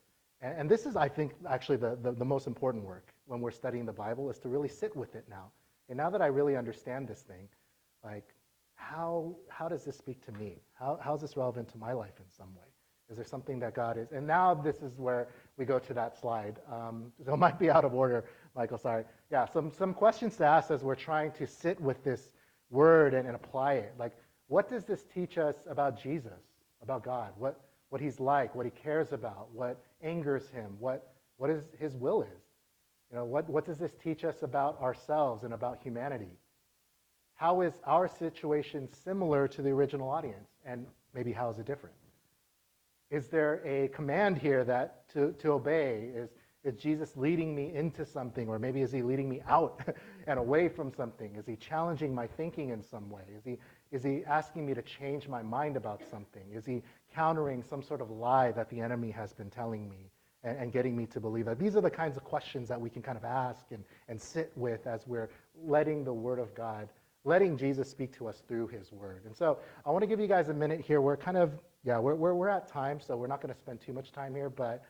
And, 0.41 0.57
and 0.59 0.69
this 0.69 0.85
is, 0.85 0.95
I 0.95 1.07
think, 1.09 1.33
actually 1.49 1.77
the, 1.77 1.97
the, 2.01 2.13
the, 2.13 2.25
most 2.25 2.47
important 2.47 2.83
work 2.83 3.13
when 3.25 3.41
we're 3.41 3.51
studying 3.51 3.85
the 3.85 3.93
Bible, 3.93 4.29
is 4.29 4.39
to 4.39 4.49
really 4.49 4.69
sit 4.69 4.95
with 4.95 5.15
it 5.15 5.25
now. 5.29 5.51
And 5.89 5.97
now 5.97 6.09
that 6.09 6.21
I 6.21 6.27
really 6.27 6.55
understand 6.55 7.07
this 7.07 7.21
thing, 7.21 7.47
like, 8.03 8.33
how, 8.75 9.35
how 9.49 9.67
does 9.67 9.83
this 9.83 9.97
speak 9.97 10.25
to 10.25 10.31
me? 10.33 10.61
How, 10.73 10.99
how 11.01 11.15
is 11.15 11.21
this 11.21 11.35
relevant 11.35 11.67
to 11.69 11.77
my 11.77 11.93
life 11.93 12.13
in 12.19 12.25
some 12.29 12.53
way? 12.55 12.67
Is 13.09 13.15
there 13.15 13.25
something 13.25 13.59
that 13.59 13.73
God 13.73 13.97
is? 13.97 14.11
And 14.11 14.27
now 14.27 14.53
this 14.53 14.81
is 14.81 14.97
where 14.97 15.29
we 15.57 15.65
go 15.65 15.79
to 15.79 15.93
that 15.93 16.19
slide. 16.19 16.59
Um, 16.71 17.11
so 17.25 17.33
it 17.33 17.37
might 17.37 17.57
be 17.57 17.69
out 17.69 17.85
of 17.85 17.93
order, 17.93 18.25
Michael, 18.55 18.77
sorry. 18.77 19.05
Yeah, 19.31 19.45
some, 19.45 19.71
some 19.71 19.93
questions 19.93 20.35
to 20.37 20.45
ask 20.45 20.71
as 20.71 20.83
we're 20.83 20.95
trying 20.95 21.31
to 21.33 21.47
sit 21.47 21.79
with 21.79 22.03
this 22.03 22.33
word 22.69 23.13
and, 23.13 23.25
and 23.25 23.35
apply 23.35 23.73
it. 23.75 23.93
Like, 23.97 24.13
what 24.47 24.69
does 24.69 24.83
this 24.83 25.05
teach 25.13 25.37
us 25.37 25.55
about 25.69 26.01
Jesus, 26.01 26.41
about 26.81 27.03
God? 27.03 27.31
What, 27.37 27.61
what 27.89 28.01
he's 28.01 28.19
like, 28.19 28.53
what 28.55 28.65
he 28.65 28.71
cares 28.71 29.13
about, 29.13 29.47
what 29.53 29.81
angers 30.01 30.49
him, 30.49 30.75
what, 30.79 31.13
what 31.37 31.49
is, 31.49 31.63
his 31.79 31.95
will 31.95 32.23
is? 32.23 32.43
You 33.11 33.17
know, 33.17 33.25
what, 33.25 33.49
what 33.49 33.65
does 33.65 33.77
this 33.77 33.93
teach 34.03 34.25
us 34.25 34.43
about 34.43 34.81
ourselves 34.81 35.43
and 35.43 35.53
about 35.53 35.79
humanity? 35.81 36.31
How 37.35 37.61
is 37.61 37.73
our 37.85 38.07
situation 38.07 38.89
similar 38.91 39.47
to 39.47 39.61
the 39.61 39.69
original 39.69 40.09
audience? 40.09 40.49
And 40.65 40.85
maybe 41.13 41.31
how 41.31 41.49
is 41.49 41.59
it 41.59 41.65
different? 41.65 41.95
Is 43.09 43.27
there 43.27 43.61
a 43.65 43.87
command 43.89 44.37
here 44.37 44.63
that 44.65 45.07
to, 45.09 45.33
to 45.39 45.51
obey? 45.51 46.09
Is, 46.13 46.29
is 46.63 46.75
Jesus 46.75 47.15
leading 47.15 47.55
me 47.55 47.73
into 47.73 48.05
something? 48.05 48.49
Or 48.49 48.59
maybe 48.59 48.81
is 48.81 48.91
he 48.91 49.01
leading 49.01 49.29
me 49.29 49.41
out 49.47 49.81
and 50.27 50.37
away 50.37 50.67
from 50.67 50.91
something? 50.91 51.35
Is 51.35 51.45
he 51.45 51.55
challenging 51.55 52.13
my 52.13 52.27
thinking 52.27 52.69
in 52.69 52.83
some 52.83 53.09
way? 53.09 53.21
Is 53.37 53.45
he, 53.45 53.57
is 53.91 54.03
he 54.03 54.25
asking 54.25 54.65
me 54.65 54.73
to 54.73 54.81
change 54.81 55.29
my 55.29 55.41
mind 55.41 55.77
about 55.77 56.01
something? 56.11 56.43
Is 56.53 56.65
he 56.65 56.83
countering 57.13 57.63
some 57.63 57.81
sort 57.81 58.01
of 58.01 58.11
lie 58.11 58.51
that 58.51 58.69
the 58.69 58.81
enemy 58.81 59.11
has 59.11 59.31
been 59.31 59.49
telling 59.49 59.89
me 59.89 60.11
and, 60.43 60.57
and 60.57 60.73
getting 60.73 60.97
me 60.97 61.05
to 61.05 61.21
believe 61.21 61.45
that? 61.45 61.57
These 61.57 61.77
are 61.77 61.81
the 61.81 61.89
kinds 61.89 62.17
of 62.17 62.25
questions 62.25 62.67
that 62.67 62.79
we 62.79 62.89
can 62.89 63.01
kind 63.01 63.17
of 63.17 63.23
ask 63.23 63.67
and, 63.71 63.85
and 64.09 64.21
sit 64.21 64.51
with 64.57 64.85
as 64.85 65.07
we're 65.07 65.29
letting 65.63 66.03
the 66.03 66.13
Word 66.13 66.39
of 66.39 66.53
God, 66.53 66.89
letting 67.27 67.57
Jesus 67.57 67.89
speak 67.89 68.17
to 68.17 68.27
us 68.27 68.41
through 68.47 68.67
His 68.67 68.91
Word. 68.93 69.23
And 69.25 69.35
so 69.35 69.59
I 69.85 69.91
want 69.91 70.01
to 70.01 70.07
give 70.07 70.19
you 70.19 70.27
guys 70.27 70.47
a 70.47 70.53
minute 70.53 70.79
here. 70.79 71.01
We're 71.01 71.17
kind 71.17 71.35
of, 71.35 71.51
yeah, 71.83 71.99
we're, 71.99 72.15
we're, 72.15 72.33
we're 72.33 72.47
at 72.47 72.69
time, 72.69 73.01
so 73.01 73.17
we're 73.17 73.27
not 73.27 73.41
going 73.41 73.53
to 73.53 73.59
spend 73.59 73.81
too 73.81 73.91
much 73.91 74.13
time 74.13 74.33
here, 74.33 74.49
but 74.49 74.85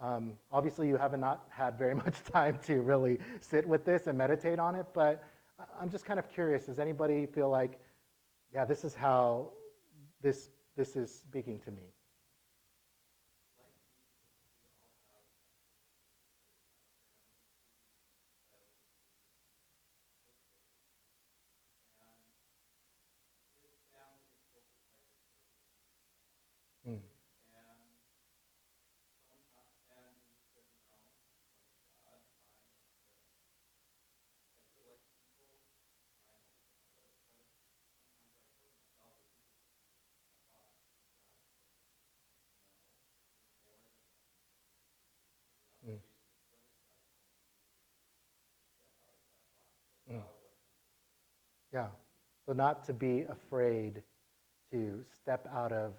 um, 0.00 0.32
obviously 0.50 0.88
you 0.88 0.96
have 0.96 1.16
not 1.18 1.44
had 1.50 1.78
very 1.78 1.94
much 2.04 2.24
time 2.24 2.58
to 2.66 2.80
really 2.80 3.18
sit 3.40 3.68
with 3.68 3.84
this 3.84 4.06
and 4.06 4.16
meditate 4.16 4.58
on 4.58 4.74
it, 4.74 4.86
but 4.94 5.22
I'm 5.78 5.90
just 5.90 6.06
kind 6.06 6.18
of 6.18 6.28
curious. 6.32 6.64
Does 6.64 6.78
anybody 6.78 7.26
feel 7.26 7.50
like, 7.50 7.78
yeah, 8.52 8.64
this 8.64 8.82
is 8.82 8.94
how 8.94 9.50
this, 10.22 10.48
this 10.76 10.96
is 10.96 11.12
speaking 11.12 11.60
to 11.60 11.70
me? 11.70 11.93
Yeah. 51.74 51.88
So 52.46 52.52
not 52.52 52.84
to 52.84 52.92
be 52.94 53.24
afraid 53.28 54.02
to 54.72 55.04
step 55.12 55.48
out 55.52 55.72
of 55.72 55.92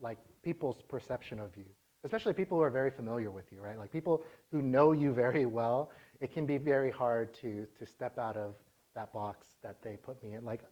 like 0.00 0.18
people's 0.42 0.82
perception 0.82 1.38
of 1.38 1.56
you, 1.56 1.64
especially 2.04 2.32
people 2.32 2.56
who 2.56 2.62
are 2.64 2.70
very 2.70 2.90
familiar 2.90 3.30
with 3.30 3.52
you, 3.52 3.60
right? 3.60 3.78
Like 3.78 3.92
people 3.92 4.22
who 4.50 4.62
know 4.62 4.92
you 4.92 5.12
very 5.12 5.44
well. 5.44 5.90
It 6.20 6.32
can 6.32 6.46
be 6.46 6.56
very 6.56 6.90
hard 6.90 7.34
to 7.42 7.66
to 7.78 7.86
step 7.86 8.18
out 8.18 8.36
of 8.36 8.54
that 8.94 9.12
box 9.12 9.46
that 9.62 9.82
they 9.82 9.96
put 9.96 10.22
me 10.22 10.32
in. 10.34 10.44
Like, 10.44 10.62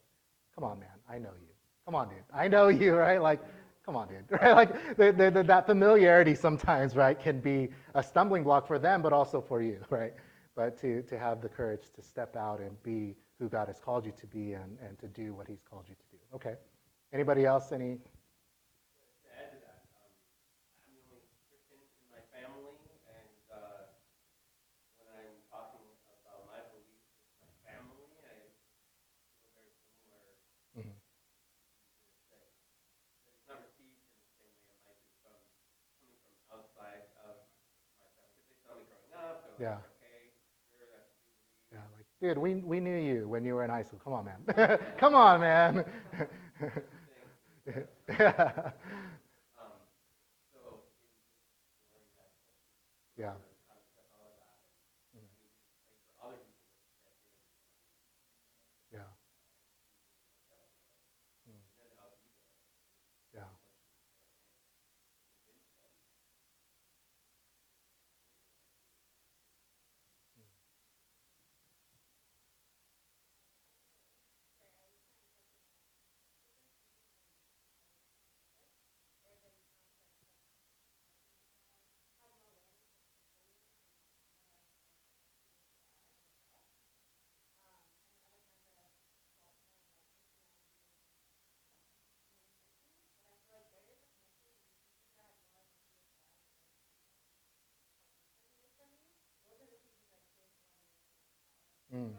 come 0.54 0.64
on, 0.64 0.80
man, 0.80 0.88
I 1.08 1.18
know 1.18 1.32
you. 1.40 1.48
Come 1.84 1.94
on, 1.94 2.08
dude, 2.08 2.18
I 2.32 2.48
know 2.48 2.68
you, 2.68 2.94
right? 3.06 3.20
Like, 3.20 3.40
come 3.84 3.94
on, 3.96 4.08
dude, 4.08 4.24
right? 4.40 4.52
Like 4.54 4.96
the, 4.96 5.12
the, 5.12 5.30
the, 5.30 5.42
that 5.42 5.66
familiarity 5.66 6.34
sometimes, 6.34 6.96
right, 6.96 7.18
can 7.20 7.40
be 7.40 7.68
a 7.94 8.02
stumbling 8.02 8.42
block 8.44 8.66
for 8.66 8.78
them, 8.78 9.02
but 9.02 9.12
also 9.12 9.40
for 9.40 9.60
you, 9.60 9.78
right? 9.90 10.14
But 10.54 10.78
to 10.80 11.02
to 11.02 11.18
have 11.18 11.42
the 11.42 11.48
courage 11.48 11.90
to 11.94 12.02
step 12.02 12.36
out 12.36 12.60
and 12.60 12.82
be 12.82 13.16
who 13.38 13.48
God 13.48 13.68
has 13.68 13.78
called 13.80 14.06
you 14.06 14.12
to 14.20 14.26
be 14.26 14.52
and, 14.54 14.78
and 14.80 14.98
to 14.98 15.08
do 15.08 15.34
what 15.34 15.46
He's 15.48 15.62
called 15.68 15.84
you 15.88 15.94
to 15.94 16.06
do. 16.10 16.18
Okay. 16.34 16.56
Anybody 17.12 17.44
else? 17.44 17.70
Any? 17.72 17.96
To 17.96 19.28
add 19.36 19.52
to 19.52 19.58
that, 19.60 19.84
um, 20.00 20.08
I'm 20.80 20.88
the 20.88 21.04
only 21.12 21.20
Christian 21.48 21.76
in 22.00 22.08
my 22.10 22.22
family, 22.32 22.72
and, 23.12 23.28
uh, 23.52 23.92
when 24.96 25.06
I'm 25.12 25.36
talking 25.52 25.84
about 26.24 26.48
my 26.48 26.60
beliefs 26.72 27.12
with 27.28 27.44
my 27.44 27.52
family, 27.68 28.08
I 28.24 28.40
feel 29.36 29.52
very 29.52 29.70
similar. 29.84 30.24
Mhm. 30.80 30.96
That, 32.32 32.40
that 32.40 33.36
it's 33.36 33.44
not 33.46 33.60
received 33.62 34.00
in 34.00 34.16
the 34.16 34.28
same 34.40 34.48
way 34.56 34.72
it 34.72 34.80
might 34.82 34.96
be 35.04 35.12
from, 35.20 35.36
coming 36.00 36.16
from 36.24 36.34
outside 36.56 37.04
of 37.22 37.44
my 38.00 38.08
family, 38.16 38.32
because 38.32 38.48
they 38.48 38.58
saw 38.64 38.74
me 38.80 38.84
growing 38.88 39.12
up, 39.12 39.44
they're 39.44 39.60
Yeah. 39.60 39.78
like, 39.84 39.92
okay, 40.00 40.32
sure, 40.72 40.88
that's 40.90 41.12
what 41.12 41.20
you 41.22 41.32
believe. 41.36 41.76
Yeah, 41.76 41.86
like, 41.94 42.05
dude, 42.20 42.38
we, 42.38 42.54
we 42.56 42.80
knew 42.80 42.96
you 42.96 43.28
when 43.28 43.44
you 43.44 43.54
were 43.54 43.64
in 43.64 43.70
high 43.70 43.82
school. 43.82 44.00
Come 44.02 44.12
on, 44.14 44.24
man. 44.24 44.78
Come 44.98 45.14
on, 45.14 45.40
man. 45.40 45.84
yeah. 47.66 47.82
Um, 49.58 49.72
so, 50.52 50.58
it 51.02 51.12
was 51.12 51.28
just 51.68 51.84
learning 51.92 52.14
that 52.16 52.30
Yeah. 53.16 53.34
how 53.68 53.74
to 53.74 53.84
step 53.84 54.06
out 54.12 54.26
of 54.28 54.36
that, 54.38 54.56
and, 54.62 54.72
Mhm. 55.16 55.18
I 55.18 55.18
mean, 55.18 55.30
like 55.82 55.92
for 56.04 56.14
other 56.24 56.36
people 56.38 56.72
to 56.72 56.92
step 56.96 57.12
in. 57.20 57.34
Yeah. 58.90 59.08
Mm. 61.48 61.60
And 61.74 61.82
then 61.88 61.98
I'll 61.98 62.16
be 62.16 62.28
there. 62.28 63.42
Yeah. 63.42 63.50
Mm. 101.96 102.10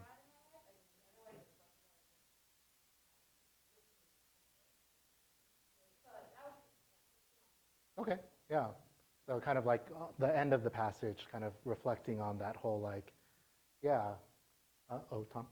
Okay, 7.98 8.16
yeah. 8.50 8.66
So 9.26 9.40
kind 9.40 9.58
of 9.58 9.66
like 9.66 9.86
uh, 9.94 10.06
the 10.18 10.36
end 10.36 10.52
of 10.52 10.62
the 10.64 10.70
passage, 10.70 11.26
kind 11.30 11.44
of 11.44 11.52
reflecting 11.64 12.20
on 12.20 12.38
that 12.38 12.56
whole 12.56 12.80
like, 12.80 13.12
yeah. 13.82 14.12
Uh, 14.90 14.98
oh, 15.12 15.26
Tom. 15.32 15.46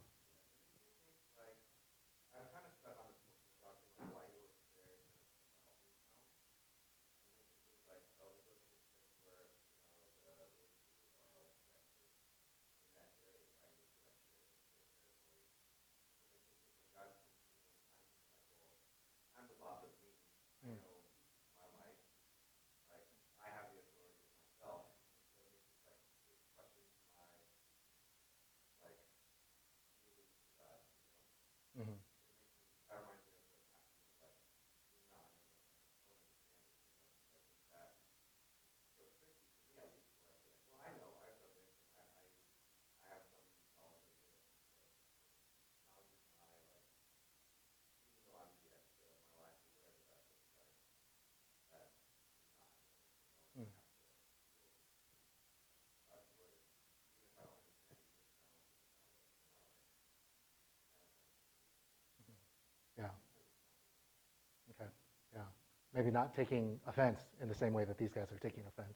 maybe 65.96 66.10
not 66.10 66.36
taking 66.36 66.78
offense 66.86 67.20
in 67.42 67.48
the 67.48 67.54
same 67.54 67.72
way 67.72 67.84
that 67.84 67.96
these 67.96 68.12
guys 68.12 68.26
are 68.30 68.38
taking 68.38 68.64
offense. 68.68 68.94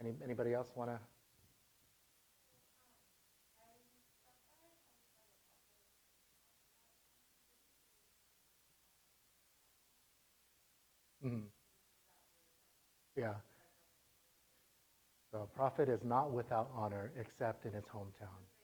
Any, 0.00 0.14
anybody 0.24 0.54
else 0.54 0.68
want 0.74 0.90
to? 0.90 0.98
Mm-hmm. 11.26 11.38
Yeah. 13.16 13.34
The 15.32 15.40
prophet 15.54 15.90
is 15.90 16.00
not 16.04 16.32
without 16.32 16.70
honor 16.74 17.10
except 17.20 17.66
in 17.66 17.72
his 17.72 17.84
hometown. 17.84 18.57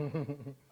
Mhm. 0.00 0.56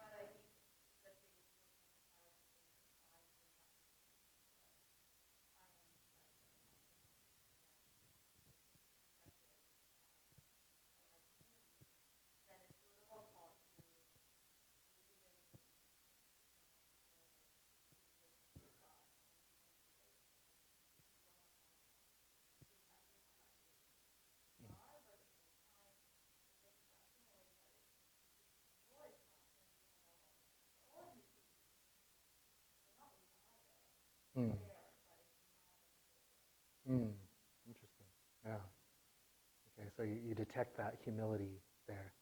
Mm. 34.38 34.52
Mm. 36.88 37.12
Interesting. 37.66 38.06
Yeah. 38.46 38.58
Okay, 39.78 39.88
so 39.96 40.02
you, 40.02 40.16
you 40.28 40.34
detect 40.34 40.76
that 40.76 40.96
humility 41.04 41.60
there. 41.86 42.12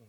Mm. 0.00 0.06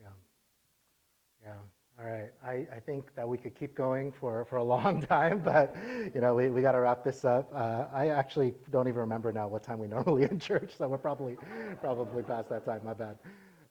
Yeah. 0.00 0.08
Yeah. 1.44 1.52
All 1.98 2.06
right. 2.06 2.30
I, 2.44 2.66
I 2.74 2.80
think 2.80 3.14
that 3.14 3.28
we 3.28 3.36
could 3.36 3.54
keep 3.54 3.74
going 3.74 4.12
for, 4.12 4.44
for 4.46 4.56
a 4.56 4.64
long 4.74 5.02
time, 5.02 5.40
but 5.44 5.76
you 6.14 6.20
know, 6.20 6.34
we, 6.34 6.48
we 6.48 6.62
got 6.62 6.72
to 6.72 6.80
wrap 6.80 7.04
this 7.04 7.24
up. 7.24 7.50
Uh, 7.54 7.86
I 7.92 8.08
actually 8.08 8.54
don't 8.70 8.88
even 8.88 9.00
remember 9.00 9.32
now 9.32 9.48
what 9.48 9.62
time 9.62 9.78
we 9.78 9.86
normally 9.96 10.24
in 10.24 10.38
church, 10.38 10.72
so 10.76 10.88
we're 10.88 10.98
probably 10.98 11.36
probably 11.80 12.22
past 12.22 12.48
that 12.48 12.64
time. 12.64 12.80
My 12.84 12.94
bad. 12.94 13.18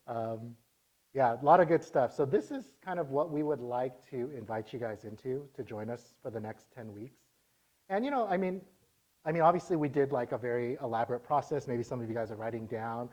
Um, 0.06 0.54
yeah, 1.14 1.36
a 1.40 1.44
lot 1.44 1.60
of 1.60 1.68
good 1.68 1.84
stuff. 1.84 2.14
So 2.14 2.24
this 2.24 2.50
is 2.50 2.72
kind 2.82 2.98
of 2.98 3.10
what 3.10 3.30
we 3.30 3.42
would 3.42 3.60
like 3.60 3.92
to 4.10 4.30
invite 4.36 4.72
you 4.72 4.78
guys 4.78 5.04
into 5.04 5.46
to 5.54 5.62
join 5.62 5.90
us 5.90 6.14
for 6.22 6.30
the 6.30 6.40
next 6.40 6.72
10 6.74 6.92
weeks. 6.92 7.20
And 7.90 8.04
you 8.04 8.10
know, 8.10 8.26
I 8.26 8.38
mean, 8.38 8.62
I 9.26 9.32
mean, 9.32 9.42
obviously 9.42 9.76
we 9.76 9.88
did 9.88 10.10
like 10.10 10.32
a 10.32 10.38
very 10.38 10.78
elaborate 10.82 11.22
process. 11.22 11.68
Maybe 11.68 11.82
some 11.82 12.00
of 12.00 12.08
you 12.08 12.14
guys 12.14 12.30
are 12.30 12.36
writing 12.36 12.66
down 12.66 13.10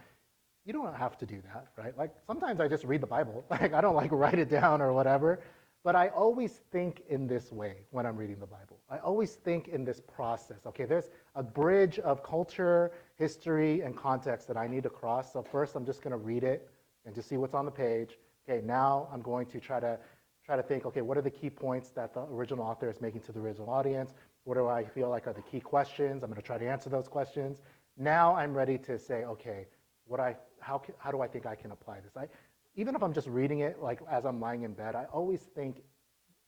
you 0.70 0.74
don't 0.74 0.94
have 0.94 1.18
to 1.18 1.26
do 1.26 1.42
that, 1.52 1.66
right? 1.76 1.98
Like 1.98 2.12
sometimes 2.28 2.60
I 2.60 2.68
just 2.68 2.84
read 2.84 3.02
the 3.02 3.08
Bible. 3.08 3.44
Like 3.50 3.74
I 3.74 3.82
don't 3.82 3.96
like 3.96 4.12
write 4.12 4.38
it 4.38 4.52
down 4.52 4.84
or 4.84 4.94
whatever. 4.94 5.40
But 5.84 5.96
I 5.96 6.10
always 6.10 6.62
think 6.72 7.02
in 7.10 7.26
this 7.26 7.52
way 7.52 7.78
when 7.90 8.06
I'm 8.06 8.16
reading 8.16 8.40
the 8.40 8.46
Bible. 8.46 8.78
I 8.88 9.00
always 9.00 9.34
think 9.34 9.68
in 9.70 9.84
this 9.84 10.00
process. 10.00 10.68
Okay, 10.68 10.86
there's 10.86 11.10
a 11.34 11.42
bridge 11.42 11.98
of 11.98 12.22
culture, 12.22 12.92
history, 13.18 13.82
and 13.82 13.98
context 13.98 14.48
that 14.48 14.58
I 14.58 14.68
need 14.68 14.84
to 14.84 14.92
cross. 14.92 15.34
So 15.34 15.42
first 15.42 15.76
I'm 15.76 15.88
just 15.88 16.04
going 16.04 16.12
to 16.12 16.18
read 16.18 16.44
it 16.44 16.70
and 17.04 17.16
just 17.16 17.30
see 17.30 17.38
what's 17.38 17.56
on 17.56 17.66
the 17.66 17.72
page. 17.72 18.20
Okay, 18.48 18.64
now 18.64 19.08
I'm 19.12 19.22
going 19.22 19.48
to 19.48 19.60
try 19.60 19.80
to 19.80 19.98
try 20.46 20.56
to 20.56 20.62
think, 20.62 20.86
okay, 20.86 21.02
what 21.02 21.18
are 21.18 21.24
the 21.24 21.32
key 21.32 21.50
points 21.50 21.90
that 21.92 22.14
the 22.14 22.22
original 22.26 22.64
author 22.64 22.92
is 22.92 23.02
making 23.02 23.22
to 23.22 23.32
the 23.32 23.40
original 23.40 23.72
audience? 23.72 24.14
What 24.44 24.54
do 24.54 24.68
I 24.68 24.86
feel 24.86 25.10
like 25.10 25.26
are 25.26 25.34
the 25.34 25.42
key 25.42 25.62
questions? 25.62 26.22
I'm 26.22 26.30
going 26.30 26.40
to 26.40 26.46
try 26.46 26.60
to 26.60 26.70
answer 26.70 26.92
those 26.92 27.08
questions. 27.08 27.64
Now 27.98 28.36
I'm 28.36 28.54
ready 28.54 28.78
to 28.78 29.00
say, 29.00 29.24
okay, 29.26 29.66
what 30.10 30.20
I 30.20 30.36
how, 30.60 30.82
how 30.98 31.12
do 31.12 31.22
I 31.22 31.28
think 31.28 31.46
I 31.46 31.56
can 31.56 31.72
apply 31.72 32.00
this? 32.02 32.18
I, 32.18 32.28
even 32.76 32.96
if 32.96 33.04
I'm 33.04 33.14
just 33.14 33.28
reading 33.28 33.60
it, 33.60 33.82
like 33.82 34.00
as 34.10 34.26
I'm 34.26 34.40
lying 34.40 34.64
in 34.64 34.74
bed, 34.74 34.96
I 34.96 35.06
always 35.06 35.42
think 35.56 35.82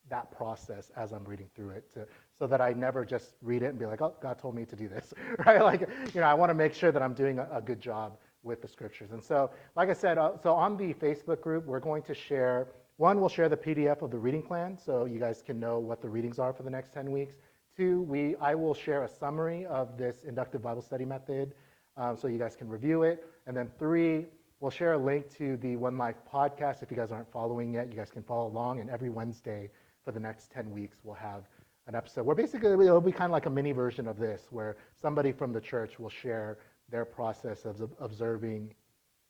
that 0.09 0.31
process 0.31 0.91
as 0.97 1.11
I'm 1.13 1.23
reading 1.23 1.47
through 1.55 1.71
it 1.71 1.91
to, 1.93 2.05
so 2.37 2.47
that 2.47 2.59
I 2.59 2.73
never 2.73 3.05
just 3.05 3.35
read 3.41 3.63
it 3.63 3.67
and 3.67 3.79
be 3.79 3.85
like, 3.85 4.01
oh, 4.01 4.15
God 4.21 4.39
told 4.39 4.55
me 4.55 4.65
to 4.65 4.75
do 4.75 4.87
this, 4.87 5.13
right? 5.45 5.61
Like, 5.61 5.87
you 6.13 6.21
know, 6.21 6.27
I 6.27 6.33
want 6.33 6.49
to 6.49 6.53
make 6.53 6.73
sure 6.73 6.91
that 6.91 7.01
I'm 7.01 7.13
doing 7.13 7.39
a, 7.39 7.47
a, 7.53 7.61
good 7.61 7.79
job 7.79 8.17
with 8.43 8.61
the 8.61 8.67
scriptures. 8.67 9.11
And 9.11 9.23
so, 9.23 9.51
like 9.75 9.89
I 9.89 9.93
said, 9.93 10.17
uh, 10.17 10.31
so 10.41 10.53
on 10.53 10.75
the 10.75 10.93
Facebook 10.95 11.41
group, 11.41 11.65
we're 11.65 11.79
going 11.79 12.01
to 12.03 12.13
share, 12.13 12.67
one, 12.97 13.19
we'll 13.19 13.29
share 13.29 13.47
the 13.47 13.57
PDF 13.57 14.01
of 14.01 14.11
the 14.11 14.17
reading 14.17 14.41
plan 14.41 14.77
so 14.77 15.05
you 15.05 15.19
guys 15.19 15.41
can 15.45 15.59
know 15.59 15.79
what 15.79 16.01
the 16.01 16.09
readings 16.09 16.39
are 16.39 16.51
for 16.51 16.63
the 16.63 16.69
next 16.69 16.93
10 16.93 17.09
weeks. 17.11 17.35
Two, 17.77 18.01
we, 18.01 18.35
I 18.37 18.55
will 18.55 18.73
share 18.73 19.03
a 19.03 19.07
summary 19.07 19.65
of 19.65 19.97
this 19.97 20.23
inductive 20.25 20.61
Bible 20.61 20.81
study 20.81 21.05
method 21.05 21.53
um, 21.95 22.17
so 22.17 22.27
you 22.27 22.37
guys 22.37 22.55
can 22.55 22.67
review 22.67 23.03
it. 23.03 23.23
And 23.47 23.55
then 23.55 23.69
three, 23.79 24.25
we'll 24.59 24.71
share 24.71 24.93
a 24.93 24.97
link 24.97 25.29
to 25.37 25.57
the 25.57 25.75
One 25.75 25.97
Life 25.97 26.17
podcast. 26.31 26.83
If 26.83 26.91
you 26.91 26.97
guys 26.97 27.11
aren't 27.11 27.31
following 27.31 27.73
yet, 27.73 27.89
you 27.89 27.95
guys 27.95 28.11
can 28.11 28.23
follow 28.23 28.47
along. 28.47 28.79
And 28.79 28.89
every 28.89 29.09
Wednesday 29.09 29.69
for 30.03 30.11
the 30.11 30.19
next 30.19 30.51
10 30.51 30.69
weeks, 30.71 30.97
we'll 31.03 31.15
have 31.15 31.43
an 31.87 31.95
episode 31.95 32.25
where 32.25 32.35
basically 32.35 32.71
it'll 32.71 33.01
be 33.01 33.11
kind 33.11 33.25
of 33.25 33.31
like 33.31 33.47
a 33.47 33.49
mini 33.49 33.71
version 33.71 34.07
of 34.07 34.17
this, 34.17 34.47
where 34.51 34.77
somebody 35.01 35.31
from 35.31 35.51
the 35.51 35.61
church 35.61 35.99
will 35.99 36.09
share 36.09 36.59
their 36.89 37.05
process 37.05 37.65
of 37.65 37.81
observing, 37.99 38.73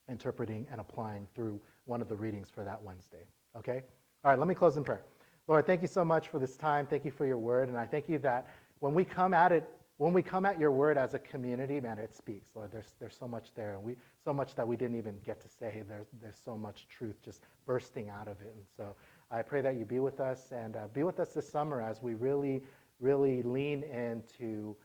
interpreting, 0.09 0.67
and 0.71 0.81
applying 0.81 1.27
through 1.33 1.59
one 1.85 2.01
of 2.01 2.09
the 2.09 2.15
readings 2.15 2.49
for 2.49 2.63
that 2.63 2.81
Wednesday. 2.81 3.25
Okay? 3.57 3.83
All 4.23 4.31
right, 4.31 4.39
let 4.39 4.47
me 4.47 4.55
close 4.55 4.77
in 4.77 4.83
prayer. 4.83 5.01
Lord, 5.47 5.65
thank 5.65 5.81
you 5.81 5.87
so 5.87 6.05
much 6.05 6.27
for 6.27 6.39
this 6.39 6.57
time. 6.57 6.85
Thank 6.85 7.05
you 7.05 7.11
for 7.11 7.25
your 7.25 7.37
word. 7.37 7.69
And 7.69 7.77
I 7.77 7.85
thank 7.85 8.07
you 8.07 8.19
that 8.19 8.47
when 8.79 8.93
we 8.93 9.03
come 9.05 9.33
at 9.33 9.51
it 9.51 9.69
when 10.01 10.13
we 10.13 10.23
come 10.23 10.47
at 10.47 10.59
your 10.59 10.71
word 10.71 10.97
as 10.97 11.13
a 11.13 11.19
community, 11.19 11.79
man, 11.79 11.99
it 11.99 12.15
speaks, 12.15 12.49
Lord. 12.55 12.71
There's, 12.71 12.95
there's 12.99 13.15
so 13.15 13.27
much 13.27 13.53
there. 13.53 13.77
We, 13.79 13.95
so 14.25 14.33
much 14.33 14.55
that 14.55 14.67
we 14.67 14.75
didn't 14.75 14.97
even 14.97 15.19
get 15.23 15.39
to 15.41 15.47
say. 15.47 15.83
There's, 15.87 16.07
there's 16.19 16.41
so 16.43 16.57
much 16.57 16.87
truth 16.87 17.21
just 17.23 17.43
bursting 17.67 18.09
out 18.09 18.27
of 18.27 18.41
it. 18.41 18.51
And 18.55 18.65
so 18.75 18.95
I 19.29 19.43
pray 19.43 19.61
that 19.61 19.75
you 19.75 19.85
be 19.85 19.99
with 19.99 20.19
us 20.19 20.51
and 20.51 20.75
uh, 20.75 20.87
be 20.91 21.03
with 21.03 21.19
us 21.19 21.33
this 21.33 21.47
summer 21.47 21.83
as 21.83 22.01
we 22.01 22.15
really, 22.15 22.63
really 22.99 23.43
lean 23.43 23.83
into 23.83 24.75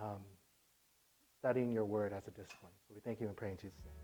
um, 0.00 0.22
studying 1.40 1.72
your 1.72 1.84
word 1.84 2.12
as 2.12 2.28
a 2.28 2.30
discipline. 2.30 2.70
We 2.94 3.00
thank 3.00 3.20
you 3.20 3.26
and 3.26 3.36
pray 3.36 3.50
in 3.50 3.56
Jesus' 3.56 3.74
name. 3.84 3.99